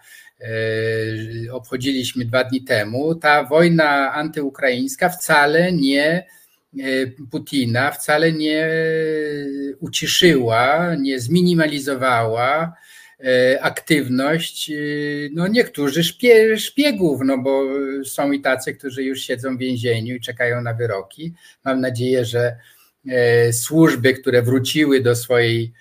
obchodziliśmy 1.52 2.24
dwa 2.24 2.44
dni 2.44 2.62
temu, 2.62 3.14
ta 3.14 3.44
wojna 3.44 4.12
antyukraińska 4.12 5.08
wcale 5.08 5.72
nie 5.72 6.26
e, 6.78 6.82
Putina 7.30 7.90
wcale 7.90 8.32
nie 8.32 8.68
uciszyła, 9.80 10.94
nie 10.94 11.20
zminimalizowała 11.20 12.72
E, 13.24 13.62
aktywność, 13.62 14.70
e, 14.70 14.74
no 15.32 15.48
niektórzy 15.48 16.04
szpie, 16.04 16.58
szpiegów, 16.58 17.20
no 17.24 17.38
bo 17.38 17.64
są 18.04 18.32
i 18.32 18.40
tacy, 18.40 18.74
którzy 18.74 19.04
już 19.04 19.20
siedzą 19.20 19.56
w 19.56 19.60
więzieniu 19.60 20.14
i 20.14 20.20
czekają 20.20 20.62
na 20.62 20.74
wyroki. 20.74 21.34
Mam 21.64 21.80
nadzieję, 21.80 22.24
że 22.24 22.56
e, 23.08 23.52
służby, 23.52 24.14
które 24.14 24.42
wróciły 24.42 25.00
do 25.00 25.16
swojej 25.16 25.72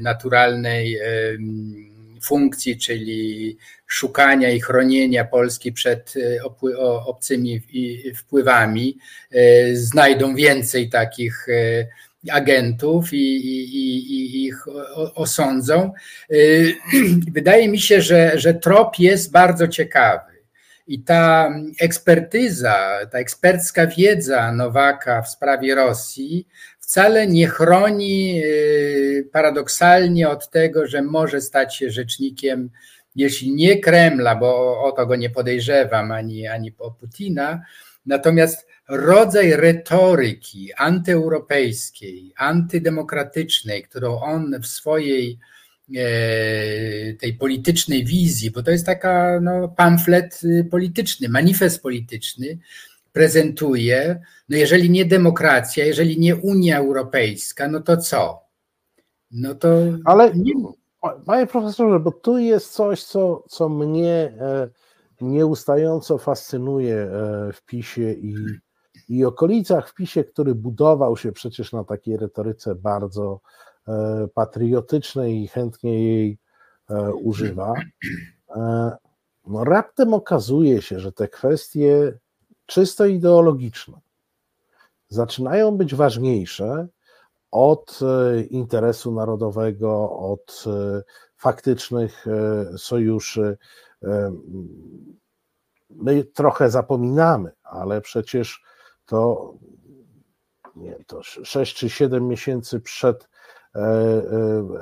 naturalnej 0.00 0.98
funkcji, 2.24 2.78
czyli 2.78 3.56
szukania 3.86 4.50
i 4.50 4.60
chronienia 4.60 5.24
Polski 5.24 5.72
przed 5.72 6.14
obcymi 7.06 7.60
wpływami, 8.14 8.98
znajdą 9.74 10.34
więcej 10.34 10.90
takich 10.90 11.46
agentów 12.30 13.12
i, 13.12 13.16
i, 13.16 13.96
i, 14.14 14.44
ich 14.44 14.66
osądzą. 15.14 15.92
Y, 16.32 16.74
wydaje 17.34 17.68
mi 17.68 17.80
się, 17.80 18.02
że, 18.02 18.32
że 18.34 18.54
trop 18.54 18.98
jest 18.98 19.32
bardzo 19.32 19.68
ciekawy. 19.68 20.32
I 20.86 21.02
ta 21.02 21.54
ekspertyza, 21.80 22.98
ta 23.10 23.18
ekspercka 23.18 23.86
wiedza 23.86 24.52
Nowaka 24.52 25.22
w 25.22 25.28
sprawie 25.28 25.74
Rosji 25.74 26.48
wcale 26.92 27.26
nie 27.26 27.46
chroni 27.46 28.42
y, 28.44 29.28
paradoksalnie 29.32 30.28
od 30.28 30.50
tego, 30.50 30.86
że 30.86 31.02
może 31.02 31.40
stać 31.40 31.76
się 31.76 31.90
rzecznikiem, 31.90 32.70
jeśli 33.16 33.52
nie 33.52 33.80
Kremla, 33.80 34.36
bo 34.36 34.82
o 34.84 34.92
to 34.92 35.06
go 35.06 35.16
nie 35.16 35.30
podejrzewam, 35.30 36.12
ani, 36.12 36.46
ani 36.46 36.72
o 36.78 36.90
Putina, 36.90 37.62
natomiast 38.06 38.66
rodzaj 38.88 39.56
retoryki 39.56 40.72
antyeuropejskiej, 40.74 42.32
antydemokratycznej, 42.36 43.82
którą 43.82 44.20
on 44.20 44.60
w 44.62 44.66
swojej 44.66 45.38
e, 45.96 46.02
tej 47.14 47.34
politycznej 47.34 48.04
wizji, 48.04 48.50
bo 48.50 48.62
to 48.62 48.70
jest 48.70 48.86
taka 48.86 49.40
no, 49.40 49.68
pamflet 49.68 50.40
y, 50.44 50.68
polityczny, 50.70 51.28
manifest 51.28 51.82
polityczny, 51.82 52.58
prezentuje, 53.12 54.20
no 54.48 54.56
jeżeli 54.56 54.90
nie 54.90 55.04
demokracja, 55.04 55.84
jeżeli 55.84 56.20
nie 56.20 56.36
Unia 56.36 56.78
Europejska, 56.78 57.68
no 57.68 57.80
to 57.80 57.96
co? 57.96 58.40
No 59.30 59.54
to. 59.54 59.68
Ale 60.04 60.32
nie... 60.34 60.52
panie 61.26 61.46
profesorze, 61.46 62.00
bo 62.00 62.12
tu 62.12 62.38
jest 62.38 62.72
coś, 62.72 63.04
co, 63.04 63.44
co 63.48 63.68
mnie 63.68 64.34
e, 64.40 64.68
nieustająco 65.20 66.18
fascynuje 66.18 66.96
e, 66.96 67.08
w 67.52 67.64
PiSie 67.66 68.12
i 68.12 68.34
i 69.08 69.24
okolicach 69.24 69.88
w 69.88 69.94
PiSie, 69.94 70.24
który 70.24 70.54
budował 70.54 71.16
się 71.16 71.32
przecież 71.32 71.72
na 71.72 71.84
takiej 71.84 72.16
retoryce 72.16 72.74
bardzo 72.74 73.40
e, 73.88 74.28
patriotycznej 74.34 75.42
i 75.42 75.48
chętnie 75.48 76.04
jej 76.04 76.38
używa, 77.22 77.74
no 79.46 79.64
raptem 79.64 80.14
okazuje 80.14 80.82
się, 80.82 81.00
że 81.00 81.12
te 81.12 81.28
kwestie 81.28 82.18
czysto 82.72 83.06
ideologiczne 83.06 84.00
zaczynają 85.08 85.76
być 85.76 85.94
ważniejsze 85.94 86.88
od 87.50 88.00
interesu 88.50 89.12
narodowego, 89.12 90.10
od 90.10 90.64
faktycznych 91.36 92.26
sojuszy. 92.76 93.58
My 95.90 96.24
trochę 96.24 96.70
zapominamy, 96.70 97.52
ale 97.62 98.00
przecież 98.00 98.62
to, 99.06 99.54
nie, 100.76 100.96
to 101.06 101.22
6 101.22 101.76
czy 101.76 101.90
7 101.90 102.28
miesięcy 102.28 102.80
przed 102.80 103.28
e, 103.74 103.78
e, 103.78 104.22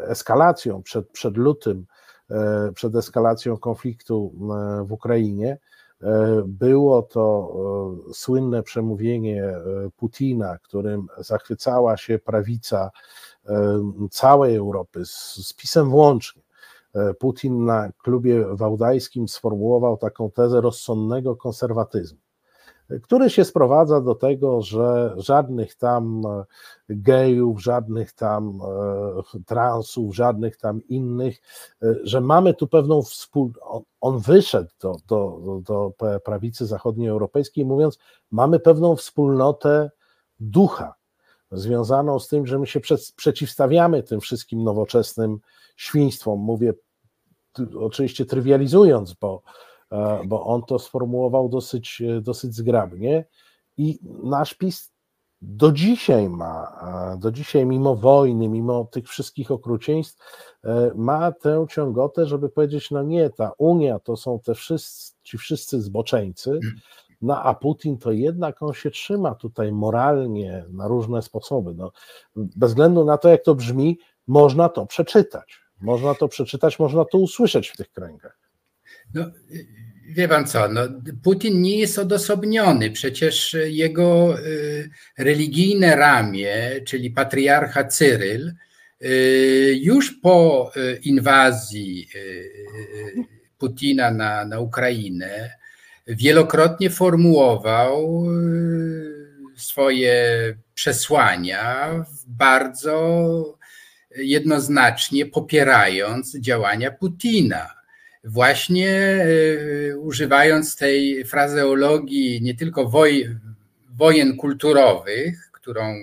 eskalacją, 0.09 0.82
przed, 0.82 1.09
przed 1.09 1.36
lutym, 1.36 1.86
e, 2.30 2.72
przed 2.74 2.97
eskalacją 2.97 3.57
konfliktu 3.57 4.32
w 4.84 4.93
Ukrainie, 4.93 5.59
było 6.44 7.03
to 7.03 7.55
słynne 8.12 8.62
przemówienie 8.62 9.55
Putina, 9.96 10.59
którym 10.59 11.07
zachwycała 11.18 11.96
się 11.96 12.18
prawica 12.18 12.90
całej 14.11 14.57
Europy, 14.57 15.07
z, 15.07 15.34
z 15.48 15.53
pisem 15.53 15.90
włącznie. 15.90 16.42
Putin 17.18 17.64
na 17.64 17.92
klubie 17.92 18.44
wałdajskim 18.51 19.28
sformułował 19.28 19.96
taką 19.96 20.30
tezę 20.30 20.61
rozsądnego 20.61 21.36
konserwatyzmu 21.36 22.29
który 23.03 23.30
się 23.30 23.45
sprowadza 23.45 24.01
do 24.01 24.14
tego, 24.14 24.62
że 24.62 25.14
żadnych 25.16 25.74
tam 25.74 26.22
e, 26.26 26.45
gejów, 26.88 27.62
żadnych 27.62 28.12
tam 28.12 28.61
e, 29.34 29.41
transów, 29.47 30.14
żadnych 30.14 30.57
tam 30.57 30.80
innych, 30.88 31.41
e, 31.82 31.95
że 32.03 32.20
mamy 32.20 32.55
tu 32.55 32.66
pewną 32.66 33.03
wspólnotę. 33.03 33.84
On 34.01 34.18
wyszedł 34.18 34.70
do, 34.80 34.97
do, 35.09 35.38
do 35.64 35.93
prawicy 36.24 36.66
zachodnioeuropejskiej, 36.66 37.64
mówiąc, 37.64 37.99
mamy 38.30 38.61
pewną 38.61 38.97
wspólnotę 38.97 39.91
ducha, 40.41 40.95
związaną 41.53 42.18
z 42.18 42.28
tym, 42.28 42.47
że 42.47 42.59
my 42.59 42.66
się 42.66 42.80
przeciwstawiamy 43.16 44.03
tym 44.03 44.20
wszystkim 44.20 44.64
nowoczesnym 44.64 45.38
świństwom. 45.76 46.41
Mówię 46.41 46.74
oczywiście 47.80 48.26
trywializując, 48.26 49.12
bo 49.12 49.43
bo 50.26 50.45
on 50.47 50.62
to 50.62 50.78
sformułował 50.78 51.49
dosyć, 51.49 52.01
e, 52.01 52.20
dosyć 52.20 52.55
zgrabnie 52.55 53.24
i 53.76 53.99
nasz 54.22 54.55
PiS 54.55 54.93
do 55.43 55.72
dzisiaj 55.72 56.28
ma, 56.28 56.72
do 57.18 57.30
dzisiaj 57.30 57.66
mimo 57.66 57.97
wojny, 57.97 58.49
mimo 58.49 58.84
tych 58.84 59.09
wszystkich 59.09 59.51
okrucieństw, 59.51 60.47
e, 60.64 60.91
ma 60.95 61.32
tę 61.32 61.66
ciągotę, 61.70 62.26
żeby 62.26 62.49
powiedzieć, 62.49 62.91
no 62.91 63.03
nie, 63.03 63.30
ta 63.30 63.53
Unia 63.59 63.99
to 63.99 64.16
są 64.16 64.41
te 64.41 64.55
wszyscy, 64.55 65.14
ci 65.22 65.38
wszyscy 65.38 65.82
zboczeńcy, 65.82 66.61
no 67.22 67.43
a 67.43 67.55
Putin 67.55 67.99
to 67.99 68.12
jednak 68.12 68.62
on 68.62 68.72
się 68.72 68.91
trzyma 68.91 69.34
tutaj 69.34 69.72
moralnie 69.72 70.64
na 70.70 70.88
różne 70.88 71.22
sposoby. 71.22 71.74
No, 71.74 71.93
bez 72.36 72.70
względu 72.70 73.05
na 73.05 73.18
to, 73.18 73.28
jak 73.28 73.45
to 73.45 73.55
brzmi, 73.55 73.99
można 74.26 74.68
to 74.68 74.86
przeczytać. 74.86 75.61
Można 75.80 76.14
to 76.14 76.28
przeczytać, 76.28 76.78
można 76.78 77.05
to 77.05 77.18
usłyszeć 77.18 77.68
w 77.68 77.76
tych 77.76 77.93
kręgach. 77.93 78.39
No, 79.14 79.30
wie 80.09 80.28
pan 80.28 80.47
co, 80.47 80.68
no, 80.68 80.80
Putin 81.22 81.62
nie 81.62 81.78
jest 81.78 81.99
odosobniony. 81.99 82.91
Przecież 82.91 83.57
jego 83.64 84.38
y, 84.41 84.91
religijne 85.18 85.97
ramię, 85.97 86.80
czyli 86.86 87.11
patriarcha 87.11 87.84
Cyryl, 87.84 88.55
y, 89.03 89.78
już 89.82 90.11
po 90.22 90.70
y, 90.76 91.01
inwazji 91.03 92.09
Putina 93.59 94.11
na, 94.11 94.45
na 94.45 94.61
Ukrainę 94.61 95.51
wielokrotnie 96.07 96.91
formułował 96.91 98.26
swoje 99.57 100.24
przesłania 100.74 101.91
bardzo 102.26 103.59
jednoznacznie 104.16 105.26
popierając 105.26 106.38
działania 106.38 106.91
Putina 106.91 107.79
właśnie 108.24 108.90
e, 108.90 109.98
używając 109.98 110.76
tej 110.76 111.24
frazeologii 111.24 112.42
nie 112.42 112.54
tylko 112.54 112.88
woj, 112.88 113.36
wojen 113.96 114.36
kulturowych, 114.36 115.50
którą 115.52 115.94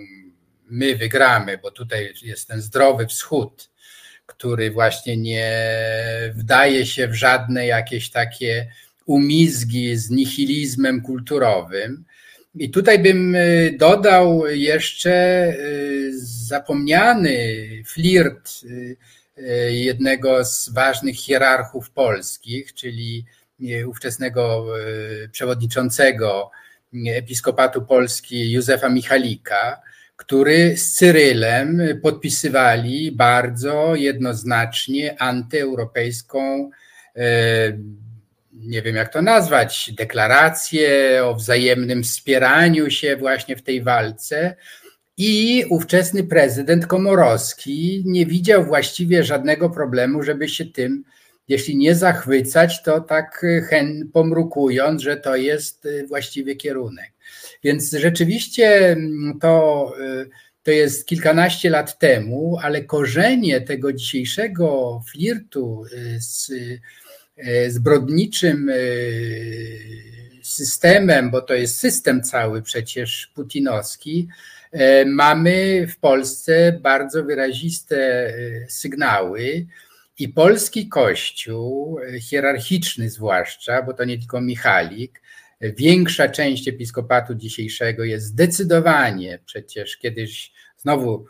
my 0.70 0.96
wygramy, 0.96 1.58
bo 1.58 1.72
tutaj 1.72 2.14
jest 2.24 2.48
ten 2.48 2.62
zdrowy 2.62 3.08
wschód, 3.08 3.70
który 4.26 4.72
właśnie 4.72 5.18
nie 5.18 5.72
wdaje 6.36 6.86
się 6.86 7.08
w 7.08 7.14
żadne 7.14 7.66
jakieś 7.66 8.10
takie 8.10 8.68
umizgi 9.06 9.96
z 9.96 10.10
nihilizmem 10.10 11.02
kulturowym. 11.02 12.06
I 12.56 12.70
tutaj 12.70 13.00
bym 13.00 13.36
y, 13.36 13.76
dodał 13.80 14.48
jeszcze 14.48 15.48
y, 15.60 16.12
zapomniany 16.48 17.58
flirt 17.86 18.52
jednego 19.70 20.46
z 20.46 20.70
ważnych 20.70 21.16
hierarchów 21.16 21.92
polskich, 21.92 22.74
czyli 22.74 23.26
ówczesnego 23.88 24.66
przewodniczącego 25.32 26.52
Episkopatu 27.08 27.82
Polski 27.82 28.52
Józefa 28.52 28.90
Michalika, 28.90 29.82
który 30.16 30.78
z 30.78 30.94
Cyrylem 30.94 31.82
podpisywali 32.04 33.12
bardzo 33.12 33.96
jednoznacznie 33.96 35.22
antyeuropejską 35.22 36.70
nie 38.54 38.82
wiem 38.82 38.96
jak 38.96 39.14
to 39.14 39.22
nazwać, 39.22 39.92
deklarację 39.98 41.22
o 41.26 41.36
wzajemnym 41.36 42.04
wspieraniu 42.04 42.92
się 42.92 43.16
właśnie 43.16 43.56
w 43.56 43.62
tej 43.62 43.84
walce. 43.84 44.56
I 45.18 45.66
ówczesny 45.70 46.24
prezydent 46.24 46.88
Komorowski 46.88 48.04
nie 48.06 48.26
widział 48.26 48.66
właściwie 48.66 49.24
żadnego 49.24 49.70
problemu, 49.70 50.24
żeby 50.24 50.50
się 50.50 50.66
tym, 50.66 51.04
jeśli 51.48 51.78
nie 51.78 51.96
zachwycać, 51.96 52.84
to 52.84 53.02
tak 53.02 53.46
hen 53.70 54.10
pomrukując, 54.14 55.02
że 55.02 55.18
to 55.18 55.36
jest 55.36 55.88
właściwy 56.08 56.56
kierunek. 56.56 57.12
Więc 57.64 57.92
rzeczywiście 57.92 58.90
mm, 58.90 59.40
to, 59.42 59.94
y, 60.02 60.30
to 60.64 60.72
jest 60.72 61.06
kilkanaście 61.06 61.70
lat 61.70 62.00
temu, 62.00 62.58
ale 62.62 62.84
korzenie 62.84 63.62
tego 63.62 63.94
dzisiejszego 63.94 65.02
flirtu 65.12 65.84
z 66.20 66.52
E, 67.38 67.72
zbrodniczym 67.72 68.70
e, 68.70 68.74
systemem, 70.44 71.32
bo 71.32 71.42
to 71.42 71.54
jest 71.54 71.80
system 71.80 72.24
cały 72.24 72.62
przecież 72.62 73.32
putinowski, 73.36 74.28
e, 74.30 74.57
mamy 75.06 75.88
w 75.88 76.00
Polsce 76.00 76.80
bardzo 76.82 77.24
wyraziste 77.24 78.34
sygnały. 78.70 79.66
I 80.20 80.30
polski 80.30 80.90
kościół, 80.90 82.00
hierarchiczny 82.22 83.10
zwłaszcza, 83.10 83.82
bo 83.82 83.94
to 83.94 84.06
nie 84.06 84.18
tylko 84.18 84.42
Michalik, 84.42 85.22
większa 85.62 86.30
część 86.30 86.68
episkopatu 86.68 87.36
dzisiejszego 87.36 88.04
jest 88.04 88.26
zdecydowanie, 88.26 89.40
przecież 89.46 89.98
kiedyś 89.98 90.52
znowu 90.78 91.26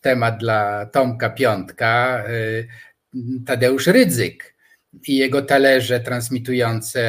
temat 0.00 0.38
dla 0.38 0.86
Tomka 0.86 1.30
Piątka, 1.30 2.24
Tadeusz 3.46 3.86
Rydzyk, 3.86 4.58
i 5.08 5.16
jego 5.16 5.42
talerze 5.42 6.00
transmitujące 6.00 7.00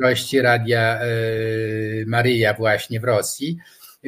gości 0.00 0.40
Radia 0.40 1.00
e, 1.00 1.06
Maryja 2.06 2.54
właśnie 2.54 3.00
w 3.00 3.04
Rosji. 3.04 3.58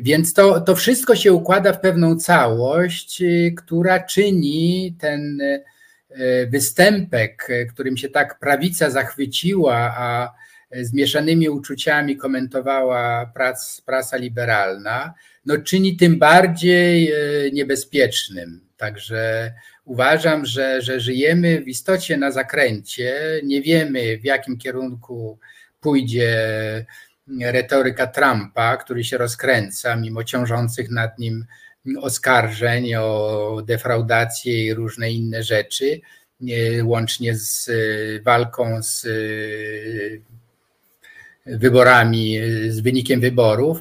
Więc 0.02 0.34
to, 0.34 0.60
to 0.60 0.74
wszystko 0.74 1.16
się 1.16 1.32
układa 1.32 1.72
w 1.72 1.80
pewną 1.80 2.16
całość, 2.16 3.22
e, 3.22 3.50
która 3.50 4.00
czyni 4.00 4.96
ten 5.00 5.40
e, 5.40 6.46
występek, 6.46 7.48
którym 7.74 7.96
się 7.96 8.08
tak 8.08 8.38
prawica 8.38 8.90
zachwyciła, 8.90 9.94
a 9.96 10.34
zmieszanymi 10.82 11.48
uczuciami 11.48 12.16
komentowała 12.16 13.26
prac, 13.34 13.80
prasa 13.80 14.16
liberalna, 14.16 15.14
no 15.46 15.58
czyni 15.58 15.96
tym 15.96 16.18
bardziej 16.18 17.12
niebezpiecznym. 17.52 18.60
Także 18.76 19.52
uważam, 19.84 20.46
że, 20.46 20.82
że 20.82 21.00
żyjemy 21.00 21.60
w 21.60 21.68
istocie 21.68 22.16
na 22.16 22.30
zakręcie. 22.30 23.40
Nie 23.44 23.62
wiemy, 23.62 24.18
w 24.18 24.24
jakim 24.24 24.58
kierunku 24.58 25.38
pójdzie 25.80 26.36
retoryka 27.40 28.06
Trumpa, 28.06 28.76
który 28.76 29.04
się 29.04 29.18
rozkręca, 29.18 29.96
mimo 29.96 30.24
ciążących 30.24 30.90
nad 30.90 31.18
nim 31.18 31.44
oskarżeń 32.00 32.94
o 32.94 33.62
defraudację 33.66 34.64
i 34.64 34.74
różne 34.74 35.12
inne 35.12 35.42
rzeczy, 35.42 36.00
łącznie 36.82 37.34
z 37.36 37.70
walką 38.24 38.82
z 38.82 39.06
wyborami, 41.46 42.38
z 42.68 42.80
wynikiem 42.80 43.20
wyborów. 43.20 43.80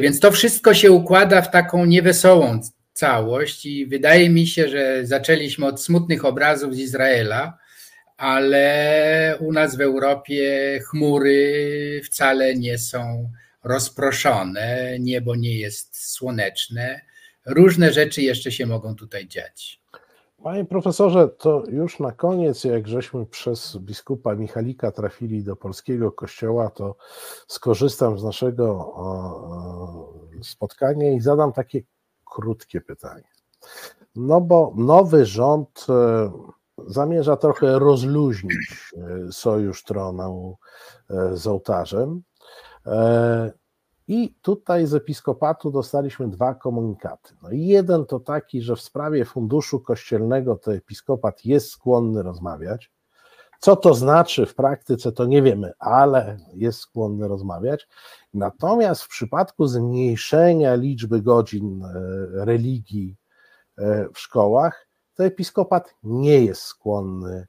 Więc 0.00 0.20
to 0.20 0.30
wszystko 0.30 0.74
się 0.74 0.92
układa 0.92 1.42
w 1.42 1.50
taką 1.50 1.84
niewesołą 1.84 2.60
całość 2.92 3.66
i 3.66 3.86
wydaje 3.86 4.30
mi 4.30 4.46
się, 4.46 4.68
że 4.68 5.06
zaczęliśmy 5.06 5.66
od 5.66 5.82
smutnych 5.82 6.24
obrazów 6.24 6.74
z 6.74 6.78
Izraela, 6.78 7.58
ale 8.16 9.36
u 9.40 9.52
nas 9.52 9.76
w 9.76 9.80
Europie 9.80 10.80
chmury 10.90 12.00
wcale 12.04 12.54
nie 12.54 12.78
są 12.78 13.30
rozproszone, 13.64 14.96
niebo 15.00 15.36
nie 15.36 15.58
jest 15.58 16.12
słoneczne. 16.12 17.00
Różne 17.46 17.92
rzeczy 17.92 18.22
jeszcze 18.22 18.52
się 18.52 18.66
mogą 18.66 18.94
tutaj 18.94 19.28
dziać. 19.28 19.82
Panie 20.42 20.64
profesorze, 20.64 21.28
to 21.28 21.62
już 21.68 22.00
na 22.00 22.12
koniec, 22.12 22.64
jak 22.64 22.88
żeśmy 22.88 23.26
przez 23.26 23.76
biskupa 23.76 24.34
Michalika 24.34 24.92
trafili 24.92 25.44
do 25.44 25.56
polskiego 25.56 26.12
kościoła, 26.12 26.70
to 26.70 26.96
skorzystam 27.46 28.18
z 28.18 28.24
naszego 28.24 28.94
spotkania 30.42 31.10
i 31.10 31.20
zadam 31.20 31.52
takie 31.52 31.82
krótkie 32.24 32.80
pytanie. 32.80 33.28
No 34.16 34.40
bo 34.40 34.72
nowy 34.76 35.26
rząd 35.26 35.86
e, 35.88 36.30
zamierza 36.86 37.36
trochę 37.36 37.78
rozluźnić 37.78 38.92
e, 38.96 39.32
sojusz 39.32 39.84
tronu 39.84 40.56
e, 41.10 41.36
z 41.36 41.46
ołtarzem. 41.46 42.22
I 44.08 44.34
tutaj 44.42 44.86
z 44.86 44.94
episkopatu 44.94 45.70
dostaliśmy 45.70 46.28
dwa 46.28 46.54
komunikaty. 46.54 47.34
No 47.42 47.48
jeden 47.52 48.06
to 48.06 48.20
taki, 48.20 48.62
że 48.62 48.76
w 48.76 48.80
sprawie 48.80 49.24
funduszu 49.24 49.80
kościelnego 49.80 50.56
to 50.56 50.74
episkopat 50.74 51.44
jest 51.44 51.70
skłonny 51.70 52.22
rozmawiać. 52.22 52.92
Co 53.60 53.76
to 53.76 53.94
znaczy 53.94 54.46
w 54.46 54.54
praktyce, 54.54 55.12
to 55.12 55.24
nie 55.24 55.42
wiemy, 55.42 55.72
ale 55.78 56.38
jest 56.54 56.78
skłonny 56.78 57.28
rozmawiać. 57.28 57.88
Natomiast 58.34 59.02
w 59.02 59.08
przypadku 59.08 59.66
zmniejszenia 59.66 60.74
liczby 60.74 61.22
godzin 61.22 61.84
e, 61.84 61.90
religii 62.44 63.16
e, 63.78 64.08
w 64.14 64.18
szkołach, 64.18 64.86
to 65.14 65.24
episkopat 65.24 65.94
nie 66.02 66.44
jest 66.44 66.62
skłonny 66.62 67.34
e, 67.34 67.46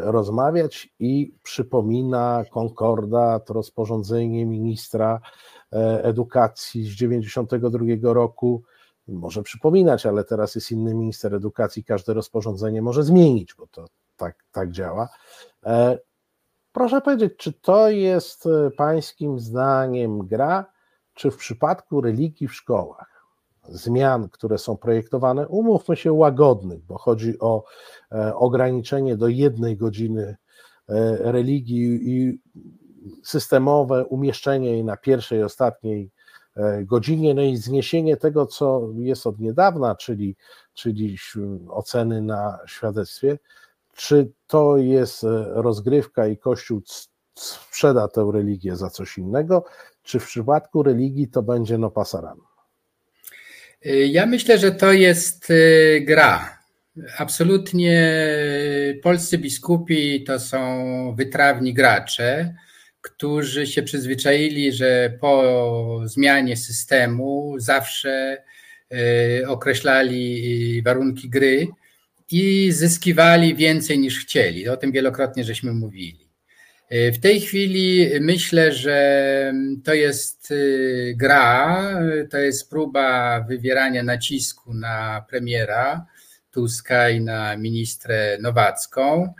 rozmawiać 0.00 0.94
i 0.98 1.34
przypomina 1.42 2.44
konkordat, 2.50 3.50
rozporządzenie 3.50 4.46
ministra 4.46 5.20
edukacji 6.02 6.84
z 6.84 6.98
1992 6.98 8.12
roku. 8.12 8.62
Może 9.08 9.42
przypominać, 9.42 10.06
ale 10.06 10.24
teraz 10.24 10.54
jest 10.54 10.70
inny 10.70 10.94
minister 10.94 11.34
edukacji, 11.34 11.84
każde 11.84 12.14
rozporządzenie 12.14 12.82
może 12.82 13.04
zmienić, 13.04 13.54
bo 13.54 13.66
to 13.66 13.86
tak, 14.16 14.44
tak 14.52 14.70
działa. 14.70 15.08
Proszę 16.72 17.00
powiedzieć, 17.00 17.32
czy 17.36 17.52
to 17.52 17.88
jest 17.88 18.46
e, 18.46 18.70
Pańskim 18.70 19.40
zdaniem 19.40 20.26
gra, 20.26 20.66
czy 21.14 21.30
w 21.30 21.36
przypadku 21.36 22.00
religii 22.00 22.48
w 22.48 22.54
szkołach, 22.54 23.17
zmian, 23.68 24.28
które 24.28 24.58
są 24.58 24.76
projektowane, 24.76 25.48
umówmy 25.48 25.96
się 25.96 26.12
łagodnych, 26.12 26.84
bo 26.84 26.98
chodzi 26.98 27.38
o 27.38 27.64
e, 28.12 28.34
ograniczenie 28.34 29.16
do 29.16 29.28
jednej 29.28 29.76
godziny 29.76 30.36
e, 30.88 31.32
religii 31.32 32.00
i 32.10 32.40
systemowe 33.24 34.06
umieszczenie 34.06 34.70
jej 34.70 34.84
na 34.84 34.96
pierwszej, 34.96 35.42
ostatniej 35.42 36.10
godzinie, 36.82 37.34
no 37.34 37.42
i 37.42 37.56
zniesienie 37.56 38.16
tego, 38.16 38.46
co 38.46 38.88
jest 38.96 39.26
od 39.26 39.38
niedawna, 39.38 39.94
czyli, 39.94 40.36
czyli 40.74 41.16
oceny 41.68 42.22
na 42.22 42.58
świadectwie, 42.66 43.38
czy 43.98 44.32
to 44.46 44.76
jest 44.76 45.24
e, 45.24 45.44
rozgrywka 45.48 46.26
i 46.26 46.36
Kościół 46.36 46.82
sprzeda 47.34 48.08
tę 48.08 48.30
religię 48.32 48.76
za 48.76 48.90
coś 48.90 49.18
innego, 49.18 49.64
czy 50.02 50.20
w 50.20 50.26
przypadku 50.26 50.82
religii 50.82 51.28
to 51.28 51.42
będzie 51.42 51.78
no 51.78 51.90
pasaran? 51.90 52.47
Y, 53.86 54.06
ja 54.06 54.26
myślę, 54.26 54.58
że 54.58 54.72
to 54.72 54.92
jest 54.92 55.50
y, 55.50 56.00
gra. 56.06 56.58
Absolutnie 57.18 58.12
polscy 59.02 59.38
biskupi 59.38 60.24
to 60.24 60.40
są 60.40 61.14
wytrawni 61.16 61.74
gracze, 61.74 62.54
którzy 63.00 63.66
się 63.66 63.82
przyzwyczaili, 63.82 64.72
że 64.72 65.18
po 65.20 66.00
zmianie 66.04 66.56
systemu 66.56 67.54
zawsze 67.58 68.42
y, 69.40 69.48
określali 69.48 70.82
warunki 70.82 71.30
gry 71.30 71.66
i 72.30 72.72
zyskiwali 72.72 73.54
więcej 73.54 73.98
niż 73.98 74.20
chcieli. 74.20 74.68
O 74.68 74.76
tym 74.76 74.92
wielokrotnie 74.92 75.44
żeśmy 75.44 75.72
mówili. 75.72 76.27
W 76.90 77.18
tej 77.20 77.40
chwili 77.40 78.10
myślę, 78.20 78.72
że 78.72 79.52
to 79.84 79.94
jest 79.94 80.50
e, 80.50 80.54
gra, 81.14 81.82
to 82.30 82.38
jest 82.38 82.70
próba 82.70 83.40
wywierania 83.40 84.02
nacisku 84.02 84.74
na 84.74 85.24
premiera, 85.30 86.06
Tuska 86.50 87.10
i 87.10 87.20
na 87.20 87.56
ministrę 87.56 88.38
Nowacką, 88.40 89.34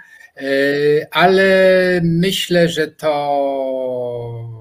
ale 1.11 2.01
myślę, 2.05 2.69
że 2.69 2.89
to 2.89 3.13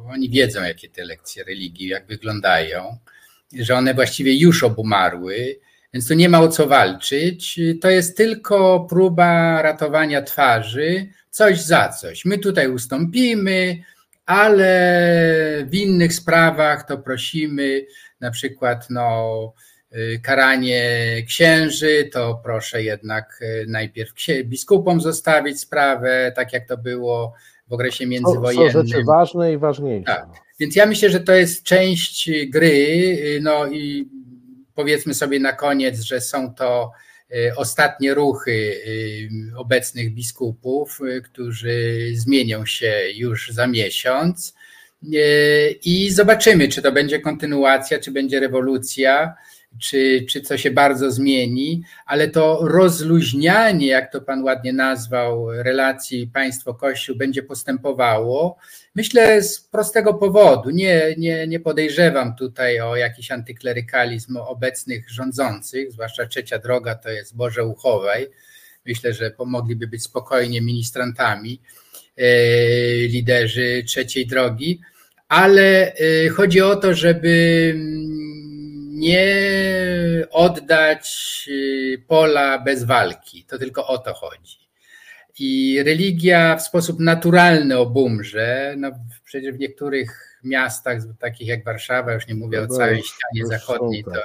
oni 0.09 0.29
wiedzą, 0.29 0.63
jakie 0.63 0.89
te 0.89 1.05
lekcje 1.05 1.43
religii, 1.43 1.87
jak 1.87 2.07
wyglądają, 2.07 2.97
że 3.59 3.75
one 3.75 3.93
właściwie 3.93 4.35
już 4.37 4.63
obumarły, 4.63 5.59
więc 5.93 6.07
tu 6.07 6.13
nie 6.13 6.29
ma 6.29 6.41
o 6.41 6.47
co 6.47 6.67
walczyć. 6.67 7.59
To 7.81 7.89
jest 7.89 8.17
tylko 8.17 8.87
próba 8.89 9.61
ratowania 9.61 10.21
twarzy, 10.21 11.07
coś 11.37 11.61
za 11.61 11.89
coś. 11.89 12.25
My 12.25 12.37
tutaj 12.37 12.67
ustąpimy, 12.67 13.83
ale 14.25 14.71
w 15.69 15.75
innych 15.75 16.13
sprawach 16.13 16.87
to 16.87 16.97
prosimy, 16.97 17.85
na 18.19 18.31
przykład 18.31 18.87
no, 18.89 19.53
y, 19.95 20.19
karanie 20.23 20.83
księży, 21.27 22.09
to 22.13 22.41
proszę 22.43 22.83
jednak 22.83 23.39
y, 23.41 23.65
najpierw 23.67 24.11
biskupom 24.43 25.01
zostawić 25.01 25.61
sprawę, 25.61 26.31
tak 26.35 26.53
jak 26.53 26.67
to 26.67 26.77
było 26.77 27.33
w 27.67 27.73
okresie 27.73 28.07
międzywojennym. 28.07 28.73
To 28.73 28.81
są 28.81 28.87
rzeczy 28.87 29.03
ważne 29.03 29.53
i 29.53 29.57
ważniejsze. 29.57 30.05
Tak. 30.05 30.27
Więc 30.59 30.75
ja 30.75 30.85
myślę, 30.85 31.09
że 31.09 31.19
to 31.19 31.33
jest 31.33 31.63
część 31.63 32.31
gry, 32.49 32.67
y, 32.67 33.39
no 33.41 33.67
i 33.67 34.09
powiedzmy 34.75 35.13
sobie 35.13 35.39
na 35.39 35.53
koniec, 35.53 35.99
że 35.99 36.21
są 36.21 36.53
to 36.53 36.91
ostatnie 37.55 38.13
ruchy 38.13 38.51
y, 38.51 39.29
obecnych 39.57 40.13
biskupów, 40.13 40.99
y, 41.01 41.21
którzy 41.21 41.97
zmienią 42.13 42.65
się 42.65 42.93
już 43.15 43.49
za 43.49 43.67
miesiąc. 43.67 44.55
I 45.83 46.11
zobaczymy, 46.11 46.67
czy 46.67 46.81
to 46.81 46.91
będzie 46.91 47.19
kontynuacja, 47.19 47.99
czy 47.99 48.11
będzie 48.11 48.39
rewolucja, 48.39 49.33
czy, 49.79 50.25
czy 50.29 50.41
co 50.41 50.57
się 50.57 50.71
bardzo 50.71 51.11
zmieni, 51.11 51.83
ale 52.05 52.27
to 52.27 52.59
rozluźnianie, 52.61 53.87
jak 53.87 54.11
to 54.11 54.21
Pan 54.21 54.43
ładnie 54.43 54.73
nazwał, 54.73 55.51
relacji 55.51 56.27
państwo-kościół 56.27 57.15
będzie 57.15 57.43
postępowało. 57.43 58.57
Myślę 58.97 59.43
z 59.43 59.59
prostego 59.59 60.13
powodu. 60.13 60.69
Nie, 60.69 61.15
nie, 61.17 61.47
nie 61.47 61.59
podejrzewam 61.59 62.35
tutaj 62.35 62.79
o 62.79 62.95
jakiś 62.95 63.31
antyklerykalizm 63.31 64.37
obecnych 64.37 65.09
rządzących, 65.11 65.91
zwłaszcza 65.91 66.25
trzecia 66.25 66.59
droga 66.59 66.95
to 66.95 67.09
jest 67.09 67.35
Boże 67.35 67.65
Uchowaj. 67.65 68.27
Myślę, 68.85 69.13
że 69.13 69.31
mogliby 69.45 69.87
być 69.87 70.03
spokojnie 70.03 70.61
ministrantami 70.61 71.61
e, 72.17 72.27
liderzy 73.07 73.83
trzeciej 73.87 74.27
drogi, 74.27 74.81
ale 75.27 75.93
e, 75.93 76.29
chodzi 76.29 76.61
o 76.61 76.75
to, 76.75 76.93
żeby 76.93 77.73
nie 78.87 79.35
oddać 80.31 81.45
y, 81.47 82.03
pola 82.07 82.59
bez 82.59 82.83
walki. 82.83 83.45
To 83.45 83.57
tylko 83.57 83.87
o 83.87 83.97
to 83.97 84.13
chodzi. 84.13 84.66
I 85.39 85.79
religia 85.85 86.55
w 86.55 86.61
sposób 86.61 86.99
naturalny 86.99 87.77
obumrze. 87.77 88.75
No, 88.77 88.91
przecież 89.23 89.55
w 89.55 89.59
niektórych 89.59 90.39
miastach, 90.43 91.01
takich 91.19 91.47
jak 91.47 91.63
Warszawa, 91.63 92.13
już 92.13 92.27
nie 92.27 92.35
mówię 92.35 92.61
o 92.61 92.67
całej 92.67 93.03
ścianie 93.03 93.45
zachodniej, 93.45 94.03
to 94.03 94.21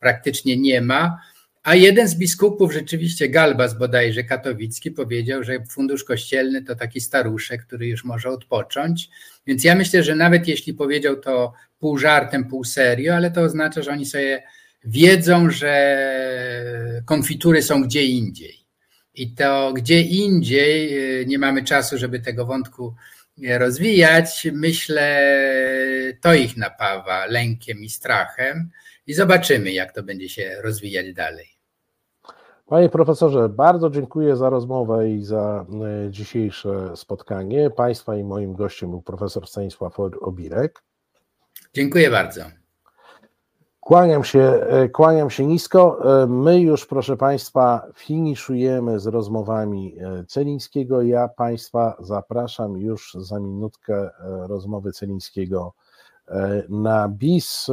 praktycznie 0.00 0.56
nie 0.56 0.80
ma. 0.80 1.20
A 1.62 1.74
jeden 1.74 2.08
z 2.08 2.14
biskupów, 2.14 2.72
rzeczywiście 2.72 3.28
Galbas 3.28 3.78
bodajże 3.78 4.24
katowicki, 4.24 4.90
powiedział, 4.90 5.44
że 5.44 5.64
fundusz 5.70 6.04
kościelny 6.04 6.62
to 6.62 6.74
taki 6.74 7.00
staruszek, 7.00 7.66
który 7.66 7.86
już 7.86 8.04
może 8.04 8.28
odpocząć. 8.28 9.08
Więc 9.46 9.64
ja 9.64 9.74
myślę, 9.74 10.02
że 10.02 10.14
nawet 10.14 10.48
jeśli 10.48 10.74
powiedział 10.74 11.16
to 11.16 11.52
pół 11.78 11.98
żartem, 11.98 12.44
pół 12.44 12.64
serio, 12.64 13.14
ale 13.14 13.30
to 13.30 13.40
oznacza, 13.40 13.82
że 13.82 13.90
oni 13.90 14.06
sobie 14.06 14.42
wiedzą, 14.84 15.50
że 15.50 17.02
konfitury 17.04 17.62
są 17.62 17.82
gdzie 17.82 18.04
indziej. 18.04 18.63
I 19.14 19.30
to 19.30 19.72
gdzie 19.72 20.00
indziej, 20.00 20.98
y, 21.20 21.26
nie 21.26 21.38
mamy 21.38 21.64
czasu, 21.64 21.98
żeby 21.98 22.20
tego 22.20 22.46
wątku 22.46 22.94
y, 23.38 23.58
rozwijać, 23.58 24.48
myślę, 24.52 25.20
to 26.20 26.34
ich 26.34 26.56
napawa 26.56 27.26
lękiem 27.26 27.78
i 27.78 27.88
strachem 27.88 28.70
i 29.06 29.14
zobaczymy, 29.14 29.72
jak 29.72 29.92
to 29.92 30.02
będzie 30.02 30.28
się 30.28 30.56
rozwijać 30.62 31.12
dalej. 31.12 31.46
Panie 32.66 32.88
profesorze, 32.88 33.48
bardzo 33.48 33.90
dziękuję 33.90 34.36
za 34.36 34.50
rozmowę 34.50 35.10
i 35.10 35.24
za 35.24 35.66
y, 36.06 36.10
dzisiejsze 36.10 36.96
spotkanie. 36.96 37.70
Państwa 37.70 38.16
i 38.16 38.24
moim 38.24 38.54
gościem 38.54 38.90
był 38.90 39.02
profesor 39.02 39.46
Stanisław 39.46 40.00
Obirek. 40.00 40.82
Dziękuję 41.74 42.10
bardzo. 42.10 42.63
Kłaniam 43.84 44.24
się, 44.24 44.40
e, 44.40 44.88
kłaniam 44.88 45.30
się 45.30 45.46
nisko. 45.46 45.98
E, 46.22 46.26
my 46.26 46.60
już, 46.60 46.86
proszę 46.86 47.16
Państwa, 47.16 47.86
finiszujemy 47.94 49.00
z 49.00 49.06
rozmowami 49.06 49.96
e, 50.00 50.24
Celińskiego. 50.24 51.02
Ja 51.02 51.28
Państwa 51.28 51.96
zapraszam 52.00 52.76
już 52.78 53.16
za 53.20 53.40
minutkę 53.40 54.10
rozmowy 54.48 54.92
Celińskiego 54.92 55.74
na 56.68 57.08
BIS. 57.08 57.66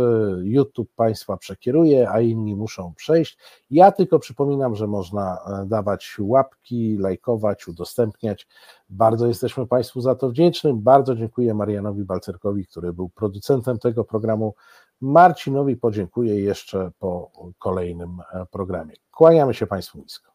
YouTube 0.43 0.89
Państwa 0.95 1.37
przekieruje, 1.37 2.09
a 2.09 2.21
inni 2.21 2.55
muszą 2.55 2.93
przejść. 2.93 3.37
Ja 3.69 3.91
tylko 3.91 4.19
przypominam, 4.19 4.75
że 4.75 4.87
można 4.87 5.37
dawać 5.65 6.15
łapki, 6.19 6.97
lajkować, 6.97 7.67
udostępniać. 7.67 8.47
Bardzo 8.89 9.27
jesteśmy 9.27 9.67
Państwu 9.67 10.01
za 10.01 10.15
to 10.15 10.29
wdzięczni. 10.29 10.73
Bardzo 10.73 11.15
dziękuję 11.15 11.53
Marianowi 11.53 12.03
Balcerkowi, 12.03 12.65
który 12.65 12.93
był 12.93 13.09
producentem 13.09 13.79
tego 13.79 14.03
programu. 14.03 14.53
Marcinowi 15.01 15.77
podziękuję 15.77 16.41
jeszcze 16.41 16.91
po 16.99 17.31
kolejnym 17.59 18.17
programie. 18.51 18.93
Kłaniamy 19.11 19.53
się 19.53 19.67
Państwu 19.67 19.97
nisko. 19.97 20.30